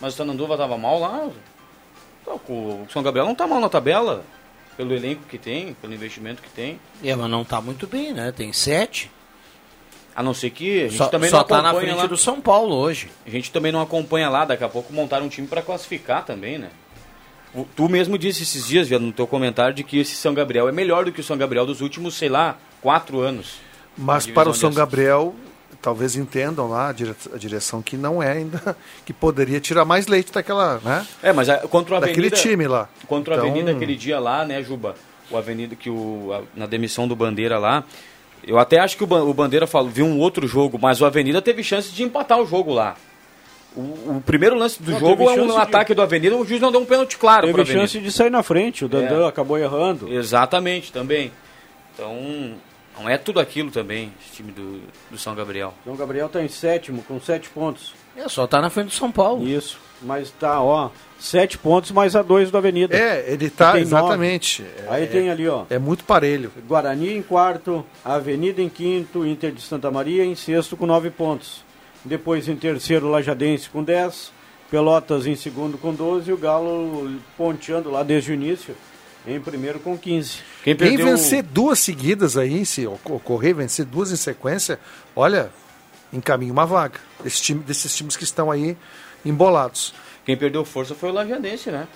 Mas 0.00 0.14
o 0.14 0.16
Sananduva 0.16 0.56
tava 0.56 0.76
mal 0.76 0.98
lá. 0.98 1.28
O 2.48 2.86
São 2.90 3.02
Gabriel 3.02 3.26
não 3.26 3.34
tá 3.34 3.46
mal 3.46 3.60
na 3.60 3.68
tabela. 3.68 4.24
Pelo 4.76 4.92
elenco 4.92 5.22
que 5.28 5.38
tem, 5.38 5.74
pelo 5.74 5.94
investimento 5.94 6.42
que 6.42 6.50
tem. 6.50 6.80
É, 7.02 7.14
mas 7.14 7.30
não 7.30 7.44
tá 7.44 7.60
muito 7.60 7.86
bem, 7.86 8.12
né? 8.12 8.32
Tem 8.32 8.52
sete. 8.52 9.08
A 10.16 10.22
não 10.22 10.32
ser 10.32 10.50
que 10.50 10.82
a 10.84 10.88
gente 10.88 10.96
Só, 10.96 11.06
também 11.08 11.28
só 11.28 11.38
não 11.38 11.44
tá 11.44 11.60
na 11.62 11.70
acompanha 11.70 11.88
frente 11.92 12.02
lá. 12.02 12.06
do 12.06 12.16
São 12.16 12.40
Paulo 12.40 12.74
hoje. 12.76 13.10
A 13.26 13.30
gente 13.30 13.50
também 13.50 13.72
não 13.72 13.80
acompanha 13.80 14.28
lá, 14.28 14.44
daqui 14.44 14.62
a 14.62 14.68
pouco 14.68 14.92
montaram 14.92 15.26
um 15.26 15.28
time 15.28 15.46
para 15.48 15.60
classificar 15.60 16.24
também, 16.24 16.56
né? 16.58 16.68
O- 17.52 17.64
Tu 17.76 17.88
mesmo 17.88 18.16
disse 18.16 18.42
esses 18.44 18.66
dias, 18.68 18.86
Viado, 18.88 19.02
no 19.02 19.12
teu 19.12 19.26
comentário, 19.26 19.74
de 19.74 19.82
que 19.82 19.98
esse 19.98 20.14
São 20.14 20.32
Gabriel 20.32 20.68
é 20.68 20.72
melhor 20.72 21.04
do 21.04 21.10
que 21.12 21.20
o 21.20 21.24
São 21.24 21.36
Gabriel 21.36 21.66
dos 21.66 21.80
últimos, 21.80 22.14
sei 22.14 22.28
lá, 22.28 22.56
quatro 22.80 23.20
anos. 23.20 23.56
Mas 23.98 24.26
para 24.26 24.48
o 24.48 24.54
São 24.54 24.68
acesso. 24.70 24.78
Gabriel, 24.78 25.34
talvez 25.82 26.14
entendam 26.14 26.68
lá 26.68 26.90
a, 26.90 26.92
dire- 26.92 27.14
a 27.32 27.36
direção 27.36 27.82
que 27.82 27.96
não 27.96 28.22
é 28.22 28.32
ainda, 28.32 28.76
que 29.04 29.12
poderia 29.12 29.60
tirar 29.60 29.84
mais 29.84 30.06
leite 30.06 30.32
daquela, 30.32 30.80
né? 30.84 31.04
É, 31.24 31.32
mas 31.32 31.48
a, 31.48 31.58
contra 31.66 31.96
o 31.96 32.00
Daquele 32.00 32.28
Avenida... 32.28 32.36
time 32.36 32.68
lá. 32.68 32.88
Contra 33.08 33.34
o 33.34 33.36
Então- 33.38 33.48
Avenida 33.50 33.72
aquele 33.72 33.96
dia 33.96 34.20
lá, 34.20 34.44
né, 34.44 34.62
Juba? 34.62 34.94
O 35.30 35.36
Avenida 35.36 35.74
que 35.74 35.90
o... 35.90 36.30
a- 36.32 36.42
na 36.56 36.66
demissão 36.66 37.08
do 37.08 37.16
Bandeira 37.16 37.58
lá... 37.58 37.82
Eu 38.46 38.58
até 38.58 38.78
acho 38.78 38.96
que 38.96 39.04
o, 39.04 39.06
Ban- 39.06 39.22
o 39.24 39.32
Bandeira 39.34 39.66
falou, 39.66 39.88
viu 39.90 40.04
um 40.06 40.18
outro 40.18 40.46
jogo, 40.46 40.78
mas 40.80 41.00
o 41.00 41.04
Avenida 41.06 41.40
teve 41.40 41.62
chance 41.62 41.90
de 41.90 42.02
empatar 42.02 42.38
o 42.40 42.46
jogo 42.46 42.72
lá. 42.72 42.94
O, 43.76 43.80
o 43.80 44.22
primeiro 44.24 44.54
lance 44.56 44.80
do 44.82 44.92
Não, 44.92 45.00
jogo 45.00 45.28
é 45.30 45.40
um 45.40 45.46
de- 45.48 45.56
ataque 45.56 45.94
do 45.94 46.02
Avenida, 46.02 46.36
o 46.36 46.44
juiz 46.46 46.60
não 46.60 46.70
deu 46.70 46.80
um 46.80 46.84
pênalti 46.84 47.16
claro 47.18 47.46
Teve 47.52 47.64
chance 47.66 47.98
de 47.98 48.12
sair 48.12 48.30
na 48.30 48.42
frente, 48.42 48.84
o 48.84 48.88
Dandan 48.88 49.24
É. 49.24 49.28
acabou 49.28 49.58
errando. 49.58 50.12
Exatamente, 50.12 50.92
também. 50.92 51.32
Então, 51.92 52.54
não 52.98 53.08
é 53.08 53.16
tudo 53.18 53.40
aquilo 53.40 53.70
também, 53.70 54.12
esse 54.24 54.36
time 54.36 54.52
do, 54.52 54.80
do 55.10 55.18
São 55.18 55.34
Gabriel. 55.34 55.74
Então 55.82 55.94
o 55.94 55.96
Gabriel 55.96 56.26
está 56.26 56.42
em 56.42 56.48
sétimo, 56.48 57.02
com 57.02 57.20
sete 57.20 57.48
pontos. 57.50 57.92
É, 58.16 58.28
só 58.28 58.46
tá 58.46 58.60
na 58.60 58.70
frente 58.70 58.88
do 58.88 58.92
São 58.94 59.10
Paulo. 59.10 59.46
Isso, 59.46 59.78
mas 60.00 60.30
tá, 60.30 60.62
ó, 60.62 60.90
sete 61.18 61.58
pontos 61.58 61.90
mais 61.90 62.14
a 62.14 62.22
dois 62.22 62.50
do 62.50 62.56
Avenida. 62.58 62.96
É, 62.96 63.24
ele 63.32 63.50
tá, 63.50 63.68
nove. 63.68 63.80
exatamente. 63.80 64.64
Aí 64.88 65.02
É- 65.04 65.06
tem 65.06 65.30
ali, 65.30 65.48
ó, 65.48 65.64
É 65.68 65.78
muito 65.78 66.04
parelho. 66.04 66.52
Guarani 66.68 67.16
em 67.16 67.22
quarto, 67.22 67.84
Avenida 68.04 68.62
em 68.62 68.68
quinto, 68.68 69.26
Inter 69.26 69.50
de 69.52 69.60
Santa 69.62 69.90
Maria 69.90 70.24
em 70.24 70.34
sexto 70.36 70.76
com 70.76 70.86
nove 70.86 71.10
pontos. 71.10 71.64
Depois 72.04 72.48
em 72.48 72.54
terceiro, 72.56 73.08
Lajadense 73.10 73.68
com 73.70 73.82
10, 73.82 74.30
Pelotas 74.70 75.26
em 75.26 75.34
segundo 75.36 75.76
com 75.78 75.92
12 75.94 76.30
e 76.30 76.32
o 76.32 76.36
Galo 76.36 77.10
ponteando 77.36 77.90
lá 77.90 78.02
desde 78.02 78.30
o 78.30 78.34
início 78.34 78.74
em 79.26 79.40
primeiro 79.40 79.78
com 79.80 79.96
15. 79.96 80.38
Quem 80.62 80.76
Quem 80.76 80.96
vencer 80.96 81.42
duas 81.42 81.78
seguidas 81.78 82.36
aí, 82.36 82.64
se 82.66 82.86
oc- 82.86 83.10
ocorrer, 83.10 83.54
vencer 83.54 83.84
duas 83.84 84.12
em 84.12 84.16
sequência, 84.16 84.78
olha, 85.16 85.50
encaminha 86.12 86.52
uma 86.52 86.66
vaga. 86.66 86.98
Esse 87.24 87.40
time, 87.42 87.60
desses 87.62 87.94
times 87.96 88.16
que 88.16 88.24
estão 88.24 88.50
aí 88.50 88.76
embolados. 89.24 89.94
Quem 90.26 90.36
perdeu 90.36 90.64
força 90.64 90.94
foi 90.94 91.10
o 91.10 91.12
Lajadense, 91.12 91.70
né? 91.70 91.86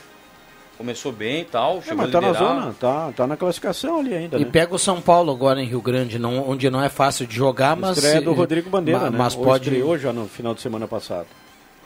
Começou 0.77 1.11
bem 1.11 1.41
e 1.41 1.45
tal, 1.45 1.79
É, 1.79 1.83
chegou 1.83 1.97
mas 1.97 2.09
a 2.09 2.13
tá 2.13 2.21
na 2.21 2.33
zona, 2.33 2.77
tá, 2.79 3.13
tá 3.17 3.27
na 3.27 3.37
classificação 3.37 3.99
ali 3.99 4.15
ainda, 4.15 4.37
E 4.39 4.45
né? 4.45 4.51
pega 4.51 4.73
o 4.75 4.79
São 4.79 5.01
Paulo 5.01 5.33
agora 5.33 5.61
em 5.61 5.67
Rio 5.67 5.83
Grande, 5.83 6.21
não- 6.21 6.49
onde 6.49 6.71
não 6.71 6.81
é 6.81 6.89
fácil 6.89 7.27
de 7.27 7.35
jogar, 7.35 7.75
mas. 7.77 7.97
Estreia 7.97 8.21
do 8.21 8.33
Rodrigo 8.33 8.71
Bandeira, 8.71 9.01
ma- 9.01 9.11
né? 9.11 9.19
Mas 9.19 9.35
Ou 9.35 9.43
pode. 9.43 9.65
estreou 9.69 9.99
já 9.99 10.13
no 10.13 10.29
final 10.29 10.55
de 10.55 10.61
semana 10.61 10.87
passado. 10.87 11.27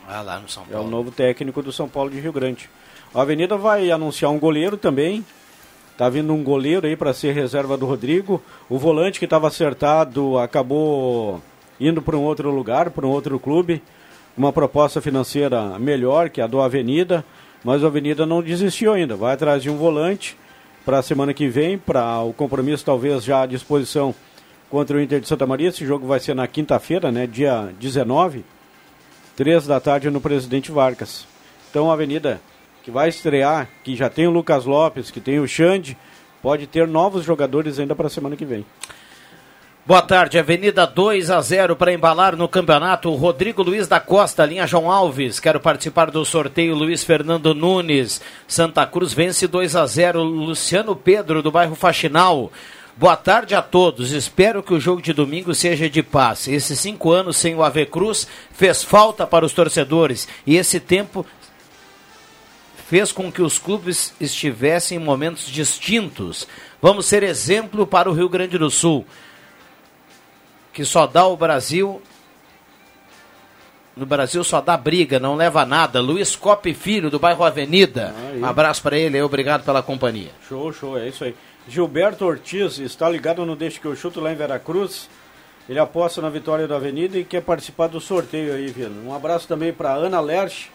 Ah, 0.07 0.21
lá 0.21 0.39
no 0.39 0.49
São 0.49 0.65
É 0.65 0.67
o 0.67 0.71
Paulo. 0.73 0.91
novo 0.91 1.11
técnico 1.11 1.63
do 1.63 1.73
São 1.73 1.89
Paulo 1.89 2.11
de 2.11 2.21
Rio 2.21 2.33
Grande. 2.35 2.69
A 3.15 3.21
Avenida 3.21 3.59
vai 3.59 3.91
anunciar 3.91 4.31
um 4.31 4.39
goleiro 4.39 4.79
também. 4.79 5.25
Tá 5.99 6.09
vindo 6.09 6.33
um 6.33 6.43
goleiro 6.43 6.87
aí 6.87 6.97
para 6.97 7.13
ser 7.13 7.35
reserva 7.35 7.77
do 7.77 7.85
Rodrigo. 7.85 8.43
O 8.71 8.79
volante 8.79 9.19
que 9.19 9.27
estava 9.27 9.49
acertado 9.49 10.39
acabou 10.39 11.43
indo 11.79 12.01
para 12.01 12.17
um 12.17 12.23
outro 12.23 12.51
lugar, 12.51 12.89
para 12.91 13.07
um 13.07 13.11
outro 13.11 13.39
clube. 13.39 13.83
Uma 14.35 14.51
proposta 14.51 14.99
financeira 15.03 15.79
melhor 15.79 16.31
que 16.31 16.41
a 16.41 16.47
do 16.47 16.63
Avenida, 16.63 17.23
mas 17.63 17.83
o 17.83 17.87
Avenida 17.87 18.25
não 18.25 18.43
desistiu 18.43 18.95
ainda. 18.95 19.15
Vai 19.15 19.35
atrás 19.35 19.63
de 19.63 19.69
um 19.69 19.77
volante 19.77 20.35
para 20.83 20.99
a 20.99 21.03
semana 21.03 21.35
que 21.35 21.49
vem, 21.49 21.77
para 21.77 22.21
o 22.21 22.33
compromisso 22.33 22.83
talvez 22.83 23.23
já 23.23 23.43
à 23.43 23.47
disposição 23.47 24.15
contra 24.71 24.97
o 24.97 25.01
Inter 25.01 25.21
de 25.21 25.29
Santa 25.29 25.47
Maria. 25.47 25.69
Esse 25.69 25.85
jogo 25.85 26.07
vai 26.07 26.19
ser 26.19 26.35
na 26.35 26.47
quinta-feira, 26.47 27.13
né, 27.13 27.27
dia 27.27 27.75
19. 27.79 28.43
Três 29.37 29.67
da 29.67 29.79
tarde 29.79 30.09
no 30.09 30.21
Presidente 30.21 30.73
Vargas. 30.73 31.27
Então 31.71 31.91
a 31.91 31.93
Avenida 31.93 32.41
que 32.83 32.91
vai 32.91 33.09
estrear, 33.09 33.69
que 33.85 33.95
já 33.95 34.11
tem 34.11 34.27
o 34.27 34.31
Lucas 34.31 34.65
Lopes, 34.65 35.11
que 35.11 35.21
tem 35.21 35.39
o 35.39 35.47
Xande, 35.47 35.97
pode 36.43 36.67
ter 36.67 36.87
novos 36.89 37.25
jogadores 37.25 37.79
ainda 37.79 37.95
para 37.95 38.09
a 38.09 38.11
semana 38.11 38.37
que 38.37 38.45
vem. 38.45 38.67
Boa 39.85 40.03
tarde, 40.03 40.39
Avenida 40.39 40.87
2 40.87 41.31
a 41.31 41.41
0 41.41 41.75
para 41.75 41.93
embalar 41.93 42.37
no 42.37 42.49
campeonato. 42.49 43.13
Rodrigo 43.15 43.65
Luiz 43.65 43.89
da 43.89 43.99
Costa, 43.99 44.45
linha 44.47 44.67
João 44.67 44.91
Alves. 44.91 45.41
Quero 45.41 45.59
participar 45.59 46.11
do 46.11 46.25
sorteio 46.25 46.75
Luiz 46.75 47.03
Fernando 47.03 47.53
Nunes. 47.53 48.21
Santa 48.47 48.87
Cruz 48.87 49.13
vence 49.13 49.49
2 49.49 49.75
a 49.75 49.85
0 49.85 50.23
Luciano 50.23 50.95
Pedro, 50.95 51.43
do 51.43 51.51
bairro 51.51 51.75
Faxinal. 51.75 52.53
Boa 52.97 53.17
tarde 53.17 53.57
a 53.57 53.63
todos. 53.63 54.13
Espero 54.13 54.63
que 54.63 54.73
o 54.73 54.79
jogo 54.79 55.03
de 55.03 55.13
domingo 55.13 55.53
seja 55.53 55.91
de 55.91 56.03
paz. 56.03 56.47
Esses 56.47 56.79
cinco 56.79 57.11
anos 57.11 57.37
sem 57.37 57.55
o 57.57 57.63
Ave 57.63 57.87
Cruz 57.87 58.29
fez 58.53 58.85
falta 58.85 59.27
para 59.27 59.45
os 59.45 59.53
torcedores. 59.53 60.29
E 60.47 60.57
esse 60.57 60.79
tempo 60.79 61.27
fez 62.93 63.11
com 63.11 63.33
que 63.33 63.41
os 63.41 63.59
clubes 63.59 64.13
estivessem 64.21 64.99
em 64.99 65.03
momentos 65.03 65.47
distintos. 65.47 66.47
Vamos 66.79 67.07
ser 67.07 67.23
exemplo 67.23 67.87
para 67.87 68.11
o 68.11 68.13
Rio 68.13 68.29
Grande 68.29 68.59
do 68.59 68.71
Sul, 68.71 69.07
que 70.75 70.85
só 70.85 71.07
dá 71.07 71.27
o 71.27 71.35
Brasil. 71.35 72.03
No 73.97 74.05
Brasil 74.05 74.45
só 74.45 74.61
dá 74.61 74.77
briga, 74.77 75.19
não 75.19 75.37
leva 75.37 75.65
nada. 75.65 76.03
Luiz 76.03 76.37
Cope 76.37 76.75
Filho, 76.75 77.09
do 77.09 77.19
bairro 77.19 77.43
Avenida. 77.43 78.15
Aí. 78.31 78.43
Um 78.43 78.45
abraço 78.45 78.83
para 78.83 78.99
ele, 78.99 79.23
obrigado 79.23 79.65
pela 79.65 79.83
companhia. 79.83 80.33
Show, 80.47 80.71
show, 80.71 80.99
é 80.99 81.09
isso 81.09 81.25
aí. 81.25 81.35
Gilberto 81.67 82.27
Ortiz 82.27 82.77
está 82.77 83.09
ligado 83.09 83.47
no 83.47 83.57
Deixa 83.57 83.81
que 83.81 83.87
eu 83.87 83.97
chuto 83.97 84.21
lá 84.21 84.31
em 84.31 84.37
Veracruz. 84.37 85.09
Ele 85.67 85.79
aposta 85.79 86.21
na 86.21 86.29
vitória 86.29 86.69
da 86.69 86.77
Avenida 86.77 87.17
e 87.17 87.25
quer 87.25 87.41
participar 87.41 87.87
do 87.87 87.99
sorteio 87.99 88.53
aí, 88.53 88.67
Vila. 88.67 88.93
Um 89.03 89.15
abraço 89.15 89.49
também 89.49 89.73
para 89.73 89.95
Ana 89.95 90.21
Lerch, 90.21 90.71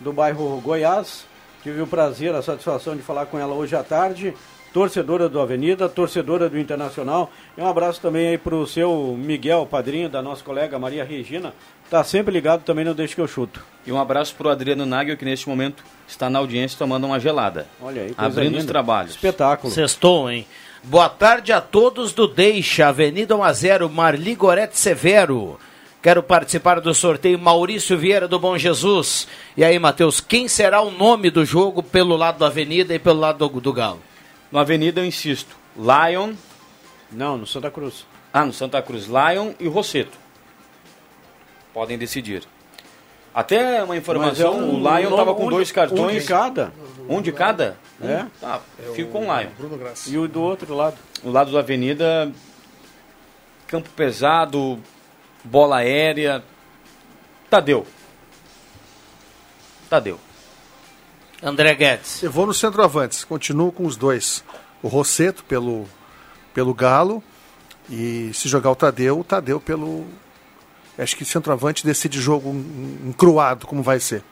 do 0.00 0.14
bairro 0.14 0.58
Goiás. 0.62 1.28
Tive 1.62 1.80
o 1.82 1.86
prazer, 1.86 2.34
a 2.34 2.42
satisfação 2.42 2.96
de 2.96 3.02
falar 3.02 3.26
com 3.26 3.38
ela 3.38 3.54
hoje 3.54 3.74
à 3.74 3.82
tarde. 3.82 4.34
Torcedora 4.72 5.28
do 5.30 5.40
Avenida, 5.40 5.88
torcedora 5.88 6.48
do 6.48 6.58
Internacional. 6.58 7.30
E 7.56 7.60
um 7.60 7.66
abraço 7.66 8.00
também 8.00 8.28
aí 8.28 8.38
para 8.38 8.54
o 8.54 8.66
seu 8.66 9.16
Miguel, 9.18 9.66
padrinho 9.66 10.08
da 10.08 10.20
nossa 10.20 10.44
colega 10.44 10.78
Maria 10.78 11.04
Regina. 11.04 11.54
Está 11.84 12.04
sempre 12.04 12.32
ligado 12.32 12.62
também 12.64 12.84
no 12.84 12.94
Deixa 12.94 13.14
que 13.14 13.20
eu 13.20 13.26
chuto. 13.26 13.64
E 13.86 13.90
um 13.90 13.98
abraço 13.98 14.34
pro 14.34 14.50
Adriano 14.50 14.84
Nagel, 14.84 15.16
que 15.16 15.24
neste 15.24 15.48
momento 15.48 15.82
está 16.06 16.28
na 16.28 16.38
audiência 16.38 16.78
tomando 16.78 17.06
uma 17.06 17.18
gelada. 17.18 17.66
Olha 17.80 18.02
aí, 18.02 18.14
Abrindo 18.16 18.50
linda. 18.50 18.58
os 18.60 18.66
trabalhos. 18.66 19.10
Espetáculo. 19.12 19.72
Sextou, 19.72 20.30
hein? 20.30 20.46
Boa 20.84 21.08
tarde 21.08 21.50
a 21.50 21.60
todos 21.62 22.12
do 22.12 22.28
Deixa, 22.28 22.88
Avenida 22.88 23.34
1 23.34 23.42
a 23.42 23.52
0, 23.52 23.88
Marli 23.88 24.34
Gorete 24.34 24.78
Severo. 24.78 25.58
Quero 26.00 26.22
participar 26.22 26.80
do 26.80 26.94
sorteio 26.94 27.38
Maurício 27.38 27.98
Vieira 27.98 28.28
do 28.28 28.38
Bom 28.38 28.56
Jesus. 28.56 29.26
E 29.56 29.64
aí, 29.64 29.78
Matheus, 29.78 30.20
quem 30.20 30.46
será 30.46 30.80
o 30.80 30.90
nome 30.92 31.28
do 31.28 31.44
jogo 31.44 31.82
pelo 31.82 32.16
lado 32.16 32.38
da 32.38 32.46
Avenida 32.46 32.94
e 32.94 32.98
pelo 33.00 33.18
lado 33.18 33.48
do, 33.48 33.60
do 33.60 33.72
Galo? 33.72 34.00
No 34.50 34.58
Avenida, 34.60 35.00
eu 35.00 35.04
insisto, 35.04 35.56
Lion, 35.76 36.34
Não, 37.10 37.36
no 37.36 37.46
Santa 37.46 37.70
Cruz. 37.70 38.06
ah, 38.32 38.44
no 38.46 38.52
Santa 38.52 38.80
Cruz, 38.80 39.06
Lion 39.06 39.52
e 39.58 39.66
Rosseto. 39.66 40.16
Podem 41.74 41.98
decidir. 41.98 42.44
Até 43.34 43.82
uma 43.82 43.96
informação, 43.96 44.54
é 44.54 44.56
um- 44.56 44.74
o 44.76 44.78
Lion 44.98 45.10
estava 45.10 45.34
com 45.34 45.46
um 45.46 45.50
dois 45.50 45.68
de- 45.68 45.74
cartões. 45.74 46.16
Um 46.16 46.20
de 46.20 46.26
cada. 46.26 46.72
Um 47.08 47.20
de 47.22 47.32
cada? 47.32 47.76
É. 48.00 48.22
Um? 48.22 48.28
Tá, 48.40 48.60
fico 48.94 49.10
com 49.10 49.28
o 49.28 49.38
Lion. 49.38 49.48
Bruno 49.58 49.76
Graça. 49.76 50.08
E 50.10 50.16
o 50.16 50.28
do 50.28 50.40
outro 50.42 50.74
lado. 50.74 50.96
No 51.24 51.30
lado 51.32 51.50
da 51.52 51.58
avenida, 51.58 52.30
campo 53.66 53.90
pesado, 53.90 54.78
bola 55.44 55.78
aérea. 55.78 56.42
Tadeu. 57.50 57.86
Tadeu. 59.88 60.18
André 61.42 61.74
Guedes. 61.74 62.22
Eu 62.22 62.30
vou 62.30 62.46
no 62.46 62.52
centroavantes, 62.52 63.24
continuo 63.24 63.72
com 63.72 63.86
os 63.86 63.96
dois. 63.96 64.44
O 64.82 64.88
Rosseto 64.88 65.44
pelo, 65.44 65.88
pelo 66.52 66.74
Galo 66.74 67.22
e 67.88 68.30
se 68.34 68.48
jogar 68.48 68.70
o 68.70 68.76
Tadeu, 68.76 69.18
o 69.18 69.24
Tadeu 69.24 69.60
pelo. 69.60 70.06
Acho 70.98 71.16
que 71.16 71.24
centroavante 71.24 71.86
decide 71.86 72.20
jogo 72.20 72.50
um, 72.50 72.98
um 73.06 73.12
cruado, 73.12 73.66
como 73.66 73.82
vai 73.82 74.00
ser. 74.00 74.22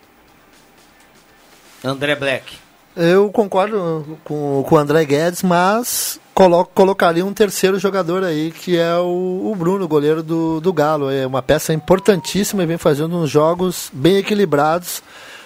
André 1.82 2.16
Black. 2.16 2.65
Eu 2.96 3.30
concordo 3.30 4.18
com, 4.24 4.64
com 4.66 4.74
o 4.74 4.78
André 4.78 5.04
Guedes, 5.04 5.42
mas 5.42 6.18
coloco, 6.34 6.70
colocaria 6.74 7.26
um 7.26 7.32
terceiro 7.34 7.78
jogador 7.78 8.24
aí, 8.24 8.50
que 8.50 8.78
é 8.78 8.96
o, 8.96 9.50
o 9.52 9.54
Bruno, 9.54 9.86
goleiro 9.86 10.22
do, 10.22 10.62
do 10.62 10.72
Galo. 10.72 11.10
É 11.10 11.26
uma 11.26 11.42
peça 11.42 11.74
importantíssima 11.74 12.62
e 12.62 12.66
vem 12.66 12.78
fazendo 12.78 13.14
uns 13.14 13.28
jogos 13.28 13.90
bem 13.92 14.16
equilibrados. 14.16 15.02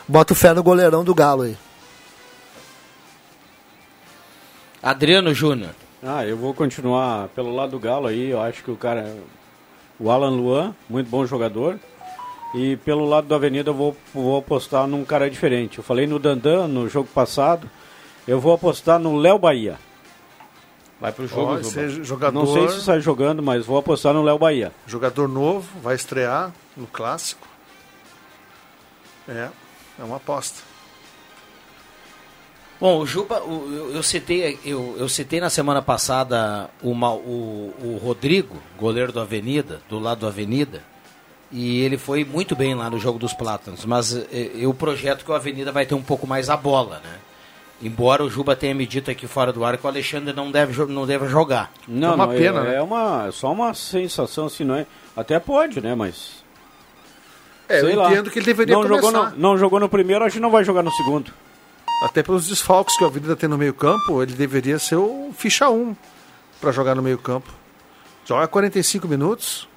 Boto 0.07 0.33
fé 0.33 0.55
no 0.55 0.63
goleirão 0.63 1.03
do 1.03 1.13
Galo 1.13 1.43
aí. 1.43 1.57
Adriano 4.81 5.35
Júnior. 5.35 5.75
Ah, 6.05 6.25
eu 6.25 6.37
vou 6.37 6.55
continuar 6.55 7.29
pelo 7.31 7.53
lado 7.53 7.73
do 7.73 7.81
Galo 7.81 8.07
aí. 8.07 8.31
Eu 8.31 8.41
acho 8.41 8.63
que 8.63 8.71
o 8.71 8.77
cara. 8.77 9.13
O 9.99 10.09
Alan 10.09 10.31
Luan, 10.31 10.75
muito 10.89 11.11
bom 11.11 11.27
jogador. 11.27 11.81
E 12.53 12.77
pelo 12.79 13.05
lado 13.09 13.29
da 13.29 13.37
Avenida 13.37 13.71
eu 13.71 13.75
vou, 13.75 13.97
vou 14.13 14.39
apostar 14.39 14.87
num 14.87 15.05
cara 15.05 15.31
diferente. 15.31 15.79
Eu 15.79 15.85
falei 15.85 16.07
no 16.07 16.19
Dandan 16.19 16.67
no 16.67 16.89
jogo 16.89 17.09
passado. 17.15 17.71
Eu 18.27 18.41
vou 18.41 18.53
apostar 18.53 18.99
no 18.99 19.17
Léo 19.17 19.39
Bahia. 19.39 19.79
Vai 21.01 21.13
pro 21.13 21.27
jogo, 21.27 21.63
Juba. 21.63 21.81
é 21.81 21.89
jogador, 21.89 22.39
Não 22.39 22.47
sei 22.53 22.69
se 22.69 22.83
sai 22.85 23.01
jogando, 23.01 23.43
mas 23.43 23.65
vou 23.65 23.79
apostar 23.79 24.13
no 24.13 24.23
Léo 24.23 24.39
Bahia. 24.39 24.73
jogador 24.87 25.27
novo, 25.29 25.67
vai 25.81 25.95
estrear 25.95 26.53
no 26.77 26.87
clássico. 26.87 27.49
É, 29.29 29.49
é 29.99 30.05
uma 30.05 30.17
aposta. 30.17 30.61
Bom, 32.81 32.99
o 33.01 33.07
Juba, 33.07 33.37
eu, 33.37 33.93
eu 33.95 34.03
citei, 34.03 34.59
eu, 34.65 34.97
eu 34.99 35.09
citei 35.09 35.41
na 35.41 35.51
semana 35.51 35.81
passada 35.83 36.69
o, 36.83 36.95
Ma- 36.95 37.13
o, 37.15 37.73
o 37.83 38.01
Rodrigo, 38.03 38.57
goleiro 38.79 39.13
do 39.13 39.21
Avenida, 39.21 39.81
do 39.89 39.99
lado 39.99 40.21
do 40.21 40.27
Avenida, 40.27 40.83
e 41.53 41.81
ele 41.81 41.99
foi 41.99 42.25
muito 42.25 42.55
bem 42.55 42.75
lá 42.75 42.89
no 42.89 42.99
jogo 42.99 43.19
dos 43.19 43.33
Plátanos, 43.33 43.85
mas 43.85 44.15
eh, 44.15 44.51
eu 44.55 44.73
projeto 44.73 45.25
que 45.25 45.31
o 45.31 45.35
Avenida 45.35 45.73
vai 45.73 45.85
ter 45.85 45.95
um 45.95 46.03
pouco 46.03 46.27
mais 46.27 46.49
a 46.49 46.57
bola, 46.57 47.01
né? 47.05 47.19
Embora 47.83 48.23
o 48.23 48.29
Juba 48.29 48.55
tenha 48.55 48.75
me 48.75 48.87
dito 48.87 49.11
aqui 49.11 49.27
fora 49.27 49.53
do 49.53 49.65
ar 49.65 49.79
que 49.79 49.85
o 49.87 49.89
Alexandre 49.89 50.35
não 50.35 50.51
deve, 50.51 50.85
não 50.87 51.07
deve 51.07 51.27
jogar. 51.29 51.73
Não, 51.89 52.13
É 52.13 52.15
uma 52.15 52.27
não, 52.27 52.35
pena, 52.35 52.61
é, 52.61 52.63
né? 52.65 52.75
é 52.77 52.83
uma, 52.83 53.27
é 53.29 53.33
só 53.33 53.51
uma 53.51 53.73
sensação, 53.73 54.47
assim, 54.47 54.65
não 54.65 54.75
é? 54.75 54.87
Até 55.17 55.39
pode, 55.41 55.81
né? 55.81 55.95
Mas. 55.95 56.45
É, 57.69 57.81
sei 57.81 57.95
eu 57.95 57.99
lá. 57.99 58.11
entendo 58.11 58.31
que 58.31 58.39
ele 58.39 58.47
deveria 58.47 58.75
não 58.75 58.83
começar. 58.83 59.01
Jogou 59.01 59.31
no, 59.31 59.37
não 59.39 59.59
jogou 59.59 59.81
no 59.81 59.89
primeiro, 59.89 60.25
acho 60.25 60.35
que 60.35 60.41
não 60.41 60.51
vai 60.51 60.63
jogar 60.63 60.83
no 60.83 60.91
segundo. 60.93 61.33
Até 62.03 62.23
pelos 62.23 62.49
desfalques 62.49 62.97
que 62.97 63.05
o 63.05 63.07
Avenida 63.07 63.35
tem 63.35 63.49
no 63.49 63.57
meio 63.57 63.73
campo, 63.73 64.23
ele 64.23 64.35
deveria 64.35 64.79
ser 64.79 64.97
o 64.97 65.31
ficha 65.35 65.71
1 65.71 65.97
para 66.61 66.73
jogar 66.73 66.95
no 66.95 67.03
meio 67.03 67.19
campo. 67.19 67.51
Joga 68.27 68.47
45 68.47 69.09
minutos. 69.09 69.69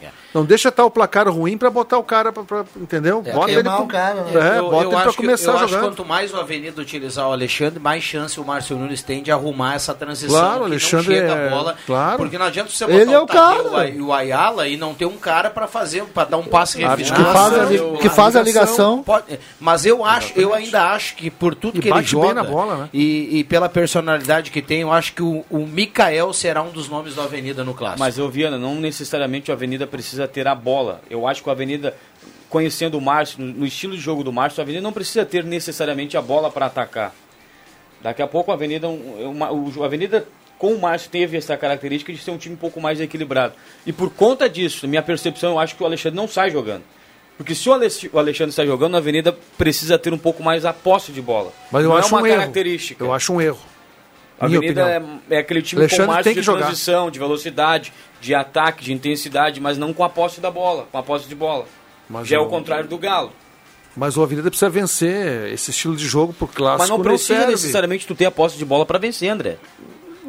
É. 0.00 0.10
Não 0.34 0.44
deixa 0.44 0.68
estar 0.70 0.84
o 0.84 0.90
placar 0.90 1.28
ruim 1.28 1.58
para 1.58 1.68
botar 1.70 1.98
o 1.98 2.02
cara 2.02 2.32
pra, 2.32 2.42
pra- 2.42 2.64
entendeu? 2.80 3.22
É, 3.24 3.32
bota 3.32 3.50
ele 3.50 3.62
pro- 3.62 3.82
o 3.82 3.86
cara, 3.86 4.14
né? 4.22 4.30
É, 4.32 4.58
eu, 4.58 4.62
bota 4.70 4.76
eu 4.76 4.80
ele 4.82 4.90
para 4.90 5.00
acho 5.00 5.10
que- 5.10 5.16
começar 5.22 5.50
eu 5.50 5.54
acho 5.56 5.64
que 5.66 5.70
jogando. 5.72 5.88
quanto 5.90 6.04
mais 6.04 6.32
o 6.32 6.36
Avenida 6.38 6.80
utilizar 6.80 7.28
o 7.28 7.32
Alexandre, 7.32 7.78
mais 7.78 8.02
chance 8.02 8.40
o 8.40 8.44
Márcio 8.44 8.76
Nunes 8.76 9.02
tem 9.02 9.22
de 9.22 9.30
arrumar 9.30 9.74
essa 9.74 9.92
transição. 9.94 10.38
Claro, 10.38 10.54
que 10.56 10.60
o 10.62 10.64
Alexandre 10.64 11.06
não 11.08 11.14
chega 11.28 11.32
é- 11.34 11.46
a 11.46 11.50
bola. 11.50 11.76
claro. 11.86 12.16
Porque 12.18 12.38
não 12.38 12.46
adianta 12.46 12.70
você 12.70 12.84
Ele 12.84 13.04
botar 13.04 13.12
é 13.12 13.18
o 13.20 13.26
Tadeu 13.26 13.70
cara. 13.70 13.88
e 13.88 14.00
o 14.00 14.12
Ayala 14.12 14.68
e 14.68 14.76
não 14.76 14.94
ter 14.94 15.04
um 15.06 15.16
cara 15.16 15.50
para 15.50 15.66
fazer, 15.66 16.04
para 16.04 16.28
dar 16.30 16.36
um 16.38 16.44
passe 16.44 16.78
refinado. 16.78 17.02
Que 17.14 17.32
faz 17.32 17.58
a, 17.58 17.64
li- 17.64 17.76
Eu- 17.76 17.92
que 18.00 18.08
faz 18.08 18.36
a 18.36 18.42
ligação. 18.42 19.02
Pode- 19.02 19.38
mas 19.60 19.84
eu 19.86 20.04
acho, 20.04 20.32
eu 20.36 20.54
ainda 20.54 20.92
acho 20.92 21.14
que 21.16 21.30
por 21.30 21.54
tudo 21.54 21.78
E 21.78 21.80
que 21.82 21.88
ele 21.88 21.94
bate 21.94 22.14
bem 22.14 22.22
joga 22.22 22.34
na 22.34 22.44
bola, 22.44 22.76
né? 22.76 22.88
e, 22.92 23.38
e 23.38 23.44
pela 23.44 23.68
personalidade 23.68 24.50
que 24.50 24.62
tem, 24.62 24.80
eu 24.80 24.92
acho 24.92 25.12
que 25.12 25.22
o, 25.22 25.44
o 25.50 25.66
Mikael 25.66 26.32
será 26.32 26.62
um 26.62 26.70
dos 26.70 26.88
nomes 26.88 27.14
do 27.14 27.20
Avenida 27.20 27.62
no 27.64 27.74
clássico. 27.74 28.00
Mas, 28.00 28.16
eu 28.18 28.28
Viana, 28.30 28.56
não 28.56 28.76
necessariamente 28.76 29.50
o 29.50 29.54
Avenida 29.54 29.86
precisa 29.86 30.21
ter 30.28 30.46
a 30.48 30.54
bola. 30.54 31.00
Eu 31.10 31.26
acho 31.26 31.42
que 31.42 31.48
o 31.48 31.52
Avenida, 31.52 31.94
conhecendo 32.48 32.96
o 32.98 33.00
Márcio, 33.00 33.40
no, 33.42 33.66
estilo 33.66 33.94
de 33.94 34.00
jogo 34.00 34.22
do 34.24 34.32
Márcio, 34.32 34.60
o 34.60 34.62
Avenida 34.62 34.82
não 34.82 34.92
precisa 34.92 35.24
ter 35.24 35.44
necessariamente 35.44 36.16
a 36.16 36.22
bola 36.22 36.50
para 36.50 36.66
atacar. 36.66 37.14
Daqui 38.00 38.20
a 38.22 38.26
pouco 38.26 38.50
o 38.50 38.54
Avenida, 38.54 38.88
um- 38.88 39.30
uma- 39.30 39.52
o 39.52 39.84
Avenida 39.84 40.26
com 40.58 40.74
o 40.74 40.80
Márcio 40.80 41.10
teve 41.10 41.36
essa 41.36 41.56
característica 41.56 42.12
de 42.12 42.18
ser 42.18 42.30
um 42.30 42.38
time 42.38 42.54
um 42.54 42.58
pouco 42.58 42.80
mais 42.80 43.00
equilibrado. 43.00 43.54
E 43.86 43.92
por 43.92 44.10
conta 44.10 44.48
disso, 44.48 44.86
minha 44.88 45.02
percepção, 45.02 45.52
eu 45.52 45.58
acho 45.58 45.76
que 45.76 45.82
o 45.82 45.86
Alexandre 45.86 46.16
não 46.16 46.28
sai 46.28 46.50
jogando. 46.50 46.82
Porque 47.36 47.54
se 47.54 47.68
o 47.68 47.72
Alex- 47.72 48.08
o 48.12 48.18
Alexandre 48.18 48.52
sai 48.52 48.66
jogando, 48.66 48.94
a 48.94 48.98
Avenida 48.98 49.36
precisa 49.56 49.98
ter 49.98 50.12
um 50.12 50.18
pouco 50.18 50.42
mais 50.42 50.64
a 50.64 50.72
posse 50.72 51.10
de 51.12 51.20
bola. 51.22 51.52
Mas 51.70 51.82
eu 51.82 51.88
não 51.90 51.96
acho 51.96 52.08
é 52.08 52.12
uma 52.12 52.22
um 52.22 52.26
erro. 52.26 52.36
característica. 52.38 53.02
Eu 53.04 53.12
acho 53.12 53.32
um 53.32 53.40
erro. 53.40 53.58
Avenida 54.46 54.80
é, 55.30 55.36
é 55.36 55.38
aquele 55.38 55.62
time 55.62 55.82
Alexandre 55.82 56.06
com 56.06 56.12
mais 56.12 56.24
de 56.26 56.42
jogar. 56.42 56.60
transição, 56.66 57.10
de 57.10 57.18
velocidade, 57.18 57.92
de 58.20 58.34
ataque, 58.34 58.84
de 58.84 58.92
intensidade, 58.92 59.60
mas 59.60 59.76
não 59.78 59.92
com 59.92 60.04
a 60.04 60.08
posse 60.08 60.40
da 60.40 60.50
bola, 60.50 60.86
com 60.90 60.98
a 60.98 61.02
posse 61.02 61.28
de 61.28 61.34
bola. 61.34 61.66
Mas 62.08 62.26
Já 62.28 62.36
é 62.36 62.38
o 62.40 62.46
contrário 62.46 62.88
do 62.88 62.98
Galo. 62.98 63.32
Mas 63.96 64.16
o 64.16 64.22
Avenida 64.22 64.48
precisa 64.50 64.70
vencer 64.70 65.52
esse 65.52 65.70
estilo 65.70 65.94
de 65.96 66.06
jogo 66.06 66.32
por 66.32 66.48
clássico. 66.48 66.78
mas 66.80 66.88
não 66.90 67.00
precisa 67.00 67.34
serve. 67.40 67.52
necessariamente 67.52 68.06
tu 68.06 68.14
ter 68.14 68.24
a 68.26 68.30
posse 68.30 68.56
de 68.56 68.64
bola 68.64 68.86
para 68.86 68.98
vencer, 68.98 69.28
André. 69.28 69.56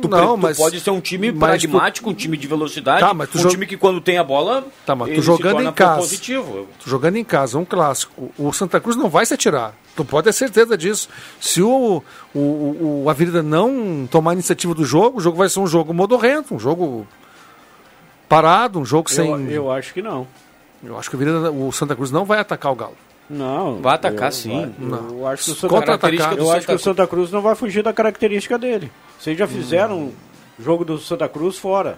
Tu, 0.01 0.07
Não, 0.09 0.35
tu 0.35 0.37
mas- 0.41 0.57
pode 0.57 0.79
ser 0.81 0.89
um 0.89 0.99
time 0.99 1.31
mas 1.31 1.61
tu- 1.61 1.69
pragmático, 1.69 2.09
um 2.09 2.13
time 2.13 2.35
de 2.35 2.45
velocidade, 2.47 2.99
Tá, 2.99 3.13
um 3.13 3.47
time 3.47 3.65
que 3.65 3.77
quando 3.77 4.01
tem 4.01 4.17
a 4.17 4.23
bola, 4.23 4.65
Tá, 4.85 4.95
mas 4.95 5.13
tu 5.13 5.21
jogando 5.21 5.61
em 5.61 5.71
casa. 5.71 5.99
positivo. 6.01 6.67
Tu 6.83 6.89
jogando 6.89 7.15
em 7.15 7.23
casa, 7.23 7.57
um 7.57 7.63
clássico, 7.63 8.31
o 8.37 8.51
Santa 8.51 8.81
Cruz 8.81 8.97
não 8.97 9.07
vai 9.07 9.25
se 9.25 9.33
atirar. 9.33 9.73
Tu 9.95 10.03
pode 10.03 10.25
ter 10.25 10.33
certeza 10.33 10.77
disso. 10.77 11.07
Se 11.39 11.61
o, 11.61 12.01
o, 12.33 12.39
o, 12.39 13.03
o 13.05 13.09
Avenida 13.09 13.43
não 13.43 14.07
tomar 14.09 14.31
a 14.31 14.33
iniciativa 14.33 14.73
do 14.73 14.83
jogo, 14.83 15.19
o 15.19 15.21
jogo 15.21 15.37
vai 15.37 15.49
ser 15.49 15.59
um 15.59 15.67
jogo 15.67 15.93
modorrento, 15.93 16.55
um 16.55 16.59
jogo 16.59 17.07
parado, 18.27 18.79
um 18.79 18.85
jogo 18.85 19.09
sem. 19.09 19.29
Eu, 19.29 19.49
eu 19.49 19.71
acho 19.71 19.93
que 19.93 20.01
não. 20.01 20.27
Eu 20.83 20.97
acho 20.97 21.09
que 21.09 21.15
o, 21.15 21.19
Avenida, 21.21 21.51
o 21.51 21.71
Santa 21.71 21.95
Cruz 21.95 22.11
não 22.11 22.25
vai 22.25 22.39
atacar 22.39 22.71
o 22.71 22.75
Galo. 22.75 22.97
Não. 23.29 23.81
Vai 23.81 23.95
atacar 23.95 24.29
eu, 24.29 24.31
sim. 24.31 24.73
Eu, 24.79 24.87
Não. 24.87 25.09
eu 25.09 25.27
acho 25.27 25.45
que 25.45 25.51
o 25.51 25.55
Santa, 25.55 25.75
eu 26.37 26.51
acho 26.51 26.67
que 26.67 26.73
o 26.73 26.79
Santa 26.79 27.07
Cruz 27.07 27.31
não 27.31 27.41
vai 27.41 27.55
fugir 27.55 27.81
da 27.83 27.93
característica 27.93 28.57
dele. 28.57 28.91
Vocês 29.19 29.37
já 29.37 29.47
fizeram 29.47 30.11
o 30.59 30.63
jogo 30.63 30.83
do 30.83 30.97
Santa 30.99 31.27
Cruz 31.29 31.57
fora. 31.57 31.97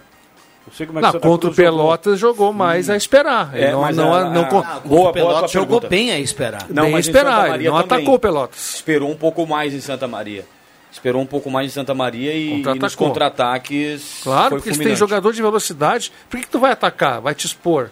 Não 0.67 0.73
sei 0.73 0.87
como 0.87 0.97
é 0.97 1.01
que 1.01 1.05
Não, 1.05 1.11
Santa 1.13 1.27
contra 1.27 1.49
o 1.49 1.53
Cruz 1.53 1.67
jogou. 1.67 1.79
Pelotas 1.83 2.19
jogou 2.19 2.53
mais 2.53 2.89
a 2.89 2.95
esperar. 2.97 3.51
É, 3.53 3.71
não, 3.71 3.81
mas 3.81 3.95
não, 3.95 4.13
a- 4.13 4.29
não, 4.29 4.41
a- 4.43 4.75
a- 4.75 4.79
boa, 4.79 5.09
o 5.09 5.13
Pelotas 5.13 5.51
jogou 5.51 5.79
bem 5.79 6.11
a 6.11 6.19
esperar. 6.19 6.65
Não, 6.69 6.83
bem 6.83 6.91
Santa 6.93 6.99
esperar. 7.01 7.55
Ele 7.59 7.69
não 7.69 7.81
também. 7.81 7.97
atacou 7.97 8.15
o 8.15 8.19
Pelotas. 8.19 8.75
Esperou 8.75 9.11
um 9.11 9.15
pouco 9.15 9.45
mais 9.45 9.73
em 9.73 9.79
Santa 9.79 10.07
Maria. 10.07 10.45
Esperou 10.91 11.21
um 11.21 11.25
pouco 11.25 11.51
mais 11.51 11.67
em 11.67 11.73
Santa 11.73 11.93
Maria 11.93 12.33
e, 12.33 12.61
e 12.61 12.79
nos 12.79 12.95
contra-ataques. 12.95 14.21
Claro, 14.23 14.49
foi 14.49 14.57
porque 14.59 14.69
eles 14.69 14.77
têm 14.77 14.85
fulminante. 14.87 14.99
jogador 14.99 15.33
de 15.33 15.41
velocidade. 15.41 16.11
Por 16.29 16.37
que, 16.37 16.45
que 16.45 16.51
tu 16.51 16.59
vai 16.59 16.71
atacar? 16.71 17.21
Vai 17.21 17.35
te 17.35 17.45
expor. 17.45 17.91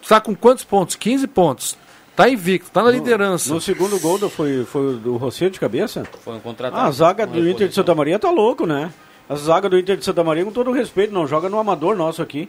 Tu 0.00 0.08
tá 0.08 0.20
com 0.20 0.34
quantos 0.34 0.64
pontos? 0.64 0.94
15 0.96 1.26
pontos. 1.26 1.76
Tá 2.14 2.30
invicto, 2.30 2.70
tá 2.70 2.82
na 2.82 2.90
liderança. 2.90 3.52
No 3.52 3.60
segundo 3.60 3.98
gol 4.00 4.16
do, 4.18 4.30
foi, 4.30 4.64
foi 4.64 4.94
o 4.94 4.96
do 4.96 5.16
Rosseiro 5.18 5.52
de 5.52 5.60
cabeça? 5.60 6.04
Foi 6.24 6.34
um 6.34 6.40
contra-ataque. 6.40 6.82
Ah, 6.82 6.86
a 6.86 6.90
zaga 6.90 7.26
do 7.26 7.46
Inter 7.46 7.68
de. 7.68 7.74
Santa 7.74 7.94
Maria 7.94 8.18
tá 8.18 8.30
louco, 8.30 8.64
né? 8.64 8.90
A 9.28 9.34
zaga 9.34 9.68
do 9.68 9.78
Inter 9.78 9.96
de 9.96 10.04
Santa 10.04 10.22
Maria, 10.22 10.44
com 10.44 10.52
todo 10.52 10.70
respeito, 10.72 11.12
não 11.12 11.26
joga 11.26 11.48
no 11.48 11.58
amador 11.58 11.96
nosso 11.96 12.22
aqui. 12.22 12.48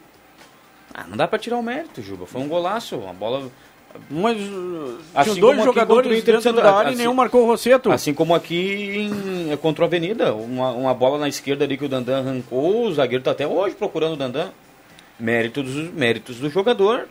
Ah, 0.93 1.05
não 1.07 1.17
dá 1.17 1.27
pra 1.27 1.39
tirar 1.39 1.57
o 1.57 1.63
mérito, 1.63 2.01
Juba. 2.01 2.25
Foi 2.25 2.41
um 2.41 2.47
golaço. 2.47 2.95
Uma 2.97 3.13
bola. 3.13 3.49
Mas 4.11 4.37
uh, 4.39 4.97
Assim 5.15 5.31
tinha 5.31 5.41
dois 5.41 5.63
jogadores 5.63 6.11
o 6.11 6.13
Inter 6.13 6.21
de 6.21 6.31
dentro 6.33 6.41
Santa- 6.43 6.61
da 6.61 6.75
área 6.75 6.89
e 6.89 6.93
assim- 6.93 7.01
nenhum 7.01 7.13
marcou 7.15 7.43
o 7.43 7.47
Rosseto. 7.47 7.91
Assim 7.91 8.13
como 8.13 8.35
aqui 8.35 9.09
em, 9.51 9.57
contra 9.57 9.85
a 9.85 9.87
Avenida. 9.87 10.33
Uma, 10.35 10.71
uma 10.71 10.93
bola 10.93 11.17
na 11.17 11.27
esquerda 11.27 11.65
ali 11.65 11.77
que 11.77 11.85
o 11.85 11.89
Dandan 11.89 12.19
arrancou. 12.19 12.85
O 12.85 12.93
zagueiro 12.93 13.23
tá 13.23 13.31
até 13.31 13.47
hoje 13.47 13.75
procurando 13.75 14.13
o 14.13 14.17
Dandan. 14.17 14.49
Méritos, 15.19 15.65
méritos 15.93 16.37
do 16.37 16.49
jogador. 16.49 17.07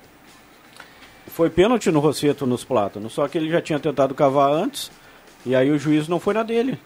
Foi 1.27 1.51
pênalti 1.51 1.91
no 1.91 1.99
Rosseto 1.99 2.47
nos 2.47 2.65
Plátanos, 2.65 3.13
só 3.13 3.27
que 3.27 3.37
ele 3.37 3.51
já 3.51 3.61
tinha 3.61 3.79
tentado 3.81 4.15
cavar 4.15 4.51
antes 4.53 4.91
e 5.45 5.55
aí 5.57 5.71
o 5.71 5.79
juiz 5.79 6.07
não 6.09 6.21
foi 6.21 6.33
na 6.35 6.43
dele. 6.43 6.79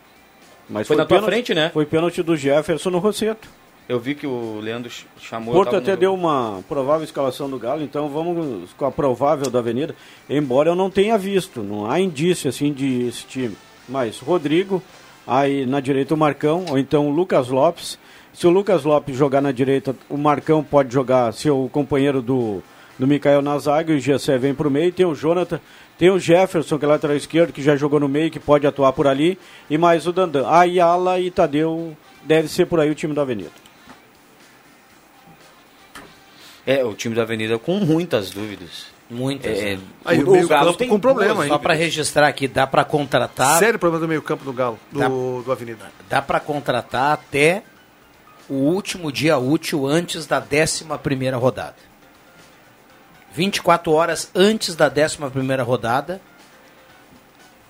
Mas 0.70 0.86
Foi 0.86 0.96
na 0.96 1.04
tua 1.04 1.16
pênalti- 1.18 1.30
frente, 1.32 1.54
né? 1.54 1.70
Foi 1.74 1.84
pênalti 1.84 2.22
do 2.22 2.36
Jefferson 2.36 2.90
no 2.90 2.98
Rosseto. 2.98 3.48
Eu 3.88 3.98
vi 3.98 4.14
que 4.14 4.24
o 4.26 4.60
Leandro 4.62 4.88
ch- 4.88 5.04
chamou. 5.20 5.52
O 5.52 5.56
Porto 5.56 5.74
até 5.74 5.96
deu 5.96 6.12
jogo. 6.12 6.22
uma 6.24 6.62
provável 6.68 7.02
escalação 7.04 7.50
do 7.50 7.58
Galo, 7.58 7.82
então 7.82 8.08
vamos 8.08 8.70
com 8.76 8.84
a 8.86 8.90
provável 8.92 9.50
da 9.50 9.58
Avenida. 9.58 9.96
Embora 10.28 10.68
eu 10.70 10.76
não 10.76 10.88
tenha 10.88 11.18
visto, 11.18 11.60
não 11.60 11.90
há 11.90 11.98
indício 11.98 12.48
assim 12.48 12.72
de 12.72 13.08
esse 13.08 13.24
time. 13.26 13.56
Mas 13.88 14.20
Rodrigo, 14.20 14.80
aí 15.26 15.66
na 15.66 15.80
direita 15.80 16.14
o 16.14 16.16
Marcão, 16.16 16.64
ou 16.70 16.78
então 16.78 17.08
o 17.08 17.10
Lucas 17.12 17.48
Lopes. 17.48 17.98
Se 18.32 18.46
o 18.46 18.50
Lucas 18.50 18.84
Lopes 18.84 19.16
jogar 19.16 19.40
na 19.40 19.50
direita, 19.50 19.96
o 20.08 20.16
Marcão 20.16 20.62
pode 20.62 20.94
jogar 20.94 21.32
seu 21.32 21.68
companheiro 21.72 22.22
do, 22.22 22.62
do 22.96 23.08
Mikael 23.08 23.42
na 23.42 23.58
zaga, 23.58 23.92
e 23.92 23.96
o 23.96 24.00
Gessé 24.00 24.38
vem 24.38 24.54
pro 24.54 24.70
meio, 24.70 24.92
tem 24.92 25.04
o 25.04 25.16
Jonathan, 25.16 25.60
tem 26.00 26.08
o 26.08 26.18
Jefferson, 26.18 26.78
que 26.78 26.84
é 26.86 26.88
lateral 26.88 27.14
esquerdo, 27.14 27.52
que 27.52 27.60
já 27.60 27.76
jogou 27.76 28.00
no 28.00 28.08
meio, 28.08 28.30
que 28.30 28.40
pode 28.40 28.66
atuar 28.66 28.90
por 28.94 29.06
ali, 29.06 29.38
e 29.68 29.76
mais 29.76 30.06
o 30.06 30.12
Dandan. 30.14 30.48
Ayala 30.48 31.20
e 31.20 31.30
Tadeu, 31.30 31.94
deve 32.22 32.48
ser 32.48 32.64
por 32.64 32.80
aí 32.80 32.90
o 32.90 32.94
time 32.94 33.12
da 33.12 33.20
Avenida. 33.20 33.50
É, 36.66 36.82
o 36.82 36.94
time 36.94 37.14
da 37.14 37.20
Avenida 37.20 37.58
com 37.58 37.74
muitas 37.80 38.30
dúvidas. 38.30 38.86
Muitas. 39.10 39.58
É, 39.58 39.76
né? 39.76 39.82
Aí, 40.02 40.22
o, 40.22 40.28
o 40.28 40.32
meio 40.32 40.46
o 40.46 40.48
Galo 40.48 40.66
campo 40.68 40.78
tem 40.78 40.88
com 40.88 40.98
problema 40.98 41.34
duas 41.34 41.42
ainda. 41.42 41.54
Só 41.54 41.58
para 41.58 41.74
registrar 41.74 42.28
aqui, 42.28 42.48
dá 42.48 42.66
para 42.66 42.82
contratar, 42.82 43.58
Sério 43.58 43.78
problema 43.78 44.00
do 44.00 44.08
meio 44.08 44.22
campo 44.22 44.42
do 44.42 44.54
Galo, 44.54 44.78
do, 44.90 45.00
Tá. 45.00 45.08
do 45.08 45.52
Avenida. 45.52 45.92
dá 46.08 46.22
para 46.22 46.40
contratar 46.40 47.12
até 47.12 47.62
o 48.48 48.54
último 48.54 49.12
dia 49.12 49.36
útil 49.36 49.86
antes 49.86 50.26
da 50.26 50.40
11ª 50.40 51.38
rodada. 51.38 51.89
24 53.32 53.92
horas 53.92 54.30
antes 54.34 54.74
da 54.74 54.90
11ª 54.90 55.62
rodada, 55.64 56.20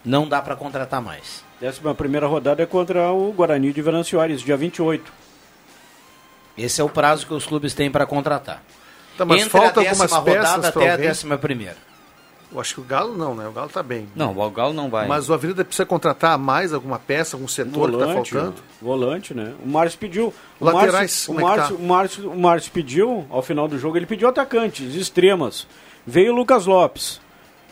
não 0.04 0.26
dá 0.28 0.40
para 0.40 0.56
contratar 0.56 1.00
mais. 1.02 1.44
Décima 1.60 1.94
primeira 1.94 2.26
rodada 2.26 2.62
é 2.62 2.66
contra 2.66 3.10
o 3.12 3.32
Guarani 3.32 3.72
de 3.72 3.82
Venâncio 3.82 4.18
Aires, 4.18 4.40
dia 4.40 4.56
28. 4.56 5.12
Esse 6.56 6.80
é 6.80 6.84
o 6.84 6.88
prazo 6.88 7.26
que 7.26 7.34
os 7.34 7.44
clubes 7.46 7.74
têm 7.74 7.90
para 7.90 8.06
contratar. 8.06 8.62
Tá, 9.16 9.24
mas 9.24 9.42
Entre 9.42 9.50
falta 9.50 9.80
a 9.80 9.82
décima 9.84 10.04
algumas 10.04 10.24
peças 10.24 10.50
rodada 10.50 10.72
pra 10.72 10.80
até 10.82 10.88
a 10.90 10.92
alguém. 10.92 11.06
décima 11.08 11.36
primeira. 11.38 11.76
Eu 12.52 12.60
acho 12.60 12.74
que 12.74 12.80
o 12.80 12.84
Galo 12.84 13.16
não, 13.16 13.34
né? 13.34 13.46
O 13.46 13.52
Galo 13.52 13.68
tá 13.68 13.82
bem. 13.82 14.08
Não, 14.14 14.36
o 14.36 14.50
Galo 14.50 14.72
não 14.72 14.90
vai. 14.90 15.06
Mas 15.06 15.30
o 15.30 15.34
Avenida 15.34 15.64
precisa 15.64 15.86
contratar 15.86 16.36
mais 16.36 16.72
alguma 16.72 16.98
peça, 16.98 17.36
algum 17.36 17.46
setor 17.46 17.90
que 17.90 17.96
tá 17.96 18.12
faltando? 18.12 18.54
Volante, 18.82 19.32
né? 19.32 19.54
O 19.64 19.68
Márcio 19.68 19.98
pediu. 19.98 20.34
O 20.58 20.64
Laterais, 20.64 21.28
Márcio, 21.28 21.32
o, 21.32 21.34
é 21.34 21.36
que 21.36 21.42
Márcio, 21.42 21.76
tá? 21.76 21.82
o, 21.82 21.86
Márcio, 21.86 22.30
o 22.30 22.38
Márcio 22.38 22.72
pediu, 22.72 23.26
ao 23.30 23.42
final 23.42 23.68
do 23.68 23.78
jogo, 23.78 23.96
ele 23.96 24.06
pediu 24.06 24.28
atacantes, 24.28 24.94
extremas. 24.96 25.66
Veio 26.04 26.32
o 26.32 26.36
Lucas 26.36 26.66
Lopes. 26.66 27.20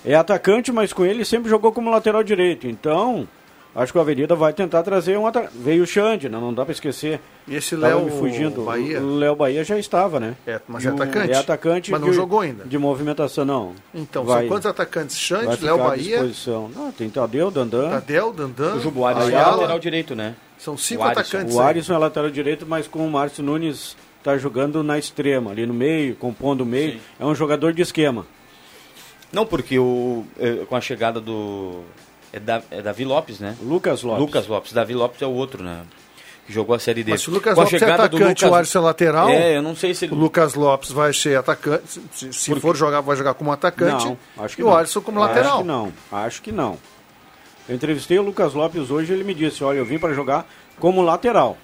É 0.05 0.15
atacante, 0.15 0.71
mas 0.71 0.93
com 0.93 1.05
ele 1.05 1.25
sempre 1.25 1.51
jogou 1.51 1.73
como 1.73 1.91
lateral 1.91 2.23
direito. 2.23 2.69
Então, 2.69 3.27
acho 3.75 3.93
que 3.93 3.99
o 3.99 4.01
Avenida 4.01 4.35
vai 4.35 4.53
tentar 4.53 4.83
trazer 4.83 5.17
um 5.19 5.27
atacante. 5.27 5.57
Veio 5.57 5.83
o 5.83 5.87
Xande, 5.87 6.29
né? 6.29 6.39
não 6.39 6.53
dá 6.53 6.65
para 6.65 6.73
esquecer. 6.73 7.21
E 7.47 7.57
esse 7.57 7.77
Léo 7.77 8.09
fugindo. 8.11 8.63
Bahia? 8.65 9.01
O 9.01 9.17
Léo 9.17 9.37
Bahia 9.37 9.65
já 9.65 9.79
estava, 9.79 10.19
né? 10.21 10.35
É, 10.47 10.61
mas 10.69 10.85
é 10.85 10.89
atacante? 10.89 11.33
É 11.33 11.37
atacante. 11.37 11.91
Mas 11.91 12.01
não 12.01 12.11
de- 12.11 12.17
jogou 12.17 12.41
ainda. 12.41 12.65
De 12.65 12.77
movimentação, 12.79 13.45
não. 13.45 13.73
Então, 13.95 14.25
vai, 14.25 14.41
são 14.41 14.49
quantos 14.49 14.67
atacantes? 14.67 15.17
Xande, 15.17 15.65
Léo 15.65 15.79
Bahia. 15.79 16.21
Não, 16.75 16.93
tem 16.93 17.09
Tadeu, 17.09 17.51
Dandan. 17.51 17.91
Tadel, 17.91 18.33
Dandan, 18.33 18.75
O 18.75 18.81
Jubo 18.81 19.05
Ares 19.07 19.29
é 19.29 19.33
lateral 19.37 19.79
direito, 19.79 20.15
né? 20.15 20.35
São 20.59 20.77
cinco 20.77 21.03
O 21.03 21.07
atacantes. 21.07 21.55
O. 21.55 21.61
Alisson 21.61 21.95
é 21.95 21.99
lateral 21.99 22.31
direito, 22.31 22.67
mas 22.67 22.89
com 22.89 23.07
o 23.07 23.11
Márcio 23.11 23.45
Nunes 23.45 23.97
tá 24.25 24.37
jogando 24.37 24.83
na 24.83 24.99
extrema, 24.99 25.53
ali 25.53 25.65
no 25.65 25.73
meio, 25.73 26.17
compondo 26.17 26.63
o 26.63 26.67
meio. 26.67 26.95
Sim. 26.95 27.01
É 27.21 27.25
um 27.25 27.35
jogador 27.35 27.73
de 27.73 27.81
esquema. 27.81 28.27
Não, 29.33 29.47
porque 29.47 29.79
o, 29.79 30.25
eh, 30.39 30.65
com 30.69 30.75
a 30.75 30.81
chegada 30.81 31.21
do. 31.21 31.83
É, 32.33 32.39
da, 32.41 32.63
é 32.71 32.83
Davi 32.83 33.05
Lopes, 33.05 33.41
né? 33.41 33.57
Lucas 33.63 34.03
Lopes. 34.03 34.21
Lucas 34.21 34.47
Lopes. 34.47 34.73
Davi 34.73 34.95
Lopes 34.95 35.23
é 35.23 35.27
o 35.27 35.31
outro, 35.31 35.63
né? 35.63 35.83
Que 36.47 36.53
jogou 36.53 36.75
a 36.75 36.79
Série 36.79 37.03
D. 37.05 37.11
Mas 37.13 37.21
se 37.23 37.29
o 37.31 37.33
Lucas 37.33 37.55
Com 37.55 37.61
a 37.61 37.65
Lopes 37.65 37.83
é 37.83 37.91
atacante, 37.91 38.23
Lucas- 38.23 38.43
o 38.51 38.55
Alisson 38.55 38.79
é 38.79 38.83
lateral, 38.83 39.29
É, 39.29 39.57
eu 39.57 39.63
não 39.63 39.77
sei 39.77 39.93
se 39.95 40.05
ele. 40.07 40.15
o 40.15 40.17
Lucas 40.19 40.55
Lopes 40.55 40.91
vai 40.91 41.13
ser 41.13 41.39
atacante. 41.39 42.01
Se, 42.13 42.33
se 42.33 42.55
for 42.61 42.75
jogar, 42.77 43.01
vai 43.03 43.17
jogar 43.17 43.35
como 43.35 43.53
atacante. 43.53 44.07
Não, 44.07 44.19
acho 44.45 44.57
que 44.57 44.63
e 44.63 44.65
o. 44.65 44.75
Alisson 44.75 45.01
como 45.03 45.21
lateral. 45.21 45.55
Acho 45.57 45.63
que 45.63 45.67
não, 45.69 45.93
acho 46.13 46.43
que 46.43 46.53
não. 46.53 46.79
Eu 47.69 47.75
entrevistei 47.75 48.19
o 48.19 48.23
Lucas 48.23 48.55
Lopes 48.55 48.91
hoje 48.91 49.13
e 49.13 49.15
ele 49.17 49.25
me 49.25 49.35
disse, 49.35 49.63
olha, 49.63 49.77
eu 49.79 49.85
vim 49.85 49.99
para 49.99 50.15
jogar 50.15 50.47
como 50.81 51.03
lateral. 51.03 51.59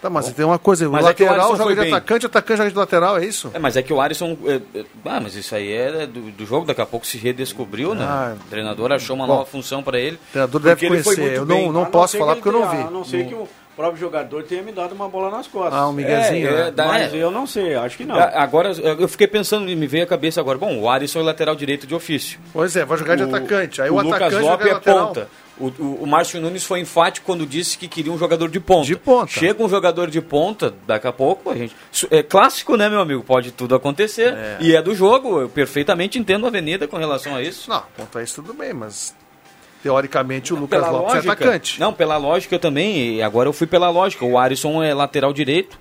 Tá, 0.00 0.08
mas 0.08 0.30
tem 0.32 0.44
uma 0.44 0.58
coisa, 0.58 0.88
o 0.88 0.92
Mas 0.92 1.00
é 1.00 1.04
o 1.04 1.08
lateral 1.08 1.34
Alisson 1.34 1.48
joga 1.56 1.64
foi 1.64 1.74
de 1.74 1.80
bem. 1.80 1.92
atacante, 1.92 2.26
atacante 2.26 2.58
joga 2.58 2.70
de 2.70 2.76
lateral, 2.76 3.18
é 3.18 3.24
isso? 3.26 3.50
É, 3.52 3.58
mas 3.58 3.76
é 3.76 3.82
que 3.82 3.92
o 3.92 4.00
Alisson. 4.00 4.36
é, 4.46 4.78
é, 4.78 4.84
ah, 5.04 5.20
mas 5.20 5.34
isso 5.34 5.54
aí 5.54 5.72
é 5.72 6.06
do, 6.06 6.30
do 6.30 6.46
jogo, 6.46 6.66
daqui 6.66 6.80
a 6.80 6.86
pouco 6.86 7.04
se 7.06 7.18
redescobriu, 7.18 7.94
né? 7.94 8.04
Ah, 8.08 8.36
o 8.40 8.48
treinador 8.50 8.92
achou 8.92 9.16
uma 9.16 9.26
bom. 9.26 9.34
nova 9.34 9.46
função 9.46 9.82
para 9.82 9.98
ele. 9.98 10.16
O 10.16 10.32
treinador 10.32 10.60
deve 10.60 10.86
conhecer. 10.88 11.20
muito 11.20 11.34
Eu 11.34 11.44
bem. 11.46 11.66
não, 11.66 11.72
não 11.72 11.86
posso 11.86 12.16
falar 12.16 12.36
que 12.36 12.42
porque 12.42 12.56
eu 12.56 12.60
não 12.60 12.70
vi. 12.70 12.76
A 12.76 12.90
não 12.90 13.04
ser 13.04 13.26
que 13.26 13.34
o 13.34 13.48
próprio 13.74 13.98
jogador 14.00 14.42
tenha 14.44 14.62
me 14.62 14.70
dado 14.72 14.92
uma 14.92 15.08
bola 15.08 15.30
nas 15.36 15.46
costas. 15.48 15.74
Ah, 15.74 15.88
um 15.88 15.92
miguezinho, 15.92 16.48
É, 16.48 16.52
né? 16.52 16.68
é, 16.68 16.70
dá- 16.70 16.86
Mas 16.86 17.12
é. 17.12 17.16
eu 17.16 17.30
não 17.32 17.46
sei, 17.46 17.74
acho 17.74 17.96
que 17.96 18.04
não. 18.04 18.14
Agora, 18.16 18.70
eu 18.72 19.08
fiquei 19.08 19.26
pensando, 19.26 19.64
me 19.66 19.86
veio 19.88 20.04
a 20.04 20.06
cabeça 20.06 20.40
agora. 20.40 20.58
Bom, 20.58 20.78
o 20.78 20.88
Alisson 20.88 21.18
é 21.20 21.22
lateral 21.24 21.56
direito 21.56 21.86
de 21.88 21.94
ofício. 21.94 22.38
Pois 22.52 22.74
é, 22.76 22.84
vai 22.84 22.96
jogar 22.98 23.16
de 23.16 23.24
atacante. 23.24 23.82
Aí 23.82 23.90
o, 23.90 23.96
Lucas 24.00 24.12
atacante 24.22 24.42
Lopes 24.44 24.66
é 24.68 24.72
lateral. 24.74 25.06
ponta. 25.08 25.28
O, 25.60 25.66
o, 25.66 26.02
o 26.02 26.06
Márcio 26.06 26.40
Nunes 26.40 26.64
foi 26.64 26.80
enfático 26.80 27.26
quando 27.26 27.44
disse 27.44 27.76
que 27.76 27.88
queria 27.88 28.12
um 28.12 28.18
jogador 28.18 28.48
de 28.48 28.60
ponta. 28.60 28.86
De 28.86 28.96
ponta. 28.96 29.26
Chega 29.26 29.62
um 29.62 29.68
jogador 29.68 30.08
de 30.08 30.20
ponta, 30.20 30.74
daqui 30.86 31.06
a 31.06 31.12
pouco 31.12 31.50
a 31.50 31.56
gente. 31.56 31.74
É 32.10 32.22
clássico, 32.22 32.76
né, 32.76 32.88
meu 32.88 33.00
amigo? 33.00 33.22
Pode 33.22 33.50
tudo 33.50 33.74
acontecer. 33.74 34.34
E 34.60 34.74
é 34.74 34.80
do 34.80 34.94
jogo. 34.94 35.40
Eu 35.40 35.48
perfeitamente 35.48 36.18
entendo 36.18 36.44
a 36.44 36.48
Avenida 36.48 36.86
com 36.86 36.96
relação 36.96 37.34
a 37.34 37.42
isso. 37.42 37.68
Não, 37.68 37.82
ponto 37.96 38.18
a 38.18 38.22
isso 38.22 38.36
tudo 38.36 38.54
bem, 38.54 38.72
mas 38.72 39.14
teoricamente 39.82 40.52
o 40.52 40.56
Lucas 40.56 40.80
Pela 40.80 40.90
Lopes 40.90 41.14
lógica, 41.14 41.28
é 41.28 41.32
atacante. 41.32 41.80
Não, 41.80 41.92
pela 41.92 42.16
lógica 42.16 42.54
eu 42.54 42.60
também. 42.60 43.22
Agora 43.22 43.48
eu 43.48 43.52
fui 43.52 43.66
pela 43.66 43.90
lógica. 43.90 44.24
O 44.24 44.38
Arisson 44.38 44.82
é 44.82 44.94
lateral 44.94 45.32
direito, 45.32 45.78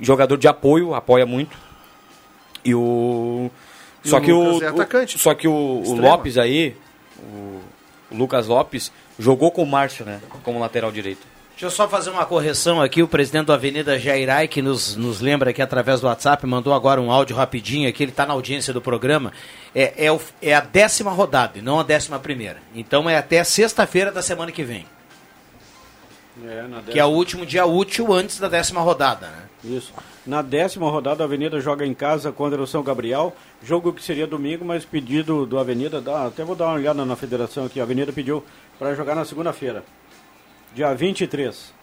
jogador 0.00 0.36
de 0.36 0.48
apoio, 0.48 0.94
apoia 0.94 1.24
muito. 1.24 1.56
E 2.64 2.74
o. 2.74 3.50
E 4.04 4.08
Só 4.08 4.18
o 4.18 4.20
que 4.20 4.32
o, 4.32 4.58
Lucas 4.58 5.14
é 5.14 5.18
Só 5.18 5.34
que 5.34 5.48
o, 5.48 5.52
o. 5.52 5.94
Lopes 5.94 6.36
aí, 6.36 6.76
o 7.18 7.60
Lucas 8.16 8.46
Lopes, 8.46 8.90
jogou 9.18 9.50
com 9.50 9.62
o 9.62 9.66
Márcio, 9.66 10.04
né? 10.04 10.20
Como 10.42 10.58
lateral 10.58 10.90
direito. 10.92 11.26
Deixa 11.50 11.66
eu 11.66 11.70
só 11.70 11.88
fazer 11.88 12.10
uma 12.10 12.26
correção 12.26 12.82
aqui. 12.82 13.00
O 13.00 13.06
presidente 13.06 13.46
do 13.46 13.52
Avenida 13.52 13.96
Jairai, 13.96 14.48
que 14.48 14.60
nos, 14.60 14.96
nos 14.96 15.20
lembra 15.20 15.50
aqui 15.50 15.62
através 15.62 16.00
do 16.00 16.08
WhatsApp, 16.08 16.44
mandou 16.46 16.74
agora 16.74 17.00
um 17.00 17.12
áudio 17.12 17.36
rapidinho 17.36 17.88
aqui. 17.88 18.02
Ele 18.02 18.10
está 18.10 18.26
na 18.26 18.32
audiência 18.32 18.72
do 18.72 18.80
programa. 18.80 19.32
É, 19.72 20.06
é, 20.06 20.10
o- 20.12 20.20
é 20.42 20.52
a 20.52 20.60
décima 20.60 21.12
rodada 21.12 21.56
e 21.58 21.62
não 21.62 21.78
a 21.78 21.84
décima 21.84 22.18
primeira. 22.18 22.58
Então 22.74 23.08
é 23.08 23.16
até 23.16 23.44
sexta-feira 23.44 24.10
da 24.10 24.20
semana 24.20 24.50
que 24.50 24.64
vem. 24.64 24.84
É, 26.44 26.62
na 26.62 26.82
Que 26.82 26.98
é 26.98 27.04
o 27.04 27.08
último 27.10 27.46
dia 27.46 27.64
útil 27.64 28.12
antes 28.12 28.40
da 28.40 28.48
décima 28.48 28.80
rodada, 28.80 29.28
né? 29.28 29.42
Isso. 29.62 29.92
Na 30.26 30.40
décima 30.40 30.90
rodada, 30.90 31.22
a 31.22 31.26
Avenida 31.26 31.60
joga 31.60 31.84
em 31.84 31.92
casa 31.92 32.32
contra 32.32 32.60
o 32.60 32.66
São 32.66 32.82
Gabriel. 32.82 33.34
Jogo 33.62 33.92
que 33.92 34.02
seria 34.02 34.26
domingo, 34.26 34.64
mas 34.64 34.84
pedido 34.84 35.44
do 35.44 35.58
Avenida. 35.58 36.00
Dá, 36.00 36.26
até 36.26 36.42
vou 36.42 36.56
dar 36.56 36.66
uma 36.66 36.74
olhada 36.74 37.04
na 37.04 37.14
federação 37.14 37.66
aqui. 37.66 37.78
A 37.78 37.82
Avenida 37.82 38.10
pediu 38.10 38.42
para 38.78 38.94
jogar 38.94 39.14
na 39.14 39.24
segunda-feira, 39.26 39.84
dia 40.74 40.94
23. 40.94 41.74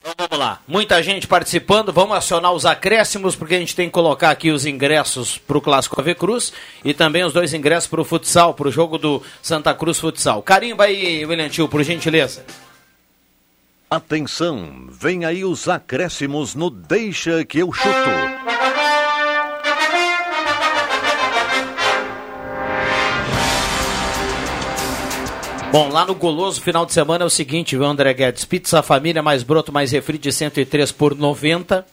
Então 0.00 0.14
vamos 0.18 0.36
lá. 0.36 0.60
Muita 0.66 1.00
gente 1.00 1.28
participando. 1.28 1.92
Vamos 1.92 2.16
acionar 2.16 2.52
os 2.52 2.66
acréscimos, 2.66 3.36
porque 3.36 3.54
a 3.54 3.58
gente 3.60 3.76
tem 3.76 3.86
que 3.86 3.92
colocar 3.92 4.30
aqui 4.30 4.50
os 4.50 4.66
ingressos 4.66 5.38
para 5.38 5.56
o 5.56 5.60
Clássico 5.60 6.00
Ave 6.00 6.16
Cruz 6.16 6.52
e 6.84 6.92
também 6.92 7.22
os 7.22 7.32
dois 7.32 7.54
ingressos 7.54 7.88
para 7.88 8.00
o 8.00 8.04
futsal, 8.04 8.52
para 8.52 8.66
o 8.66 8.72
jogo 8.72 8.98
do 8.98 9.22
Santa 9.40 9.72
Cruz 9.72 10.00
Futsal. 10.00 10.42
Carimba 10.42 10.84
aí, 10.84 11.24
William 11.24 11.48
Tio, 11.48 11.68
por 11.68 11.84
gentileza. 11.84 12.44
Atenção, 13.92 14.86
vem 14.88 15.26
aí 15.26 15.44
os 15.44 15.68
acréscimos 15.68 16.54
no 16.54 16.70
Deixa 16.70 17.44
que 17.44 17.58
eu 17.58 17.70
chuto. 17.70 17.90
Bom, 25.70 25.90
lá 25.90 26.06
no 26.06 26.14
Goloso, 26.14 26.62
final 26.62 26.86
de 26.86 26.94
semana 26.94 27.24
é 27.24 27.26
o 27.26 27.30
seguinte, 27.30 27.76
André 27.76 28.14
Guedes? 28.14 28.46
Pizza 28.46 28.82
família 28.82 29.22
mais 29.22 29.42
broto 29.42 29.70
mais 29.70 29.92
refri 29.92 30.16
de 30.16 30.32
103 30.32 30.90
por 30.90 31.14
90. 31.14 31.84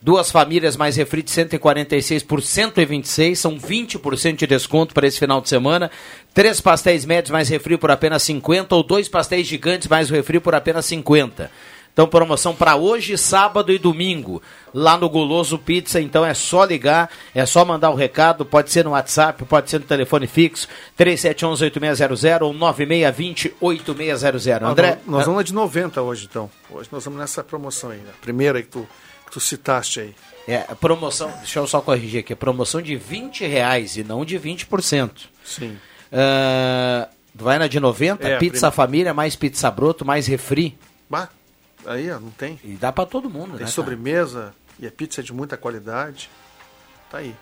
Duas 0.00 0.30
famílias 0.30 0.76
mais 0.76 0.94
refri 0.96 1.22
de 1.22 1.30
146 1.32 2.22
por 2.22 2.40
126. 2.40 3.36
São 3.38 3.58
20% 3.58 4.36
de 4.36 4.46
desconto 4.46 4.94
para 4.94 5.06
esse 5.06 5.18
final 5.18 5.40
de 5.40 5.48
semana. 5.48 5.90
Três 6.32 6.60
pastéis 6.60 7.04
médios 7.04 7.32
mais 7.32 7.48
refri 7.48 7.76
por 7.76 7.90
apenas 7.90 8.22
50 8.22 8.76
ou 8.76 8.82
dois 8.84 9.08
pastéis 9.08 9.44
gigantes 9.46 9.88
mais 9.88 10.08
refri 10.08 10.38
por 10.38 10.54
apenas 10.54 10.86
50. 10.86 11.50
Então, 11.92 12.06
promoção 12.06 12.54
para 12.54 12.76
hoje, 12.76 13.18
sábado 13.18 13.72
e 13.72 13.78
domingo, 13.78 14.40
lá 14.72 14.96
no 14.96 15.10
Goloso 15.10 15.58
Pizza. 15.58 16.00
Então, 16.00 16.24
é 16.24 16.32
só 16.32 16.64
ligar, 16.64 17.10
é 17.34 17.44
só 17.44 17.64
mandar 17.64 17.90
o 17.90 17.96
recado. 17.96 18.46
Pode 18.46 18.70
ser 18.70 18.84
no 18.84 18.92
WhatsApp, 18.92 19.44
pode 19.46 19.68
ser 19.68 19.80
no 19.80 19.84
telefone 19.84 20.28
fixo, 20.28 20.68
3711-8600 20.96 22.42
ou 22.42 22.54
9620-8600. 22.54 24.62
André, 24.62 24.90
Ah, 24.90 24.98
nós, 25.04 25.16
nós 25.16 25.24
vamos 25.24 25.38
lá 25.38 25.42
de 25.42 25.52
90 25.52 26.00
hoje, 26.02 26.28
então. 26.30 26.48
Hoje 26.70 26.88
nós 26.92 27.04
vamos 27.04 27.18
nessa 27.18 27.42
promoção 27.42 27.90
aí. 27.90 27.98
A 28.08 28.12
primeira 28.22 28.62
que 28.62 28.68
tu, 28.68 28.86
que 29.28 29.34
tu 29.34 29.40
citaste 29.40 30.00
aí. 30.00 30.14
é, 30.46 30.58
promoção, 30.74 31.30
deixa 31.38 31.58
eu 31.58 31.66
só 31.66 31.80
corrigir 31.80 32.20
aqui, 32.20 32.34
promoção 32.34 32.80
de 32.82 32.96
20 32.96 33.46
reais 33.46 33.96
e 33.96 34.02
não 34.04 34.24
de 34.24 34.38
20%. 34.38 35.10
Sim. 35.44 35.78
Ah, 36.12 37.08
vai 37.34 37.58
na 37.58 37.66
de 37.68 37.78
90, 37.78 38.26
É, 38.26 38.38
pizza 38.38 38.70
família, 38.70 39.12
mais 39.14 39.36
pizza 39.36 39.70
broto, 39.70 40.04
mais 40.04 40.26
refri. 40.26 40.76
Bah, 41.08 41.28
aí 41.86 42.10
ó, 42.10 42.18
não 42.18 42.30
tem. 42.30 42.58
E 42.64 42.72
dá 42.72 42.90
para 42.92 43.06
todo 43.06 43.28
mundo, 43.30 43.52
Tem 43.56 43.66
né? 43.66 43.66
sobremesa 43.66 44.54
e 44.80 44.86
a 44.86 44.90
pizza 44.90 45.20
é 45.20 45.24
de 45.24 45.32
muita 45.32 45.56
qualidade. 45.56 46.30
Tá 47.10 47.18
aí. 47.18 47.34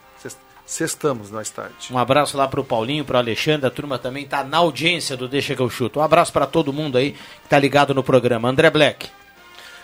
Sextamos 0.67 1.31
nós 1.31 1.49
tarde. 1.49 1.93
Um 1.93 1.99
abraço 1.99 2.37
lá 2.37 2.49
pro 2.49 2.65
Paulinho, 2.65 3.05
pro 3.05 3.17
Alexandre, 3.17 3.69
a 3.69 3.71
turma 3.71 4.01
também 4.01 4.27
tá 4.27 4.43
na 4.43 4.57
audiência 4.57 5.17
do 5.17 5.29
Deixa 5.29 5.55
que 5.55 5.63
eu 5.63 5.71
chuto. 5.71 6.01
Um 6.01 6.03
abraço 6.03 6.33
para 6.33 6.45
todo 6.45 6.73
mundo 6.73 6.99
aí 6.99 7.13
que 7.13 7.49
tá 7.49 7.57
ligado 7.57 7.95
no 7.95 8.03
programa. 8.03 8.49
André 8.49 8.69
Black. 8.69 9.09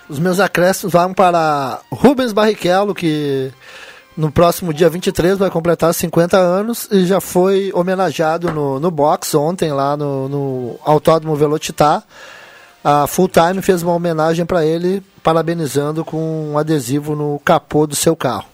Os 0.09 0.19
meus 0.19 0.41
acréscimos 0.41 0.93
vão 0.93 1.15
para 1.15 1.81
Rubens 1.91 2.33
Barrichello, 2.33 2.95
que 2.95 3.53
no 4.17 4.31
próximo 4.31 4.75
dia 4.75 4.91
23 4.91 5.39
vai 5.39 5.51
completar 5.51 5.93
50 5.95 6.37
anos 6.37 6.89
e 6.91 7.07
já 7.07 7.21
foi 7.21 7.71
homenageado 7.75 8.53
no, 8.53 8.79
no 8.79 8.91
box 8.91 9.35
ontem 9.35 9.73
lá 9.73 9.97
no, 9.97 10.29
no 10.29 10.81
Autódromo 10.85 11.35
Velocitar. 11.35 12.03
A 12.85 13.07
Full 13.07 13.29
Time 13.29 13.63
fez 13.63 13.83
uma 13.83 13.95
homenagem 13.95 14.45
para 14.45 14.67
ele, 14.67 15.03
parabenizando 15.23 16.05
com 16.05 16.51
um 16.51 16.59
adesivo 16.59 17.15
no 17.15 17.41
capô 17.45 17.87
do 17.87 17.95
seu 17.95 18.17
carro. 18.17 18.47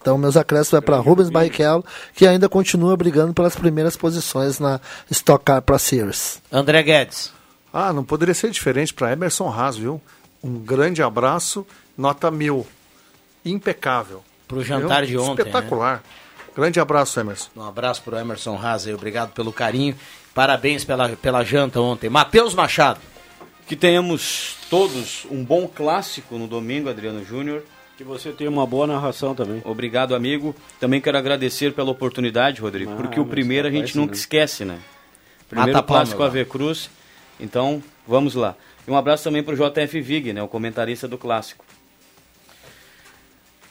Então, 0.00 0.16
meus 0.16 0.36
acréscimos 0.36 0.70
vai 0.70 0.80
para 0.80 0.96
Rubens 0.98 1.28
Barrichello, 1.28 1.84
que 2.14 2.26
ainda 2.26 2.48
continua 2.48 2.96
brigando 2.96 3.34
pelas 3.34 3.56
primeiras 3.56 3.96
posições 3.96 4.60
na 4.60 4.80
Stock 5.10 5.44
Car 5.44 5.60
Pro 5.60 5.78
Series. 5.78 6.40
André 6.52 6.82
Guedes. 6.84 7.32
Ah, 7.72 7.92
não 7.92 8.04
poderia 8.04 8.34
ser 8.34 8.50
diferente 8.50 8.94
para 8.94 9.12
Emerson 9.12 9.52
Haas, 9.52 9.76
viu? 9.76 10.00
Um 10.42 10.58
grande 10.58 11.02
abraço, 11.02 11.66
nota 11.96 12.30
mil. 12.30 12.66
Impecável. 13.44 14.22
Pro 14.46 14.62
jantar 14.62 15.04
de 15.04 15.16
ontem, 15.18 15.42
Espetacular. 15.42 16.02
Grande 16.54 16.80
abraço, 16.80 17.20
Emerson. 17.20 17.50
Um 17.56 17.62
abraço 17.62 18.02
pro 18.02 18.16
Emerson 18.16 18.56
Haas 18.56 18.86
aí, 18.86 18.94
obrigado 18.94 19.32
pelo 19.32 19.52
carinho. 19.52 19.94
Parabéns 20.34 20.84
pela, 20.84 21.08
pela 21.10 21.44
janta 21.44 21.80
ontem. 21.80 22.08
Matheus 22.08 22.54
Machado. 22.54 23.00
Que 23.66 23.76
tenhamos 23.76 24.56
todos 24.70 25.26
um 25.30 25.44
bom 25.44 25.68
clássico 25.68 26.38
no 26.38 26.46
domingo, 26.46 26.88
Adriano 26.88 27.22
Júnior. 27.24 27.62
Que 27.98 28.04
você 28.04 28.30
tenha 28.32 28.48
uma 28.48 28.66
boa 28.66 28.86
narração 28.86 29.34
também. 29.34 29.60
Obrigado, 29.64 30.14
amigo. 30.14 30.54
Também 30.80 31.00
quero 31.00 31.18
agradecer 31.18 31.74
pela 31.74 31.90
oportunidade, 31.90 32.60
Rodrigo, 32.62 32.92
Ah, 32.92 32.96
porque 32.96 33.20
o 33.20 33.26
primeiro 33.26 33.68
a 33.68 33.70
gente 33.70 33.96
nunca 33.96 34.12
né? 34.12 34.16
esquece, 34.18 34.64
né? 34.64 34.78
Primeiro 35.48 35.72
Mata 35.74 35.86
clássico 35.86 36.22
agora. 36.22 36.40
AV 36.40 36.48
Cruz. 36.48 36.88
Então, 37.38 37.82
vamos 38.06 38.34
lá. 38.34 38.54
E 38.88 38.90
um 38.90 38.96
abraço 38.96 39.24
também 39.24 39.42
para 39.42 39.54
o 39.54 39.56
JF 39.56 40.00
Vig, 40.00 40.32
né, 40.32 40.42
o 40.42 40.48
comentarista 40.48 41.06
do 41.06 41.18
clássico. 41.18 41.62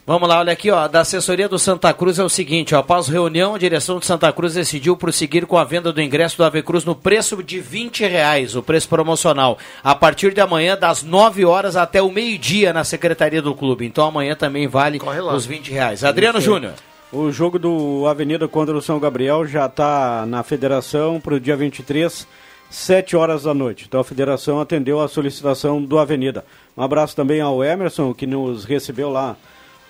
Vamos 0.05 0.29
lá, 0.29 0.39
olha 0.39 0.53
aqui, 0.53 0.71
ó. 0.71 0.87
Da 0.87 1.01
assessoria 1.01 1.49
do 1.49 1.59
Santa 1.59 1.93
Cruz 1.93 2.17
é 2.17 2.23
o 2.23 2.29
seguinte, 2.29 2.73
ó. 2.73 2.79
Após 2.79 3.09
reunião, 3.09 3.55
a 3.55 3.57
direção 3.57 3.99
do 3.99 4.05
Santa 4.05 4.31
Cruz 4.31 4.53
decidiu 4.53 4.95
prosseguir 4.95 5.45
com 5.45 5.57
a 5.57 5.65
venda 5.65 5.91
do 5.91 6.01
ingresso 6.01 6.37
do 6.37 6.45
Ave 6.45 6.63
Cruz 6.63 6.85
no 6.85 6.95
preço 6.95 7.43
de 7.43 7.59
20 7.59 8.05
reais, 8.05 8.55
o 8.55 8.63
preço 8.63 8.87
promocional. 8.87 9.57
A 9.83 9.93
partir 9.93 10.33
de 10.33 10.39
amanhã, 10.39 10.77
das 10.77 11.03
9 11.03 11.43
horas 11.43 11.75
até 11.75 12.01
o 12.01 12.09
meio-dia 12.09 12.71
na 12.71 12.85
secretaria 12.85 13.41
do 13.41 13.53
clube. 13.53 13.85
Então 13.85 14.05
amanhã 14.05 14.33
também 14.33 14.65
vale 14.65 14.97
os 15.33 15.45
20 15.45 15.71
reais. 15.71 16.05
Adriano 16.05 16.39
Júnior. 16.39 16.75
O 17.11 17.29
jogo 17.29 17.59
do 17.59 18.05
Avenida 18.07 18.47
contra 18.47 18.77
o 18.77 18.81
São 18.81 18.99
Gabriel 18.99 19.45
já 19.45 19.65
está 19.65 20.25
na 20.25 20.41
federação 20.41 21.19
para 21.19 21.33
o 21.33 21.39
dia 21.39 21.57
23, 21.57 22.25
7 22.69 23.15
horas 23.15 23.43
da 23.43 23.53
noite. 23.53 23.85
Então 23.87 23.99
a 23.99 24.03
federação 24.03 24.59
atendeu 24.59 24.99
a 25.01 25.07
solicitação 25.07 25.81
do 25.81 25.97
Avenida. 25.99 26.43
Um 26.75 26.81
abraço 26.83 27.15
também 27.15 27.39
ao 27.41 27.63
Emerson, 27.63 28.13
que 28.13 28.27
nos 28.27 28.65
recebeu 28.65 29.09
lá 29.09 29.35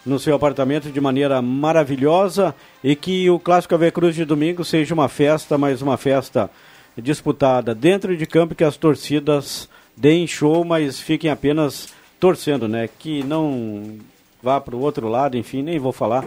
no 0.06 0.18
seu 0.20 0.36
apartamento 0.36 0.90
de 0.92 1.02
maneira 1.02 1.42
maravilhosa 1.42 2.56
e 2.84 2.96
que 2.96 3.30
o 3.30 3.40
Clássico 3.40 3.76
Ave 3.76 3.92
Cruz 3.92 4.16
de 4.16 4.24
domingo 4.24 4.64
seja 4.64 4.94
uma 4.94 5.10
festa, 5.10 5.58
mas 5.58 5.82
uma 5.82 5.98
festa 5.98 6.50
disputada 6.98 7.76
dentro 7.76 8.16
de 8.16 8.26
campo 8.26 8.56
que 8.56 8.64
as 8.64 8.78
torcidas 8.78 9.68
deem 9.96 10.26
show, 10.26 10.64
mas 10.64 11.00
fiquem 11.00 11.30
apenas 11.30 11.90
torcendo, 12.20 12.68
né? 12.68 12.88
Que 13.00 13.24
não 13.24 13.98
vá 14.42 14.62
para 14.62 14.76
o 14.76 14.80
outro 14.80 15.08
lado, 15.10 15.36
enfim, 15.38 15.62
nem 15.62 15.78
vou 15.78 15.92
falar. 15.92 16.26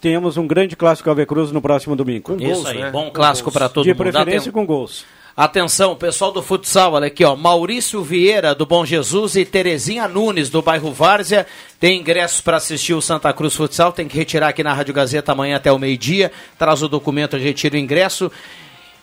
Tenhamos 0.00 0.36
um 0.36 0.46
grande 0.46 0.76
Clássico 0.76 1.08
Ave 1.10 1.24
Cruz 1.24 1.50
no 1.50 1.62
próximo 1.62 1.96
domingo. 1.96 2.36
Isso 2.38 2.66
aí, 2.66 2.90
bom 2.90 3.10
clássico 3.10 3.50
para 3.50 3.68
todo 3.70 3.84
De 3.84 3.90
mundo. 3.90 3.98
preferência 4.02 4.50
Aten- 4.50 4.52
com 4.52 4.66
gols. 4.66 5.04
Atenção, 5.36 5.96
pessoal 5.96 6.30
do 6.30 6.40
futsal, 6.40 6.92
olha 6.92 7.08
aqui, 7.08 7.24
ó. 7.24 7.34
Maurício 7.34 8.04
Vieira, 8.04 8.54
do 8.54 8.64
Bom 8.64 8.86
Jesus, 8.86 9.34
e 9.34 9.44
Terezinha 9.44 10.06
Nunes, 10.06 10.48
do 10.48 10.62
bairro 10.62 10.92
Várzea, 10.92 11.44
tem 11.80 11.98
ingressos 11.98 12.40
para 12.40 12.58
assistir 12.58 12.94
o 12.94 13.02
Santa 13.02 13.32
Cruz 13.32 13.56
Futsal. 13.56 13.90
Tem 13.90 14.06
que 14.06 14.16
retirar 14.16 14.50
aqui 14.50 14.62
na 14.62 14.72
Rádio 14.72 14.94
Gazeta 14.94 15.32
amanhã 15.32 15.56
até 15.56 15.72
o 15.72 15.78
meio-dia. 15.78 16.30
Traz 16.56 16.84
o 16.84 16.88
documento, 16.88 17.34
a 17.34 17.40
gente 17.40 17.56
tira 17.56 17.74
o 17.74 17.78
ingresso. 17.78 18.30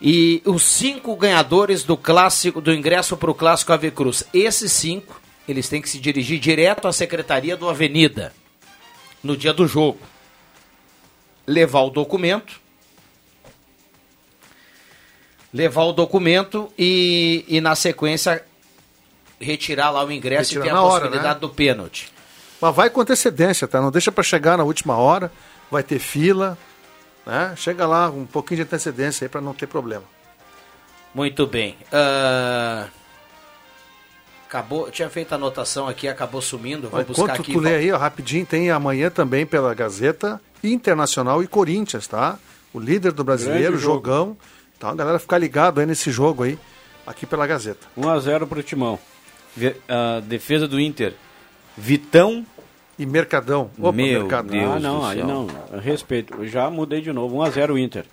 E 0.02 0.42
os 0.46 0.64
cinco 0.64 1.18
ganhadores 1.18 1.84
do 1.84 1.98
clássico, 1.98 2.62
do 2.62 2.74
ingresso 2.74 3.18
para 3.18 3.30
o 3.30 3.36
Clássico 3.36 3.74
Ave 3.74 3.92
Cruz. 3.92 4.24
Esses 4.34 4.72
cinco, 4.72 5.20
eles 5.46 5.68
têm 5.68 5.82
que 5.82 5.90
se 5.90 6.00
dirigir 6.00 6.40
direto 6.40 6.88
à 6.88 6.94
Secretaria 6.94 7.58
do 7.58 7.68
Avenida, 7.68 8.32
no 9.22 9.36
dia 9.36 9.52
do 9.52 9.68
jogo. 9.68 10.00
Levar 11.46 11.82
o 11.82 11.90
documento 11.90 12.61
levar 15.54 15.84
o 15.84 15.93
documento 15.93 16.72
e, 16.78 17.45
e 17.47 17.60
na 17.62 17.76
sequência 17.76 18.43
retirar 19.39 19.89
lá 19.91 20.06
o 20.06 20.12
ingresso 20.12 20.54
Retirar 20.54 20.66
e 20.66 20.70
ter 20.70 20.76
a 20.76 20.82
hora, 20.82 21.02
possibilidade 21.02 21.36
né? 21.36 21.39
do 21.39 21.49
pênalti. 21.49 22.12
Mas 22.62 22.76
vai 22.76 22.89
com 22.89 23.02
antecedência, 23.02 23.68
tá? 23.68 23.82
Não 23.82 23.91
deixa 23.91 24.12
para 24.12 24.24
chegar 24.24 24.58
na 24.58 24.64
última 24.64 24.95
hora, 24.95 25.32
vai 25.70 25.82
ter 25.82 25.99
fila, 25.99 26.58
né? 27.26 27.54
Chega 27.58 27.88
lá 27.88 28.10
um 28.10 28.26
pouquinho 28.26 28.58
de 28.58 28.64
antecedência 28.64 29.26
aí 29.26 29.30
para 29.30 29.41
não 29.41 29.54
ter 29.54 29.68
problema. 29.68 30.04
Muito 31.14 31.45
bem. 31.47 31.76
Ah, 31.91 32.88
acabou, 34.47 34.86
eu 34.86 34.91
tinha 34.91 35.10
feito 35.10 35.34
a 35.34 35.36
anotação 35.36 35.88
aqui, 35.88 36.08
acabou 36.08 36.41
sumindo. 36.41 36.89
Vou 36.89 37.04
buscar 37.04 37.24
Enquanto 37.24 37.41
aqui. 37.41 37.54
tu 37.54 37.60
lê 37.60 37.76
aí, 37.76 37.91
ó, 37.91 37.97
rapidinho, 37.97 38.45
tem 38.45 38.70
amanhã 38.70 39.10
também 39.10 39.45
pela 39.45 39.74
Gazeta 39.74 40.39
Internacional 40.64 41.41
e 41.41 41.47
Corinthians, 41.47 42.06
tá? 42.08 42.38
O 42.74 42.80
líder 42.80 43.12
do 43.12 43.24
brasileiro, 43.24 43.78
jogão. 43.78 44.38
Então 44.82 44.90
a 44.90 44.96
galera 44.96 45.20
ficar 45.20 45.38
ligado 45.38 45.80
aí 45.80 45.86
nesse 45.86 46.10
jogo 46.10 46.42
aí, 46.42 46.58
aqui 47.06 47.28
pela 47.28 47.46
Gazeta. 47.46 47.86
1 47.96 48.10
a 48.10 48.20
0 48.20 48.48
para 48.48 48.58
o 48.58 48.64
Timão. 48.64 48.98
A 49.88 50.22
defesa 50.22 50.68
do 50.68 50.80
Inter, 50.80 51.14
Vitão. 51.78 52.44
E 52.98 53.06
Mercadão. 53.06 53.70
Opa, 53.80 53.92
Meu 53.92 54.22
Mercadão. 54.22 54.52
Deus 54.52 54.72
ah, 54.76 54.80
não, 54.80 55.00
do 55.00 55.06
aí 55.06 55.18
céu. 55.18 55.28
não. 55.28 55.48
Respeito. 55.80 56.34
Eu 56.36 56.48
Já 56.48 56.70
mudei 56.70 57.00
de 57.00 57.14
novo. 57.14 57.38
1 57.38 57.42
a 57.44 57.50
0 57.52 57.78
Inter. 57.78 58.06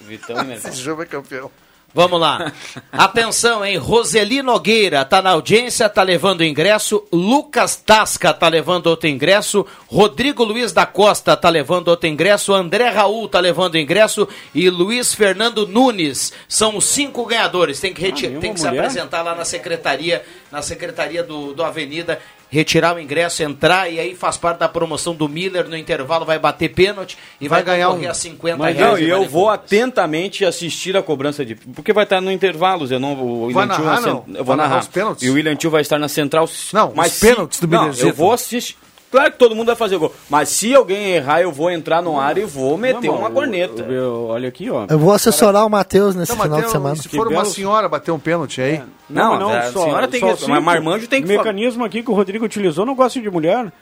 Vitão 0.00 0.36
e 0.42 0.44
Mercado. 0.44 0.72
Esse 0.72 0.82
jogo 0.82 1.02
é 1.02 1.06
campeão. 1.06 1.50
Vamos 1.94 2.20
lá. 2.20 2.52
Atenção, 2.90 3.64
hein? 3.64 3.76
Roseli 3.76 4.42
Nogueira 4.42 5.04
tá 5.04 5.22
na 5.22 5.30
audiência, 5.30 5.88
tá 5.88 6.02
levando 6.02 6.42
ingresso. 6.44 7.04
Lucas 7.12 7.76
Tasca 7.76 8.34
tá 8.34 8.48
levando 8.48 8.88
outro 8.88 9.08
ingresso. 9.08 9.64
Rodrigo 9.86 10.42
Luiz 10.42 10.72
da 10.72 10.84
Costa 10.86 11.36
tá 11.36 11.48
levando 11.48 11.88
outro 11.88 12.08
ingresso. 12.08 12.52
André 12.52 12.88
Raul 12.88 13.28
tá 13.28 13.38
levando 13.38 13.78
ingresso. 13.78 14.26
E 14.54 14.68
Luiz 14.68 15.14
Fernando 15.14 15.66
Nunes. 15.68 16.32
São 16.48 16.76
os 16.76 16.84
cinco 16.84 17.24
ganhadores. 17.26 17.78
Tem 17.78 17.94
que, 17.94 18.00
reti- 18.02 18.26
Ah, 18.26 18.40
tem 18.40 18.52
que 18.54 18.60
se 18.60 18.66
apresentar 18.80 19.22
lá 19.22 19.34
na 19.34 19.44
secretaria, 19.44 20.24
na 20.50 20.62
secretaria 20.62 21.22
do, 21.22 21.54
do 21.54 21.62
Avenida. 21.62 22.20
Retirar 22.54 22.94
o 22.94 23.00
ingresso, 23.00 23.42
entrar 23.42 23.90
e 23.90 23.98
aí 23.98 24.14
faz 24.14 24.36
parte 24.36 24.58
da 24.58 24.68
promoção 24.68 25.12
do 25.12 25.28
Miller 25.28 25.68
no 25.68 25.76
intervalo, 25.76 26.24
vai 26.24 26.38
bater 26.38 26.68
pênalti 26.72 27.18
e 27.40 27.48
vai, 27.48 27.64
Vai 27.64 27.74
ganhar 27.74 27.90
um- 27.90 28.08
a 28.08 28.14
50 28.14 28.56
Mas 28.56 28.76
reais. 28.76 28.92
não, 28.92 28.98
e 29.00 29.08
eu 29.10 29.28
vou 29.28 29.50
atentamente 29.50 30.44
assistir 30.44 30.96
a 30.96 31.02
cobrança 31.02 31.44
de. 31.44 31.56
Porque 31.56 31.92
vai 31.92 32.04
estar 32.04 32.20
no 32.20 32.30
intervalos. 32.30 32.92
Eu 32.92 33.00
não 33.00 33.12
o 33.14 33.50
Vai 33.52 33.64
William 33.64 33.74
Tio 33.74 33.84
narrar, 33.84 33.96
na 33.96 34.02
cen- 34.02 34.08
não? 34.10 34.24
Eu 34.28 34.34
vou 34.36 34.44
Vai 34.44 34.56
narrar 34.56 34.68
narrar. 34.68 34.80
os 34.82 34.88
pênaltis? 34.88 35.22
E 35.24 35.30
o 35.30 35.34
William 35.34 35.56
Tio 35.56 35.70
vai 35.70 35.82
estar 35.82 35.98
na 35.98 36.08
central. 36.08 36.48
Não, 36.72 36.92
os 36.96 37.10
se- 37.12 37.26
pênaltis 37.26 37.58
do 37.58 37.66
Não, 37.66 37.80
Millerzito. 37.80 38.06
eu 38.08 38.14
vou 38.14 38.32
assistir. 38.32 38.76
Claro 39.14 39.30
que 39.30 39.38
todo 39.38 39.54
mundo 39.54 39.66
vai 39.68 39.76
fazer 39.76 39.96
gol. 39.96 40.12
Mas 40.28 40.48
se 40.48 40.74
alguém 40.74 41.12
errar, 41.12 41.40
eu 41.40 41.52
vou 41.52 41.70
entrar 41.70 42.02
no 42.02 42.18
ar 42.18 42.36
e 42.36 42.42
vou 42.44 42.76
meter 42.76 43.06
Não, 43.06 43.14
uma 43.18 43.28
o- 43.28 43.32
corneta. 43.32 43.84
o- 43.84 43.92
o- 43.92 44.26
olha 44.26 44.48
aqui, 44.48 44.68
ó. 44.68 44.86
Eu 44.90 44.98
vou 44.98 45.12
assessorar 45.12 45.64
o 45.64 45.70
Matheus 45.70 46.16
nesse 46.16 46.32
Não, 46.34 46.42
final 46.42 46.56
tem 46.58 46.66
de 46.66 46.72
semana. 46.72 46.96
se 46.96 47.08
Que 47.08 47.16
for 47.16 47.28
uma 47.28 47.42
belos- 47.42 47.54
senhora 47.54 47.88
bater 47.88 48.10
um 48.10 48.18
pênalti 48.18 48.60
aí, 48.60 48.82
Não, 49.08 49.34
a 49.48 49.62
senhora 49.70 50.08
tem 50.08 50.20
que- 50.20 50.48
mas 50.48 50.62
marmanjo 50.64 51.06
tem 51.06 51.22
que 51.22 51.32
O 51.32 51.36
mecanismo 51.38 51.84
aqui 51.84 52.02
que 52.02 52.10
o 52.10 52.14
Rodrigo 52.14 52.44
utilizou 52.44 52.84
não 52.84 52.96
gosta 52.96 53.20
de 53.20 53.30
mulher. 53.30 53.72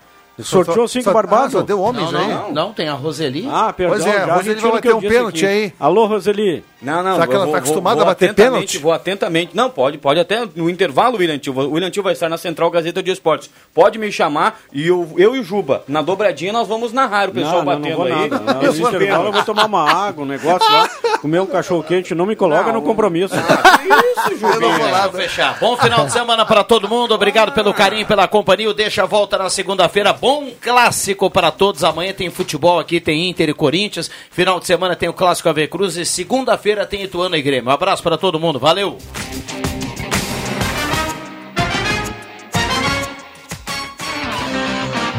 Sorteou 0.40 0.88
cinco 0.88 1.04
só- 1.04 1.12
barbados. 1.12 1.54
Ah, 1.56 1.60
deu 1.62 1.80
homens 1.80 2.10
Não, 2.10 2.20
aí. 2.20 2.28
não, 2.28 2.52
não, 2.52 2.72
tem 2.72 2.88
a 2.88 2.94
Roseli. 2.94 3.46
Ah, 3.50 3.72
perdão. 3.72 3.96
Pois 3.98 4.06
é, 4.06 4.26
já 4.26 4.34
Roseli 4.34 4.60
vai 4.60 4.70
bater 4.72 4.90
eu 4.90 4.96
um 4.96 5.00
pênalti 5.00 5.44
aqui. 5.44 5.54
aí. 5.54 5.72
Alô, 5.78 6.06
Roseli. 6.06 6.64
Não, 6.80 7.02
não, 7.02 7.14
Será 7.14 7.26
que 7.28 7.34
ela 7.34 7.44
vou- 7.44 7.52
tá 7.54 7.58
vou- 7.60 7.64
acostumada 7.66 7.96
vou 7.96 8.02
a 8.02 8.06
bater 8.06 8.30
atentamente, 8.30 8.52
pênalti? 8.54 8.78
Vou 8.78 8.92
atentamente. 8.92 9.50
Não, 9.54 9.70
pode, 9.70 9.98
pode 9.98 10.18
até 10.18 10.48
no 10.56 10.68
intervalo, 10.68 11.18
William 11.18 11.38
Tio. 11.38 11.52
O 11.56 11.72
William 11.72 11.90
Tio 11.90 12.02
vai 12.02 12.12
estar 12.14 12.28
na 12.28 12.36
Central 12.38 12.70
Gazeta 12.70 13.02
de 13.02 13.10
Esportes. 13.12 13.50
Pode 13.72 13.98
me 13.98 14.10
chamar 14.10 14.58
e 14.72 14.88
eu, 14.88 15.08
eu 15.16 15.36
e 15.36 15.40
o 15.40 15.44
Juba, 15.44 15.84
na 15.86 16.02
dobradinha, 16.02 16.52
nós 16.52 16.66
vamos 16.66 16.92
narrar 16.92 17.28
o 17.28 17.32
pessoal 17.32 17.62
não, 17.62 17.64
não, 17.64 17.80
batendo 17.80 17.88
não 17.90 17.96
vou 17.96 18.06
aí. 18.06 18.28
nada. 18.30 18.54
Não, 18.54 18.62
Esses 18.68 18.80
no 18.80 18.88
intervalo 18.88 19.26
eu 19.28 19.32
vou 19.32 19.42
tomar 19.44 19.66
uma 19.66 19.88
água, 19.88 20.24
um 20.24 20.26
negócio 20.26 20.72
lá, 20.72 20.88
comer 21.20 21.40
um 21.40 21.46
cachorro 21.46 21.84
quente, 21.84 22.14
não 22.16 22.26
me 22.26 22.34
coloca 22.34 22.64
Não, 22.72 22.80
no 22.80 22.82
compromisso. 22.82 23.34
Isso, 23.36 24.36
Jubinho. 24.38 24.78
Vamos 24.90 25.16
fechar. 25.16 25.58
Bom 25.60 25.76
final 25.76 26.06
de 26.06 26.12
semana 26.12 26.44
para 26.44 26.64
todo 26.64 26.88
mundo. 26.88 27.14
Obrigado 27.14 27.52
pelo 27.52 27.72
carinho, 27.72 28.06
pela 28.06 28.26
companhia. 28.26 28.68
O 28.70 28.74
Deixa 28.74 29.02
a 29.04 29.06
volta 29.06 29.38
na 29.38 29.48
segunda-feira. 29.50 30.12
Bom 30.22 30.52
clássico 30.60 31.28
para 31.28 31.50
todos. 31.50 31.82
Amanhã 31.82 32.12
tem 32.12 32.30
futebol 32.30 32.78
aqui, 32.78 33.00
tem 33.00 33.28
Inter 33.28 33.48
e 33.48 33.52
Corinthians. 33.52 34.08
Final 34.30 34.60
de 34.60 34.66
semana 34.66 34.94
tem 34.94 35.08
o 35.08 35.12
clássico 35.12 35.48
AV 35.48 35.66
Cruz 35.66 35.96
e 35.96 36.06
segunda-feira 36.06 36.86
tem 36.86 37.02
Ituano 37.02 37.34
e 37.34 37.42
Grêmio. 37.42 37.68
Um 37.68 37.72
abraço 37.72 38.04
para 38.04 38.16
todo 38.16 38.38
mundo. 38.38 38.56
Valeu. 38.60 38.98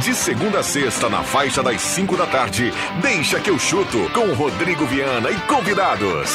De 0.01 0.15
segunda 0.15 0.59
a 0.59 0.63
sexta, 0.63 1.09
na 1.09 1.21
faixa 1.21 1.61
das 1.61 1.81
5 1.81 2.15
da 2.15 2.25
tarde, 2.25 2.73
deixa 3.01 3.41
que 3.41 3.49
eu 3.49 3.59
chuto 3.59 4.09
com 4.13 4.33
Rodrigo 4.33 4.85
Viana 4.85 5.29
e 5.29 5.35
convidados. 5.47 6.29